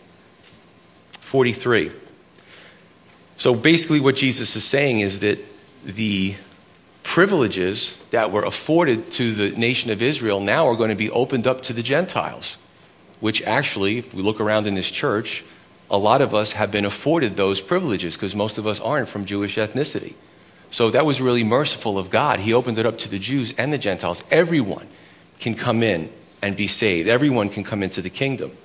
43. 1.34 1.90
So 3.38 3.56
basically, 3.56 3.98
what 3.98 4.14
Jesus 4.14 4.54
is 4.54 4.62
saying 4.62 5.00
is 5.00 5.18
that 5.18 5.40
the 5.84 6.36
privileges 7.02 7.98
that 8.12 8.30
were 8.30 8.44
afforded 8.44 9.10
to 9.10 9.32
the 9.32 9.50
nation 9.58 9.90
of 9.90 10.00
Israel 10.00 10.38
now 10.38 10.68
are 10.68 10.76
going 10.76 10.90
to 10.90 10.94
be 10.94 11.10
opened 11.10 11.48
up 11.48 11.62
to 11.62 11.72
the 11.72 11.82
Gentiles, 11.82 12.56
which 13.18 13.42
actually, 13.42 13.98
if 13.98 14.14
we 14.14 14.22
look 14.22 14.40
around 14.40 14.68
in 14.68 14.76
this 14.76 14.88
church, 14.88 15.42
a 15.90 15.98
lot 15.98 16.22
of 16.22 16.36
us 16.36 16.52
have 16.52 16.70
been 16.70 16.84
afforded 16.84 17.34
those 17.34 17.60
privileges 17.60 18.14
because 18.14 18.36
most 18.36 18.56
of 18.56 18.64
us 18.68 18.78
aren't 18.78 19.08
from 19.08 19.24
Jewish 19.24 19.56
ethnicity. 19.56 20.14
So 20.70 20.90
that 20.90 21.04
was 21.04 21.20
really 21.20 21.42
merciful 21.42 21.98
of 21.98 22.10
God. 22.10 22.38
He 22.38 22.54
opened 22.54 22.78
it 22.78 22.86
up 22.86 22.96
to 22.98 23.08
the 23.08 23.18
Jews 23.18 23.52
and 23.58 23.72
the 23.72 23.78
Gentiles. 23.78 24.22
Everyone 24.30 24.86
can 25.40 25.56
come 25.56 25.82
in 25.82 26.12
and 26.40 26.54
be 26.56 26.68
saved, 26.68 27.08
everyone 27.08 27.48
can 27.48 27.64
come 27.64 27.82
into 27.82 28.00
the 28.00 28.10
kingdom. 28.10 28.56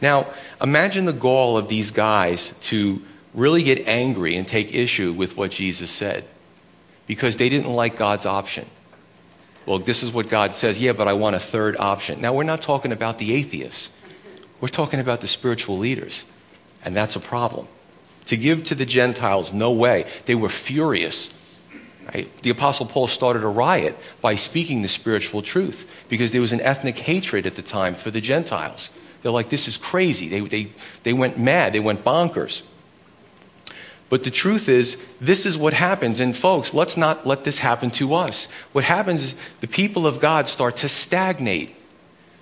Now, 0.00 0.32
imagine 0.62 1.04
the 1.04 1.12
gall 1.12 1.56
of 1.56 1.68
these 1.68 1.90
guys 1.90 2.54
to 2.62 3.02
really 3.34 3.62
get 3.62 3.86
angry 3.86 4.36
and 4.36 4.46
take 4.46 4.74
issue 4.74 5.12
with 5.12 5.36
what 5.36 5.50
Jesus 5.50 5.90
said 5.90 6.24
because 7.06 7.36
they 7.36 7.48
didn't 7.48 7.72
like 7.72 7.96
God's 7.96 8.26
option. 8.26 8.66
Well, 9.66 9.78
this 9.78 10.02
is 10.02 10.12
what 10.12 10.28
God 10.28 10.54
says. 10.54 10.80
Yeah, 10.80 10.92
but 10.92 11.08
I 11.08 11.12
want 11.12 11.36
a 11.36 11.40
third 11.40 11.76
option. 11.78 12.20
Now, 12.20 12.32
we're 12.32 12.44
not 12.44 12.62
talking 12.62 12.92
about 12.92 13.18
the 13.18 13.34
atheists. 13.34 13.90
We're 14.60 14.68
talking 14.68 15.00
about 15.00 15.20
the 15.20 15.28
spiritual 15.28 15.78
leaders. 15.78 16.24
And 16.84 16.96
that's 16.96 17.16
a 17.16 17.20
problem. 17.20 17.68
To 18.26 18.36
give 18.36 18.62
to 18.64 18.74
the 18.74 18.86
Gentiles, 18.86 19.52
no 19.52 19.72
way. 19.72 20.06
They 20.26 20.34
were 20.34 20.48
furious. 20.48 21.34
Right? 22.14 22.30
The 22.42 22.50
Apostle 22.50 22.86
Paul 22.86 23.08
started 23.08 23.42
a 23.42 23.48
riot 23.48 23.96
by 24.22 24.36
speaking 24.36 24.82
the 24.82 24.88
spiritual 24.88 25.42
truth 25.42 25.90
because 26.08 26.30
there 26.30 26.40
was 26.40 26.52
an 26.52 26.60
ethnic 26.62 26.98
hatred 26.98 27.46
at 27.46 27.56
the 27.56 27.62
time 27.62 27.94
for 27.94 28.10
the 28.10 28.20
Gentiles. 28.20 28.88
They're 29.22 29.32
like, 29.32 29.48
this 29.48 29.68
is 29.68 29.76
crazy. 29.76 30.28
They, 30.28 30.40
they, 30.40 30.72
they 31.02 31.12
went 31.12 31.38
mad, 31.38 31.72
they 31.72 31.80
went 31.80 32.04
bonkers. 32.04 32.62
But 34.10 34.24
the 34.24 34.30
truth 34.30 34.68
is, 34.68 34.96
this 35.20 35.44
is 35.44 35.58
what 35.58 35.74
happens. 35.74 36.18
And 36.18 36.34
folks, 36.36 36.72
let's 36.72 36.96
not 36.96 37.26
let 37.26 37.44
this 37.44 37.58
happen 37.58 37.90
to 37.92 38.14
us. 38.14 38.46
What 38.72 38.84
happens 38.84 39.22
is 39.22 39.34
the 39.60 39.66
people 39.66 40.06
of 40.06 40.18
God 40.18 40.48
start 40.48 40.76
to 40.76 40.88
stagnate. 40.88 41.74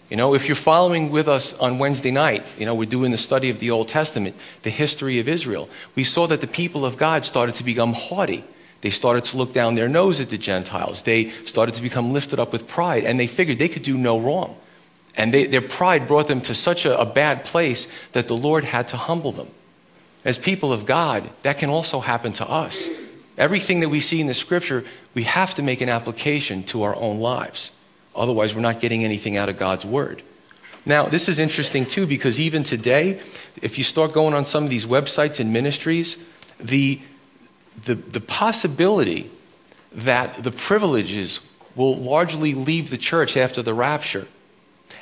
You 0.08 0.16
know, 0.16 0.34
if 0.34 0.46
you're 0.46 0.54
following 0.54 1.10
with 1.10 1.26
us 1.26 1.58
on 1.58 1.78
Wednesday 1.78 2.12
night, 2.12 2.44
you 2.56 2.64
know, 2.64 2.76
we're 2.76 2.84
doing 2.88 3.10
the 3.10 3.18
study 3.18 3.50
of 3.50 3.58
the 3.58 3.72
Old 3.72 3.88
Testament, 3.88 4.36
the 4.62 4.70
history 4.70 5.18
of 5.18 5.26
Israel. 5.26 5.68
We 5.96 6.04
saw 6.04 6.28
that 6.28 6.40
the 6.40 6.46
people 6.46 6.84
of 6.84 6.96
God 6.96 7.24
started 7.24 7.56
to 7.56 7.64
become 7.64 7.92
haughty. 7.92 8.44
They 8.82 8.90
started 8.90 9.24
to 9.24 9.36
look 9.36 9.52
down 9.52 9.74
their 9.74 9.88
nose 9.88 10.20
at 10.20 10.30
the 10.30 10.38
Gentiles. 10.38 11.02
They 11.02 11.28
started 11.44 11.74
to 11.74 11.82
become 11.82 12.12
lifted 12.12 12.38
up 12.38 12.52
with 12.52 12.68
pride, 12.68 13.02
and 13.02 13.18
they 13.18 13.26
figured 13.26 13.58
they 13.58 13.68
could 13.68 13.82
do 13.82 13.98
no 13.98 14.20
wrong. 14.20 14.56
And 15.16 15.32
they, 15.32 15.46
their 15.46 15.62
pride 15.62 16.06
brought 16.06 16.28
them 16.28 16.40
to 16.42 16.54
such 16.54 16.84
a, 16.84 16.98
a 16.98 17.06
bad 17.06 17.44
place 17.44 17.88
that 18.12 18.28
the 18.28 18.36
Lord 18.36 18.64
had 18.64 18.88
to 18.88 18.96
humble 18.96 19.32
them. 19.32 19.48
As 20.24 20.38
people 20.38 20.72
of 20.72 20.84
God, 20.84 21.28
that 21.42 21.58
can 21.58 21.70
also 21.70 22.00
happen 22.00 22.32
to 22.34 22.48
us. 22.48 22.88
Everything 23.38 23.80
that 23.80 23.88
we 23.88 24.00
see 24.00 24.20
in 24.20 24.26
the 24.26 24.34
scripture, 24.34 24.84
we 25.14 25.22
have 25.22 25.54
to 25.54 25.62
make 25.62 25.80
an 25.80 25.88
application 25.88 26.62
to 26.64 26.82
our 26.82 26.96
own 26.96 27.20
lives. 27.20 27.70
Otherwise, 28.14 28.54
we're 28.54 28.60
not 28.60 28.80
getting 28.80 29.04
anything 29.04 29.36
out 29.36 29.48
of 29.48 29.58
God's 29.58 29.84
word. 29.84 30.22
Now, 30.84 31.06
this 31.06 31.28
is 31.28 31.38
interesting 31.38 31.84
too 31.84 32.06
because 32.06 32.38
even 32.38 32.62
today, 32.62 33.20
if 33.60 33.76
you 33.78 33.84
start 33.84 34.12
going 34.12 34.34
on 34.34 34.44
some 34.44 34.64
of 34.64 34.70
these 34.70 34.86
websites 34.86 35.40
and 35.40 35.52
ministries, 35.52 36.16
the, 36.58 37.00
the, 37.84 37.94
the 37.94 38.20
possibility 38.20 39.30
that 39.92 40.42
the 40.42 40.52
privileges 40.52 41.40
will 41.74 41.96
largely 41.96 42.54
leave 42.54 42.90
the 42.90 42.98
church 42.98 43.36
after 43.36 43.62
the 43.62 43.74
rapture 43.74 44.26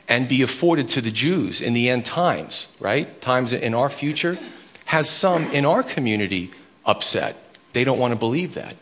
and 0.09 0.29
be 0.29 0.43
afforded 0.43 0.89
to 0.91 1.01
the 1.01 1.11
Jews 1.11 1.61
in 1.61 1.73
the 1.73 1.89
end 1.89 2.05
times, 2.05 2.69
right? 2.79 3.21
Times 3.21 3.53
in 3.53 3.75
our 3.75 3.89
future, 3.89 4.39
has 4.87 5.09
some 5.09 5.45
in 5.53 5.65
our 5.65 5.83
community 5.83 6.51
upset. 6.85 7.37
They 7.73 7.85
don't 7.85 7.99
want 7.99 8.13
to 8.13 8.19
believe 8.19 8.55
that. 8.55 8.77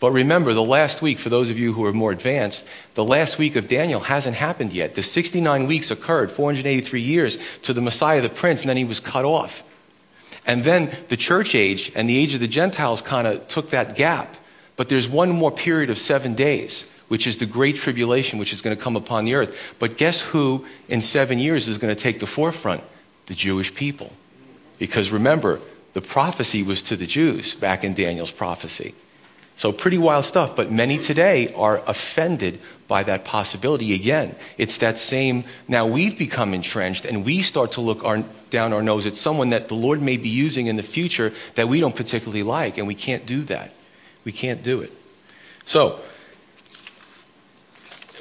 But 0.00 0.12
remember, 0.12 0.54
the 0.54 0.62
last 0.62 1.02
week, 1.02 1.18
for 1.18 1.28
those 1.28 1.50
of 1.50 1.58
you 1.58 1.72
who 1.72 1.84
are 1.84 1.92
more 1.92 2.12
advanced, 2.12 2.64
the 2.94 3.04
last 3.04 3.36
week 3.36 3.56
of 3.56 3.66
Daniel 3.66 4.00
hasn't 4.00 4.36
happened 4.36 4.72
yet. 4.72 4.94
The 4.94 5.02
69 5.02 5.66
weeks 5.66 5.90
occurred, 5.90 6.30
483 6.30 7.00
years 7.00 7.38
to 7.62 7.72
the 7.72 7.80
Messiah, 7.80 8.20
the 8.20 8.28
Prince, 8.28 8.62
and 8.62 8.68
then 8.68 8.76
he 8.76 8.84
was 8.84 9.00
cut 9.00 9.24
off. 9.24 9.64
And 10.46 10.62
then 10.62 10.90
the 11.08 11.16
church 11.16 11.54
age 11.54 11.90
and 11.96 12.08
the 12.08 12.16
age 12.16 12.32
of 12.32 12.40
the 12.40 12.48
Gentiles 12.48 13.02
kind 13.02 13.26
of 13.26 13.48
took 13.48 13.70
that 13.70 13.96
gap. 13.96 14.36
But 14.76 14.88
there's 14.88 15.08
one 15.08 15.30
more 15.30 15.50
period 15.50 15.90
of 15.90 15.98
seven 15.98 16.34
days, 16.34 16.88
which 17.08 17.26
is 17.26 17.38
the 17.38 17.46
great 17.46 17.76
tribulation, 17.76 18.38
which 18.38 18.52
is 18.52 18.62
going 18.62 18.76
to 18.76 18.82
come 18.82 18.96
upon 18.96 19.24
the 19.24 19.34
earth. 19.34 19.74
But 19.78 19.96
guess 19.96 20.20
who 20.20 20.64
in 20.88 21.02
seven 21.02 21.38
years 21.38 21.68
is 21.68 21.78
going 21.78 21.94
to 21.94 22.00
take 22.00 22.20
the 22.20 22.26
forefront? 22.26 22.84
The 23.26 23.34
Jewish 23.34 23.74
people. 23.74 24.12
Because 24.78 25.10
remember, 25.10 25.60
the 25.94 26.00
prophecy 26.00 26.62
was 26.62 26.82
to 26.82 26.96
the 26.96 27.06
Jews 27.06 27.54
back 27.54 27.82
in 27.84 27.94
Daniel's 27.94 28.30
prophecy. 28.30 28.94
So, 29.56 29.72
pretty 29.72 29.98
wild 29.98 30.24
stuff, 30.24 30.54
but 30.54 30.70
many 30.70 30.98
today 30.98 31.52
are 31.54 31.82
offended 31.88 32.60
by 32.86 33.02
that 33.02 33.24
possibility. 33.24 33.92
Again, 33.92 34.36
it's 34.56 34.78
that 34.78 35.00
same, 35.00 35.42
now 35.66 35.84
we've 35.84 36.16
become 36.16 36.54
entrenched 36.54 37.04
and 37.04 37.24
we 37.24 37.42
start 37.42 37.72
to 37.72 37.80
look 37.80 38.04
our, 38.04 38.22
down 38.50 38.72
our 38.72 38.82
nose 38.82 39.04
at 39.04 39.16
someone 39.16 39.50
that 39.50 39.66
the 39.66 39.74
Lord 39.74 40.00
may 40.00 40.16
be 40.16 40.28
using 40.28 40.68
in 40.68 40.76
the 40.76 40.84
future 40.84 41.32
that 41.56 41.68
we 41.68 41.80
don't 41.80 41.96
particularly 41.96 42.44
like, 42.44 42.78
and 42.78 42.86
we 42.86 42.94
can't 42.94 43.26
do 43.26 43.42
that. 43.46 43.72
We 44.24 44.30
can't 44.30 44.62
do 44.62 44.80
it. 44.80 44.92
So, 45.64 45.98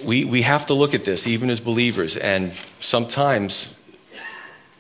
we, 0.06 0.26
we 0.26 0.42
have 0.44 0.68
to 0.68 0.74
look 0.74 0.94
at 0.94 1.06
this, 1.06 1.28
even 1.28 1.50
as 1.50 1.60
believers, 1.60 2.18
and 2.18 2.54
sometimes, 2.80 3.76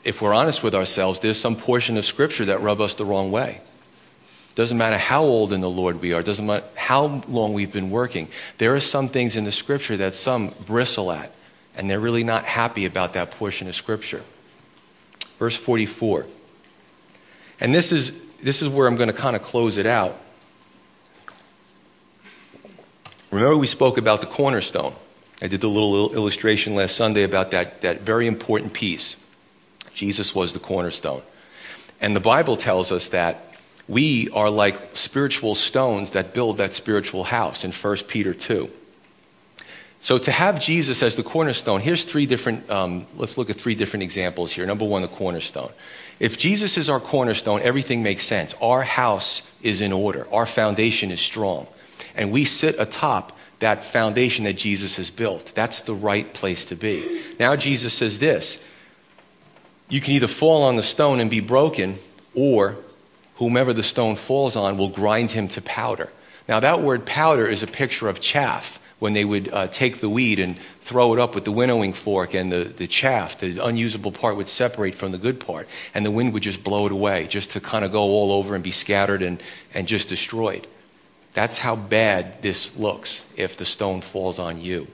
if 0.03 0.21
we're 0.21 0.33
honest 0.33 0.63
with 0.63 0.75
ourselves, 0.75 1.19
there's 1.19 1.39
some 1.39 1.55
portion 1.55 1.97
of 1.97 2.05
Scripture 2.05 2.45
that 2.45 2.61
rub 2.61 2.81
us 2.81 2.95
the 2.95 3.05
wrong 3.05 3.31
way. 3.31 3.61
Doesn't 4.55 4.77
matter 4.77 4.97
how 4.97 5.23
old 5.23 5.53
in 5.53 5.61
the 5.61 5.69
Lord 5.69 6.01
we 6.01 6.13
are, 6.13 6.23
doesn't 6.23 6.45
matter 6.45 6.65
how 6.75 7.21
long 7.27 7.53
we've 7.53 7.71
been 7.71 7.91
working. 7.91 8.27
There 8.57 8.75
are 8.75 8.79
some 8.79 9.09
things 9.09 9.35
in 9.35 9.43
the 9.43 9.51
Scripture 9.51 9.97
that 9.97 10.15
some 10.15 10.53
bristle 10.65 11.11
at, 11.11 11.31
and 11.75 11.89
they're 11.89 11.99
really 11.99 12.23
not 12.23 12.43
happy 12.43 12.85
about 12.85 13.13
that 13.13 13.31
portion 13.31 13.67
of 13.67 13.75
Scripture. 13.75 14.23
Verse 15.39 15.57
44. 15.57 16.25
And 17.59 17.73
this 17.73 17.91
is, 17.91 18.19
this 18.41 18.61
is 18.61 18.69
where 18.69 18.87
I'm 18.87 18.95
going 18.95 19.07
to 19.07 19.13
kind 19.13 19.35
of 19.35 19.43
close 19.43 19.77
it 19.77 19.85
out. 19.85 20.19
Remember, 23.29 23.57
we 23.57 23.67
spoke 23.67 23.97
about 23.97 24.21
the 24.21 24.27
cornerstone. 24.27 24.95
I 25.41 25.47
did 25.47 25.61
the 25.61 25.69
little 25.69 26.13
illustration 26.13 26.75
last 26.75 26.95
Sunday 26.95 27.23
about 27.23 27.51
that, 27.51 27.81
that 27.81 28.01
very 28.01 28.27
important 28.27 28.73
piece. 28.73 29.23
Jesus 29.93 30.33
was 30.33 30.53
the 30.53 30.59
cornerstone. 30.59 31.21
And 32.01 32.15
the 32.15 32.19
Bible 32.19 32.57
tells 32.57 32.91
us 32.91 33.09
that 33.09 33.43
we 33.87 34.29
are 34.31 34.49
like 34.49 34.95
spiritual 34.95 35.55
stones 35.55 36.11
that 36.11 36.33
build 36.33 36.57
that 36.57 36.73
spiritual 36.73 37.23
house 37.23 37.63
in 37.63 37.71
1 37.71 37.97
Peter 38.07 38.33
2. 38.33 38.69
So 39.99 40.17
to 40.17 40.31
have 40.31 40.59
Jesus 40.59 41.01
as 41.01 41.15
the 41.15 41.23
cornerstone, 41.23 41.81
here's 41.81 42.03
three 42.03 42.25
different, 42.25 42.69
um, 42.69 43.07
let's 43.15 43.37
look 43.37 43.49
at 43.49 43.55
three 43.55 43.75
different 43.75 44.03
examples 44.03 44.51
here. 44.51 44.65
Number 44.65 44.85
one, 44.85 45.01
the 45.01 45.07
cornerstone. 45.07 45.71
If 46.19 46.37
Jesus 46.37 46.77
is 46.77 46.89
our 46.89 46.99
cornerstone, 46.99 47.61
everything 47.61 48.03
makes 48.03 48.23
sense. 48.23 48.53
Our 48.61 48.83
house 48.83 49.49
is 49.61 49.81
in 49.81 49.91
order, 49.93 50.27
our 50.31 50.45
foundation 50.45 51.11
is 51.11 51.19
strong. 51.19 51.67
And 52.15 52.31
we 52.31 52.45
sit 52.45 52.75
atop 52.79 53.36
that 53.59 53.83
foundation 53.83 54.45
that 54.45 54.53
Jesus 54.53 54.97
has 54.97 55.09
built. 55.09 55.51
That's 55.55 55.81
the 55.81 55.93
right 55.93 56.31
place 56.33 56.65
to 56.65 56.75
be. 56.75 57.21
Now, 57.39 57.55
Jesus 57.55 57.93
says 57.93 58.19
this 58.19 58.63
you 59.89 60.01
can 60.01 60.13
either 60.13 60.27
fall 60.27 60.63
on 60.63 60.75
the 60.75 60.83
stone 60.83 61.19
and 61.19 61.29
be 61.29 61.39
broken, 61.39 61.97
or 62.35 62.77
whomever 63.35 63.73
the 63.73 63.83
stone 63.83 64.15
falls 64.15 64.55
on 64.55 64.77
will 64.77 64.89
grind 64.89 65.31
him 65.31 65.47
to 65.49 65.61
powder. 65.61 66.09
Now, 66.47 66.59
that 66.59 66.81
word 66.81 67.05
powder 67.05 67.45
is 67.45 67.63
a 67.63 67.67
picture 67.67 68.09
of 68.09 68.19
chaff 68.19 68.79
when 68.99 69.13
they 69.13 69.23
would 69.23 69.53
uh, 69.53 69.67
take 69.67 69.99
the 69.99 70.09
weed 70.09 70.39
and 70.39 70.57
throw 70.79 71.13
it 71.13 71.19
up 71.19 71.35
with 71.35 71.45
the 71.45 71.51
winnowing 71.51 71.93
fork, 71.93 72.33
and 72.33 72.51
the, 72.51 72.63
the 72.63 72.87
chaff, 72.87 73.37
the 73.37 73.63
unusable 73.63 74.11
part, 74.11 74.35
would 74.35 74.47
separate 74.47 74.95
from 74.95 75.11
the 75.11 75.17
good 75.17 75.39
part, 75.39 75.67
and 75.93 76.05
the 76.05 76.11
wind 76.11 76.33
would 76.33 76.43
just 76.43 76.63
blow 76.63 76.85
it 76.85 76.91
away, 76.91 77.27
just 77.27 77.51
to 77.51 77.61
kind 77.61 77.85
of 77.85 77.91
go 77.91 78.01
all 78.01 78.31
over 78.31 78.55
and 78.55 78.63
be 78.63 78.71
scattered 78.71 79.21
and, 79.21 79.41
and 79.73 79.87
just 79.87 80.09
destroyed. 80.09 80.65
That's 81.37 81.59
how 81.59 81.75
bad 81.75 82.41
this 82.41 82.75
looks 82.77 83.21
if 83.35 83.57
the 83.57 83.63
stone 83.63 84.01
falls 84.01 84.39
on 84.39 84.59
you. 84.59 84.87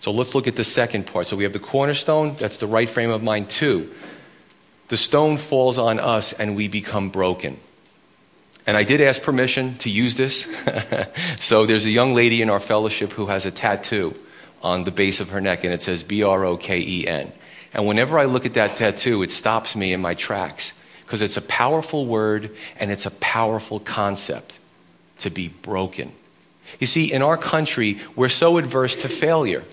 So 0.00 0.10
let's 0.10 0.34
look 0.34 0.48
at 0.48 0.56
the 0.56 0.64
second 0.64 1.06
part. 1.06 1.28
So 1.28 1.36
we 1.36 1.44
have 1.44 1.52
the 1.52 1.60
cornerstone, 1.60 2.34
that's 2.34 2.56
the 2.56 2.66
right 2.66 2.88
frame 2.88 3.10
of 3.10 3.22
mind. 3.22 3.48
too. 3.48 3.94
the 4.88 4.96
stone 4.96 5.36
falls 5.36 5.78
on 5.78 6.00
us 6.00 6.32
and 6.32 6.56
we 6.56 6.66
become 6.66 7.10
broken. 7.10 7.56
And 8.66 8.76
I 8.76 8.82
did 8.82 9.00
ask 9.00 9.22
permission 9.22 9.78
to 9.78 9.88
use 9.88 10.16
this. 10.16 10.48
so 11.38 11.66
there's 11.66 11.86
a 11.86 11.90
young 11.90 12.14
lady 12.14 12.42
in 12.42 12.50
our 12.50 12.58
fellowship 12.58 13.12
who 13.12 13.26
has 13.26 13.46
a 13.46 13.52
tattoo 13.52 14.18
on 14.60 14.82
the 14.82 14.90
base 14.90 15.20
of 15.20 15.30
her 15.30 15.40
neck, 15.40 15.62
and 15.62 15.72
it 15.72 15.82
says 15.82 16.02
B 16.02 16.24
R 16.24 16.44
O 16.44 16.56
K 16.56 16.80
E 16.80 17.06
N. 17.06 17.32
And 17.72 17.86
whenever 17.86 18.18
I 18.18 18.24
look 18.24 18.44
at 18.44 18.54
that 18.54 18.76
tattoo, 18.76 19.22
it 19.22 19.30
stops 19.30 19.76
me 19.76 19.92
in 19.92 20.00
my 20.00 20.14
tracks 20.14 20.72
because 21.06 21.22
it's 21.22 21.36
a 21.36 21.42
powerful 21.42 22.06
word 22.06 22.56
and 22.80 22.90
it's 22.90 23.06
a 23.06 23.12
powerful 23.12 23.78
concept 23.78 24.58
to 25.18 25.30
be 25.30 25.48
broken. 25.48 26.12
You 26.78 26.86
see, 26.86 27.12
in 27.12 27.22
our 27.22 27.36
country, 27.36 27.98
we're 28.14 28.28
so 28.28 28.58
adverse 28.58 28.96
to 28.96 29.08
failure, 29.08 29.64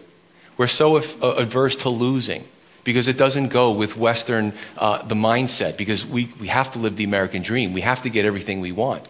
we're 0.57 0.67
so 0.67 0.95
averse 0.95 1.75
to 1.77 1.89
losing 1.89 2.45
because 2.85 3.07
it 3.07 3.17
doesn't 3.17 3.49
go 3.49 3.71
with 3.71 3.97
Western, 3.97 4.53
uh, 4.77 5.01
the 5.01 5.15
mindset, 5.15 5.75
because 5.75 6.05
we, 6.05 6.31
we 6.39 6.47
have 6.47 6.71
to 6.71 6.79
live 6.79 6.95
the 6.95 7.03
American 7.03 7.41
dream. 7.41 7.73
We 7.73 7.81
have 7.81 8.03
to 8.03 8.09
get 8.09 8.25
everything 8.25 8.61
we 8.61 8.71
want. 8.71 9.05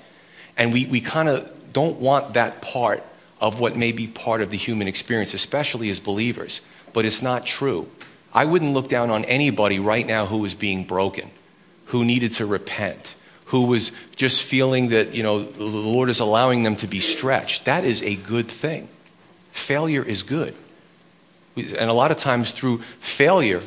And 0.57 0.73
we, 0.73 0.85
we 0.85 1.01
kind 1.01 1.27
of 1.27 1.73
don't 1.73 1.99
want 1.99 2.33
that 2.33 2.61
part 2.61 3.03
of 3.41 3.59
what 3.59 3.75
may 3.75 3.91
be 3.91 4.07
part 4.07 4.41
of 4.41 4.49
the 4.49 4.57
human 4.57 4.87
experience, 4.87 5.33
especially 5.33 5.89
as 5.89 5.99
believers. 5.99 6.61
But 6.93 7.03
it's 7.03 7.21
not 7.21 7.45
true. 7.45 7.89
I 8.33 8.45
wouldn't 8.45 8.71
look 8.71 8.87
down 8.87 9.09
on 9.09 9.25
anybody 9.25 9.77
right 9.77 10.07
now 10.07 10.25
who 10.25 10.37
was 10.37 10.55
being 10.55 10.85
broken, 10.85 11.29
who 11.87 12.05
needed 12.05 12.31
to 12.33 12.45
repent, 12.45 13.15
who 13.55 13.67
was 13.67 13.93
just 14.17 14.43
feeling 14.43 14.89
that, 14.89 15.15
you 15.15 15.23
know, 15.23 15.41
the 15.41 15.63
Lord 15.63 16.09
is 16.09 16.19
allowing 16.19 16.63
them 16.63 16.75
to 16.77 16.87
be 16.87 16.99
stretched. 16.99 17.65
That 17.65 17.85
is 17.85 18.03
a 18.03 18.15
good 18.15 18.49
thing. 18.49 18.89
Failure 19.51 20.03
is 20.03 20.23
good. 20.23 20.53
And 21.55 21.89
a 21.89 21.93
lot 21.93 22.11
of 22.11 22.17
times 22.17 22.51
through 22.51 22.79
failure, 22.99 23.61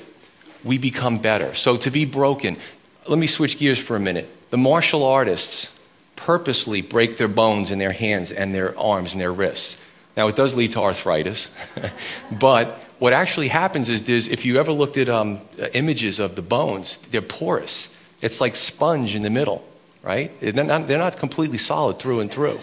we 0.62 0.76
become 0.76 1.18
better. 1.18 1.55
So 1.55 1.78
to 1.78 1.91
be 1.91 2.05
broken, 2.05 2.59
let 3.07 3.18
me 3.18 3.26
switch 3.26 3.59
gears 3.59 3.78
for 3.78 3.97
a 3.97 4.01
minute. 4.01 4.28
The 4.51 4.59
martial 4.59 5.05
artists 5.05 5.72
purposely 6.16 6.82
break 6.82 7.16
their 7.16 7.28
bones 7.28 7.70
in 7.70 7.78
their 7.78 7.93
hands 7.93 8.30
and 8.30 8.55
their 8.55 8.78
arms 8.78 9.12
and 9.12 9.20
their 9.20 9.32
wrists. 9.32 9.78
Now, 10.16 10.28
it 10.28 10.36
does 10.36 10.55
lead 10.55 10.72
to 10.72 10.80
arthritis, 10.80 11.49
but 12.32 12.84
what 12.99 13.12
actually 13.12 13.49
happens 13.49 13.89
is, 13.89 14.28
if 14.28 14.45
you 14.45 14.59
ever 14.59 14.72
looked 14.72 14.97
at 14.97 15.09
um, 15.09 15.41
images 15.72 16.18
of 16.18 16.34
the 16.34 16.43
bones, 16.43 16.99
they're 17.11 17.22
porous. 17.22 17.95
It's 18.20 18.41
like 18.41 18.57
sponge 18.57 19.14
in 19.14 19.22
the 19.22 19.30
middle, 19.30 19.64
right? 20.09 20.41
They're 20.41 20.65
not, 20.65 20.89
they're 20.89 20.97
not 20.97 21.19
completely 21.19 21.59
solid 21.59 21.99
through 21.99 22.21
and 22.21 22.31
through. 22.31 22.59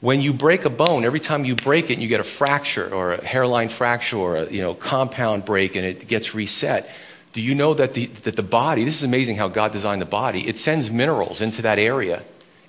When 0.00 0.20
you 0.20 0.32
break 0.32 0.64
a 0.64 0.70
bone, 0.70 1.04
every 1.04 1.18
time 1.18 1.44
you 1.44 1.56
break 1.56 1.90
it 1.90 1.98
you 1.98 2.06
get 2.06 2.20
a 2.20 2.24
fracture 2.24 2.94
or 2.94 3.14
a 3.14 3.24
hairline 3.24 3.68
fracture 3.68 4.16
or 4.16 4.36
a 4.36 4.48
you 4.48 4.62
know, 4.62 4.72
compound 4.72 5.44
break 5.44 5.74
and 5.74 5.84
it 5.84 6.06
gets 6.06 6.36
reset, 6.36 6.88
do 7.32 7.42
you 7.42 7.56
know 7.56 7.74
that 7.74 7.94
the, 7.94 8.06
that 8.06 8.36
the 8.36 8.44
body, 8.44 8.84
this 8.84 8.94
is 8.94 9.02
amazing 9.02 9.34
how 9.34 9.48
God 9.48 9.72
designed 9.72 10.00
the 10.00 10.06
body, 10.06 10.46
it 10.46 10.60
sends 10.60 10.88
minerals 10.90 11.40
into 11.40 11.62
that 11.62 11.80
area 11.80 12.22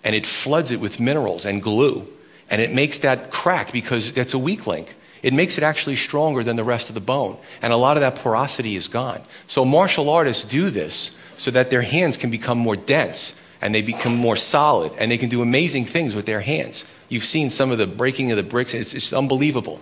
and 0.04 0.16
it 0.16 0.26
floods 0.26 0.72
it 0.72 0.80
with 0.80 1.00
minerals 1.00 1.46
and 1.46 1.62
glue 1.62 2.08
and 2.50 2.64
it 2.64 2.74
makes 2.74 2.98
that 3.00 3.30
crack 3.30 3.72
because 3.72 4.12
that's 4.14 4.34
a 4.34 4.40
weak 4.40 4.66
link. 4.66 4.96
It 5.22 5.34
makes 5.34 5.60
it 5.60 5.64
actually 5.64 5.98
stronger 5.98 6.44
than 6.44 6.56
the 6.56 6.64
rest 6.64 6.90
of 6.90 6.96
the 6.96 7.02
bone. 7.02 7.38
And 7.62 7.72
a 7.72 7.78
lot 7.78 7.98
of 7.98 8.02
that 8.02 8.16
porosity 8.16 8.76
is 8.76 8.88
gone. 8.88 9.22
So 9.46 9.64
martial 9.64 10.10
artists 10.10 10.44
do 10.44 10.72
this 10.72 11.16
so 11.38 11.52
that 11.52 11.70
their 11.70 11.84
hands 11.84 12.18
can 12.18 12.32
become 12.32 12.58
more 12.58 12.76
dense 12.76 13.36
and 13.62 13.76
they 13.76 13.82
become 13.82 14.16
more 14.16 14.36
solid 14.36 14.92
and 14.98 15.12
they 15.12 15.18
can 15.18 15.30
do 15.30 15.42
amazing 15.42 15.86
things 15.86 16.16
with 16.16 16.26
their 16.26 16.42
hands. 16.42 16.86
You've 17.10 17.26
seen 17.26 17.50
some 17.50 17.72
of 17.72 17.78
the 17.78 17.88
breaking 17.88 18.32
of 18.32 18.38
the 18.38 18.44
bricks, 18.44 18.74
it's, 18.74 18.94
it's 18.94 19.14
unbelievable. 19.14 19.80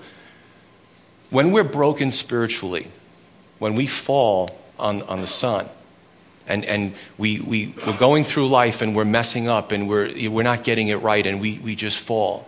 When 1.29 1.51
we're 1.51 1.63
broken 1.63 2.11
spiritually, 2.11 2.87
when 3.59 3.75
we 3.75 3.87
fall 3.87 4.49
on, 4.79 5.01
on 5.03 5.21
the 5.21 5.27
Son, 5.27 5.67
and, 6.47 6.63
and 6.63 6.93
we, 7.17 7.39
we, 7.41 7.73
we're 7.85 7.97
going 7.97 8.23
through 8.23 8.47
life 8.47 8.81
and 8.81 8.95
we're 8.95 9.05
messing 9.05 9.49
up 9.49 9.71
and 9.71 9.89
we're, 9.89 10.29
we're 10.29 10.43
not 10.43 10.63
getting 10.63 10.87
it 10.87 10.95
right 10.97 11.25
and 11.25 11.41
we, 11.41 11.59
we 11.59 11.75
just 11.75 11.99
fall 11.99 12.47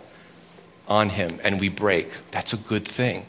on 0.88 1.10
Him 1.10 1.38
and 1.44 1.60
we 1.60 1.68
break, 1.68 2.10
that's 2.30 2.52
a 2.52 2.56
good 2.56 2.86
thing 2.86 3.26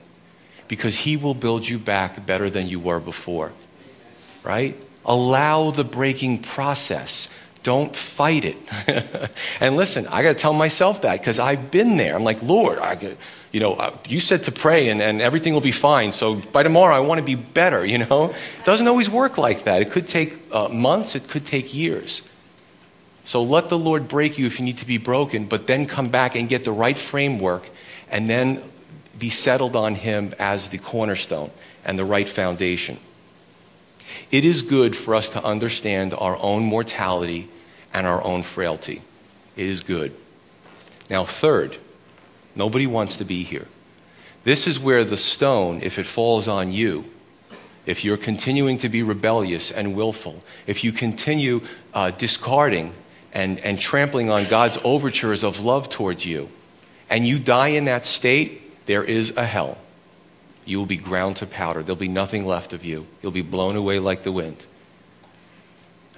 because 0.67 0.95
He 0.95 1.17
will 1.17 1.33
build 1.33 1.67
you 1.67 1.77
back 1.77 2.25
better 2.25 2.49
than 2.49 2.67
you 2.67 2.79
were 2.79 2.99
before. 2.99 3.51
Right? 4.43 4.75
Allow 5.05 5.71
the 5.71 5.83
breaking 5.83 6.39
process. 6.39 7.27
Don't 7.63 7.95
fight 7.95 8.43
it. 8.43 8.57
and 9.59 9.77
listen, 9.77 10.07
I 10.07 10.23
got 10.23 10.29
to 10.29 10.35
tell 10.35 10.53
myself 10.53 11.03
that 11.03 11.19
because 11.19 11.37
I've 11.37 11.69
been 11.69 11.97
there. 11.97 12.15
I'm 12.15 12.23
like, 12.23 12.41
Lord, 12.41 12.79
I, 12.79 13.15
you 13.51 13.59
know, 13.59 13.73
uh, 13.73 13.95
you 14.07 14.19
said 14.19 14.43
to 14.43 14.51
pray 14.51 14.89
and, 14.89 15.01
and 15.01 15.21
everything 15.21 15.53
will 15.53 15.61
be 15.61 15.71
fine. 15.71 16.11
So 16.11 16.35
by 16.35 16.63
tomorrow, 16.63 16.95
I 16.95 16.99
want 17.01 17.19
to 17.19 17.25
be 17.25 17.35
better, 17.35 17.85
you 17.85 17.99
know? 17.99 18.31
It 18.31 18.65
doesn't 18.65 18.87
always 18.87 19.09
work 19.09 19.37
like 19.37 19.65
that. 19.65 19.81
It 19.81 19.91
could 19.91 20.07
take 20.07 20.39
uh, 20.51 20.69
months, 20.69 21.15
it 21.15 21.27
could 21.27 21.45
take 21.45 21.73
years. 21.73 22.23
So 23.23 23.43
let 23.43 23.69
the 23.69 23.77
Lord 23.77 24.07
break 24.07 24.39
you 24.39 24.47
if 24.47 24.59
you 24.59 24.65
need 24.65 24.79
to 24.79 24.87
be 24.87 24.97
broken, 24.97 25.45
but 25.45 25.67
then 25.67 25.85
come 25.85 26.09
back 26.09 26.35
and 26.35 26.49
get 26.49 26.63
the 26.63 26.71
right 26.71 26.97
framework 26.97 27.69
and 28.09 28.27
then 28.27 28.63
be 29.17 29.29
settled 29.29 29.75
on 29.75 29.95
Him 29.95 30.33
as 30.39 30.69
the 30.69 30.79
cornerstone 30.79 31.51
and 31.85 31.99
the 31.99 32.05
right 32.05 32.27
foundation. 32.27 32.97
It 34.31 34.45
is 34.45 34.61
good 34.61 34.95
for 34.95 35.15
us 35.15 35.29
to 35.29 35.43
understand 35.43 36.13
our 36.17 36.37
own 36.37 36.63
mortality 36.63 37.49
and 37.93 38.07
our 38.07 38.23
own 38.23 38.43
frailty. 38.43 39.01
It 39.55 39.65
is 39.65 39.81
good. 39.81 40.15
Now, 41.09 41.25
third, 41.25 41.77
nobody 42.55 42.87
wants 42.87 43.17
to 43.17 43.25
be 43.25 43.43
here. 43.43 43.67
This 44.43 44.67
is 44.67 44.79
where 44.79 45.03
the 45.03 45.17
stone, 45.17 45.81
if 45.81 45.99
it 45.99 46.07
falls 46.07 46.47
on 46.47 46.71
you, 46.71 47.05
if 47.85 48.05
you're 48.05 48.17
continuing 48.17 48.77
to 48.79 48.89
be 48.89 49.03
rebellious 49.03 49.71
and 49.71 49.95
willful, 49.95 50.43
if 50.67 50.83
you 50.83 50.91
continue 50.91 51.61
uh, 51.93 52.11
discarding 52.11 52.93
and, 53.33 53.59
and 53.59 53.79
trampling 53.79 54.29
on 54.29 54.45
God's 54.45 54.77
overtures 54.83 55.43
of 55.43 55.59
love 55.59 55.89
towards 55.89 56.25
you, 56.25 56.49
and 57.09 57.27
you 57.27 57.39
die 57.39 57.69
in 57.69 57.85
that 57.85 58.05
state, 58.05 58.85
there 58.85 59.03
is 59.03 59.35
a 59.35 59.45
hell 59.45 59.77
you 60.65 60.77
will 60.77 60.85
be 60.85 60.97
ground 60.97 61.37
to 61.37 61.45
powder. 61.45 61.83
There'll 61.83 61.95
be 61.95 62.07
nothing 62.07 62.45
left 62.45 62.73
of 62.73 62.85
you. 62.85 63.07
You'll 63.21 63.31
be 63.31 63.41
blown 63.41 63.75
away 63.75 63.99
like 63.99 64.23
the 64.23 64.31
wind. 64.31 64.65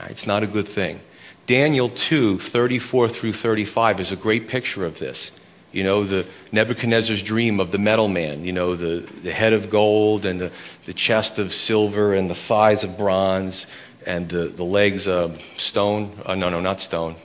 It's 0.09 0.27
not 0.27 0.43
a 0.43 0.47
good 0.47 0.67
thing. 0.67 0.99
Daniel 1.45 1.89
2, 1.89 2.39
34 2.39 3.09
through 3.09 3.33
35 3.33 3.99
is 3.99 4.11
a 4.11 4.15
great 4.15 4.47
picture 4.47 4.85
of 4.85 4.99
this. 4.99 5.31
You 5.71 5.83
know, 5.83 6.03
the 6.03 6.27
Nebuchadnezzar's 6.51 7.23
dream 7.23 7.59
of 7.59 7.71
the 7.71 7.79
metal 7.79 8.07
man, 8.07 8.45
you 8.45 8.53
know, 8.53 8.75
the, 8.75 8.99
the 9.23 9.31
head 9.31 9.53
of 9.53 9.69
gold 9.69 10.25
and 10.25 10.39
the, 10.39 10.51
the 10.85 10.93
chest 10.93 11.39
of 11.39 11.51
silver 11.51 12.13
and 12.13 12.29
the 12.29 12.35
thighs 12.35 12.83
of 12.83 12.95
bronze 12.95 13.65
and 14.05 14.29
the, 14.29 14.45
the 14.45 14.63
legs 14.63 15.07
of 15.07 15.41
stone. 15.57 16.11
Uh, 16.25 16.35
no, 16.35 16.49
no, 16.49 16.61
not 16.61 16.79
stone. 16.79 17.15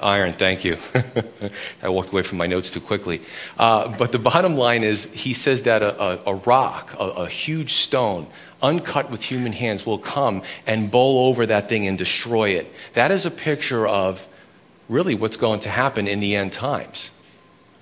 Iron, 0.00 0.32
thank 0.32 0.64
you. 0.64 0.78
I 1.82 1.88
walked 1.88 2.10
away 2.10 2.22
from 2.22 2.38
my 2.38 2.46
notes 2.46 2.70
too 2.70 2.80
quickly. 2.80 3.20
Uh, 3.58 3.88
but 3.96 4.12
the 4.12 4.18
bottom 4.18 4.56
line 4.56 4.82
is, 4.82 5.04
he 5.12 5.34
says 5.34 5.62
that 5.62 5.82
a, 5.82 6.02
a, 6.02 6.32
a 6.32 6.34
rock, 6.34 6.94
a, 6.98 7.04
a, 7.04 7.28
huge 7.28 7.74
stone, 7.74 8.26
uncut 8.62 9.10
with 9.10 9.22
human 9.22 9.52
hands, 9.52 9.84
will 9.84 9.98
come 9.98 10.42
and 10.66 10.90
bowl 10.90 11.28
over 11.28 11.46
that 11.46 11.68
thing 11.68 11.86
and 11.86 11.98
destroy 11.98 12.50
it. 12.50 12.72
That 12.94 13.10
is 13.10 13.26
a 13.26 13.30
picture 13.30 13.86
of 13.86 14.26
really 14.88 15.14
what's 15.14 15.36
going 15.36 15.60
to 15.60 15.68
happen 15.68 16.08
in 16.08 16.20
the 16.20 16.34
end 16.34 16.52
times, 16.52 17.10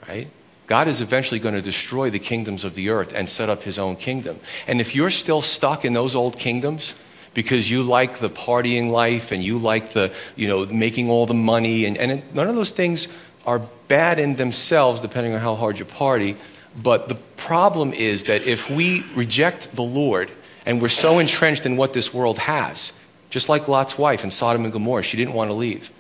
right? 0.09 0.29
God 0.67 0.87
is 0.87 1.01
eventually 1.01 1.41
going 1.41 1.55
to 1.55 1.63
destroy 1.63 2.11
the 2.11 2.19
kingdoms 2.19 2.63
of 2.63 2.75
the 2.75 2.91
earth 2.91 3.13
and 3.15 3.29
set 3.29 3.49
up 3.49 3.63
his 3.63 3.79
own 3.79 3.97
kingdom. 3.97 4.39
And 4.67 4.81
if 4.81 4.95
you're 4.95 5.11
still 5.11 5.41
stuck 5.41 5.85
in 5.85 5.95
those 5.95 6.15
old 6.15 6.39
kingdoms, 6.39 6.95
because 7.35 7.71
you 7.71 7.83
like 7.83 8.19
the 8.19 8.31
partying 8.31 8.91
life 8.91 9.33
and 9.33 9.43
you 9.43 9.59
like 9.59 9.93
the, 9.93 10.13
you 10.37 10.49
know, 10.49 10.67
making 10.67 11.11
all 11.11 11.27
the 11.27 11.35
money. 11.35 11.85
And, 11.85 11.97
and 11.97 12.11
it, 12.13 12.35
none 12.35 12.49
of 12.49 12.55
those 12.55 12.71
things 12.71 13.09
are 13.47 13.61
bad 13.89 14.19
in 14.19 14.37
themselves, 14.37 15.01
depending 15.01 15.35
on 15.35 15.41
how 15.41 15.55
hard 15.55 15.79
you 15.79 15.85
party. 15.85 16.37
But 16.81 17.09
the 17.09 17.15
problem 17.37 17.93
is 17.93 18.25
that 18.25 18.43
if 18.47 18.71
we 18.71 19.05
reject 19.15 19.75
the 19.75 19.83
Lord 19.83 20.31
and 20.67 20.83
we're 20.83 20.89
so 20.89 21.19
entrenched 21.19 21.65
in 21.67 21.77
what 21.77 21.93
this 21.93 22.13
world 22.13 22.39
has, 22.39 22.93
just 23.31 23.49
like 23.49 23.69
Lot's 23.69 23.99
wife 23.99 24.25
in 24.25 24.31
Sodom 24.31 24.65
and 24.65 24.73
Gomorrah, 24.73 25.03
she 25.03 25.17
didn't 25.17 25.35
want 25.35 25.51
to 25.51 25.55
leave, 25.55 25.91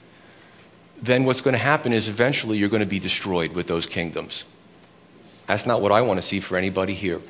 then 1.00 1.24
what's 1.24 1.40
going 1.40 1.52
to 1.52 1.58
happen 1.58 1.92
is 1.92 2.08
eventually 2.08 2.58
you're 2.58 2.68
going 2.68 2.80
to 2.80 2.86
be 2.86 2.98
destroyed 2.98 3.52
with 3.52 3.66
those 3.66 3.86
kingdoms. 3.86 4.44
That's 5.46 5.66
not 5.66 5.80
what 5.80 5.92
I 5.92 6.02
want 6.02 6.18
to 6.18 6.22
see 6.22 6.40
for 6.40 6.56
anybody 6.56 6.94
here. 6.94 7.20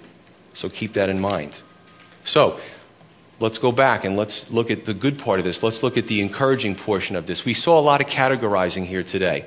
So 0.55 0.69
keep 0.69 0.95
that 0.95 1.09
in 1.09 1.21
mind. 1.21 1.63
So, 2.25 2.59
let's 3.41 3.59
go 3.59 3.73
back 3.73 4.05
and 4.05 4.17
let's 4.17 4.51
look 4.51 4.71
at 4.71 4.85
the 4.85 4.95
good 4.95 5.19
part 5.19 5.39
of 5.39 5.45
this. 5.45 5.63
Let's 5.63 5.83
look 5.83 5.97
at 5.97 6.07
the 6.07 6.21
encouraging 6.21 6.75
portion 6.75 7.17
of 7.17 7.27
this. 7.27 7.45
We 7.45 7.55
saw 7.55 7.79
a 7.79 7.83
lot 7.83 8.01
of 8.01 8.09
categorizing 8.09 8.87
here 8.87 9.03
today. 9.03 9.45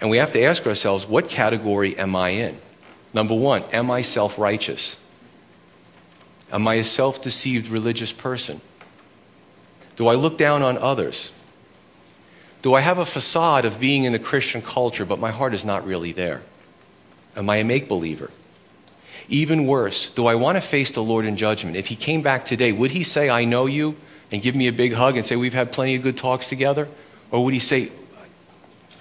And 0.00 0.10
we 0.10 0.16
have 0.16 0.32
to 0.32 0.42
ask 0.42 0.66
ourselves 0.66 1.06
what 1.06 1.28
category 1.28 1.96
am 1.96 2.16
I 2.16 2.30
in? 2.30 2.58
Number 3.14 3.34
one, 3.34 3.62
am 3.72 3.90
I 3.90 4.02
self 4.02 4.38
righteous? 4.38 4.96
Am 6.50 6.66
I 6.66 6.74
a 6.74 6.84
self 6.84 7.22
deceived 7.22 7.68
religious 7.68 8.12
person? 8.12 8.60
Do 9.96 10.08
I 10.08 10.14
look 10.14 10.38
down 10.38 10.62
on 10.62 10.76
others? 10.78 11.30
Do 12.62 12.74
I 12.74 12.80
have 12.80 12.98
a 12.98 13.06
facade 13.06 13.64
of 13.64 13.80
being 13.80 14.04
in 14.04 14.12
the 14.12 14.18
Christian 14.18 14.62
culture, 14.62 15.04
but 15.04 15.18
my 15.18 15.30
heart 15.30 15.52
is 15.52 15.64
not 15.64 15.86
really 15.86 16.12
there? 16.12 16.42
Am 17.36 17.48
I 17.50 17.56
a 17.56 17.64
make 17.64 17.88
believer? 17.88 18.30
Even 19.28 19.66
worse, 19.66 20.10
do 20.12 20.26
I 20.26 20.34
want 20.34 20.56
to 20.56 20.60
face 20.60 20.90
the 20.90 21.02
Lord 21.02 21.24
in 21.24 21.36
judgment? 21.36 21.76
If 21.76 21.86
He 21.86 21.96
came 21.96 22.22
back 22.22 22.44
today, 22.44 22.72
would 22.72 22.90
He 22.90 23.04
say, 23.04 23.30
I 23.30 23.44
know 23.44 23.66
you, 23.66 23.96
and 24.30 24.42
give 24.42 24.56
me 24.56 24.66
a 24.66 24.72
big 24.72 24.94
hug 24.94 25.16
and 25.16 25.24
say, 25.24 25.36
We've 25.36 25.54
had 25.54 25.72
plenty 25.72 25.94
of 25.94 26.02
good 26.02 26.16
talks 26.16 26.48
together? 26.48 26.88
Or 27.30 27.44
would 27.44 27.54
He 27.54 27.60
say, 27.60 27.90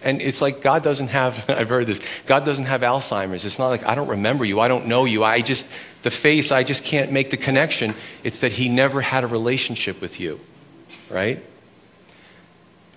and 0.03 0.22
it's 0.22 0.41
like 0.41 0.61
God 0.61 0.84
doesn't 0.84 1.09
have, 1.09 1.45
I've 1.49 1.69
heard 1.69 1.88
this, 1.88 2.01
God 2.26 2.45
doesn't 2.45 2.65
have 2.65 2.82
Alzheimer's. 2.82 3.45
It's 3.45 3.59
not 3.59 3.67
like 3.67 3.86
I 3.86 3.95
don't 3.95 4.09
remember 4.09 4.45
you, 4.45 4.59
I 4.59 4.67
don't 4.67 4.88
know 4.88 5.05
you, 5.05 5.24
I 5.24 5.41
just, 5.41 5.67
the 6.03 6.11
face, 6.11 6.51
I 6.51 6.63
just 6.63 6.84
can't 6.84 7.11
make 7.11 7.30
the 7.30 7.38
connection. 7.38 7.93
It's 8.24 8.39
that 8.39 8.51
He 8.51 8.69
never 8.69 9.01
had 9.01 9.24
a 9.24 9.28
relationship 9.28 10.01
with 10.01 10.19
you, 10.19 10.39
right? 11.09 11.43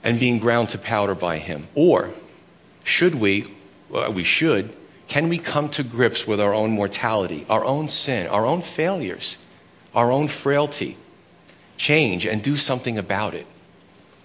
And 0.02 0.18
being 0.20 0.38
ground 0.38 0.70
to 0.70 0.78
powder 0.78 1.14
by 1.14 1.38
Him. 1.38 1.68
Or, 1.74 2.12
should 2.84 3.14
we, 3.14 3.50
well, 3.88 4.12
we 4.12 4.24
should, 4.24 4.74
can 5.08 5.28
we 5.28 5.38
come 5.38 5.68
to 5.70 5.82
grips 5.82 6.26
with 6.26 6.40
our 6.40 6.54
own 6.54 6.70
mortality, 6.70 7.46
our 7.48 7.64
own 7.64 7.88
sin, 7.88 8.26
our 8.26 8.46
own 8.46 8.62
failures, 8.62 9.38
our 9.94 10.10
own 10.10 10.28
frailty, 10.28 10.96
change, 11.76 12.26
and 12.26 12.42
do 12.42 12.56
something 12.56 12.98
about 12.98 13.34
it? 13.34 13.46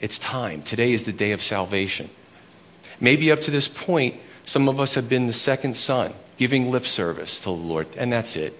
It's 0.02 0.18
time. 0.18 0.62
Today 0.62 0.94
is 0.94 1.04
the 1.04 1.12
day 1.12 1.32
of 1.32 1.44
salvation. 1.44 2.10
Maybe 3.02 3.32
up 3.32 3.42
to 3.42 3.52
this 3.52 3.68
point, 3.68 4.16
some 4.46 4.68
of 4.70 4.80
us 4.80 4.96
have 4.96 5.10
been 5.10 5.28
the 5.28 5.34
second 5.34 5.76
son, 5.76 6.14
giving 6.38 6.70
lip 6.70 6.86
service 6.86 7.38
to 7.40 7.46
the 7.46 7.52
Lord, 7.52 7.88
and 7.98 8.12
that's 8.12 8.36
it. 8.36 8.58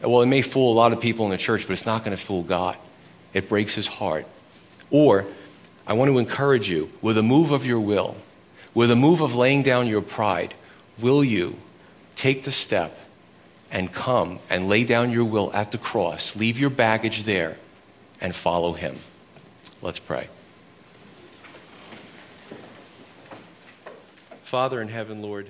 Well, 0.00 0.22
it 0.22 0.26
may 0.26 0.42
fool 0.42 0.72
a 0.72 0.76
lot 0.76 0.92
of 0.92 1.00
people 1.00 1.24
in 1.24 1.32
the 1.32 1.36
church, 1.36 1.66
but 1.66 1.72
it's 1.72 1.86
not 1.86 2.04
going 2.04 2.16
to 2.16 2.22
fool 2.22 2.44
God. 2.44 2.76
It 3.34 3.48
breaks 3.48 3.74
his 3.74 3.88
heart. 3.88 4.26
Or, 4.90 5.26
I 5.86 5.94
want 5.94 6.10
to 6.10 6.18
encourage 6.18 6.70
you 6.70 6.90
with 7.02 7.18
a 7.18 7.22
move 7.22 7.50
of 7.50 7.66
your 7.66 7.80
will, 7.80 8.16
with 8.74 8.90
a 8.90 8.96
move 8.96 9.20
of 9.20 9.34
laying 9.34 9.62
down 9.62 9.86
your 9.88 10.02
pride, 10.02 10.54
Will 11.00 11.22
you 11.22 11.56
take 12.16 12.44
the 12.44 12.52
step 12.52 12.98
and 13.70 13.92
come 13.92 14.38
and 14.50 14.68
lay 14.68 14.84
down 14.84 15.10
your 15.10 15.24
will 15.24 15.52
at 15.52 15.72
the 15.72 15.78
cross, 15.78 16.34
leave 16.34 16.58
your 16.58 16.70
baggage 16.70 17.24
there, 17.24 17.56
and 18.20 18.34
follow 18.34 18.72
him? 18.72 18.98
Let's 19.80 19.98
pray. 19.98 20.28
Father 24.42 24.80
in 24.80 24.88
heaven, 24.88 25.20
Lord, 25.22 25.48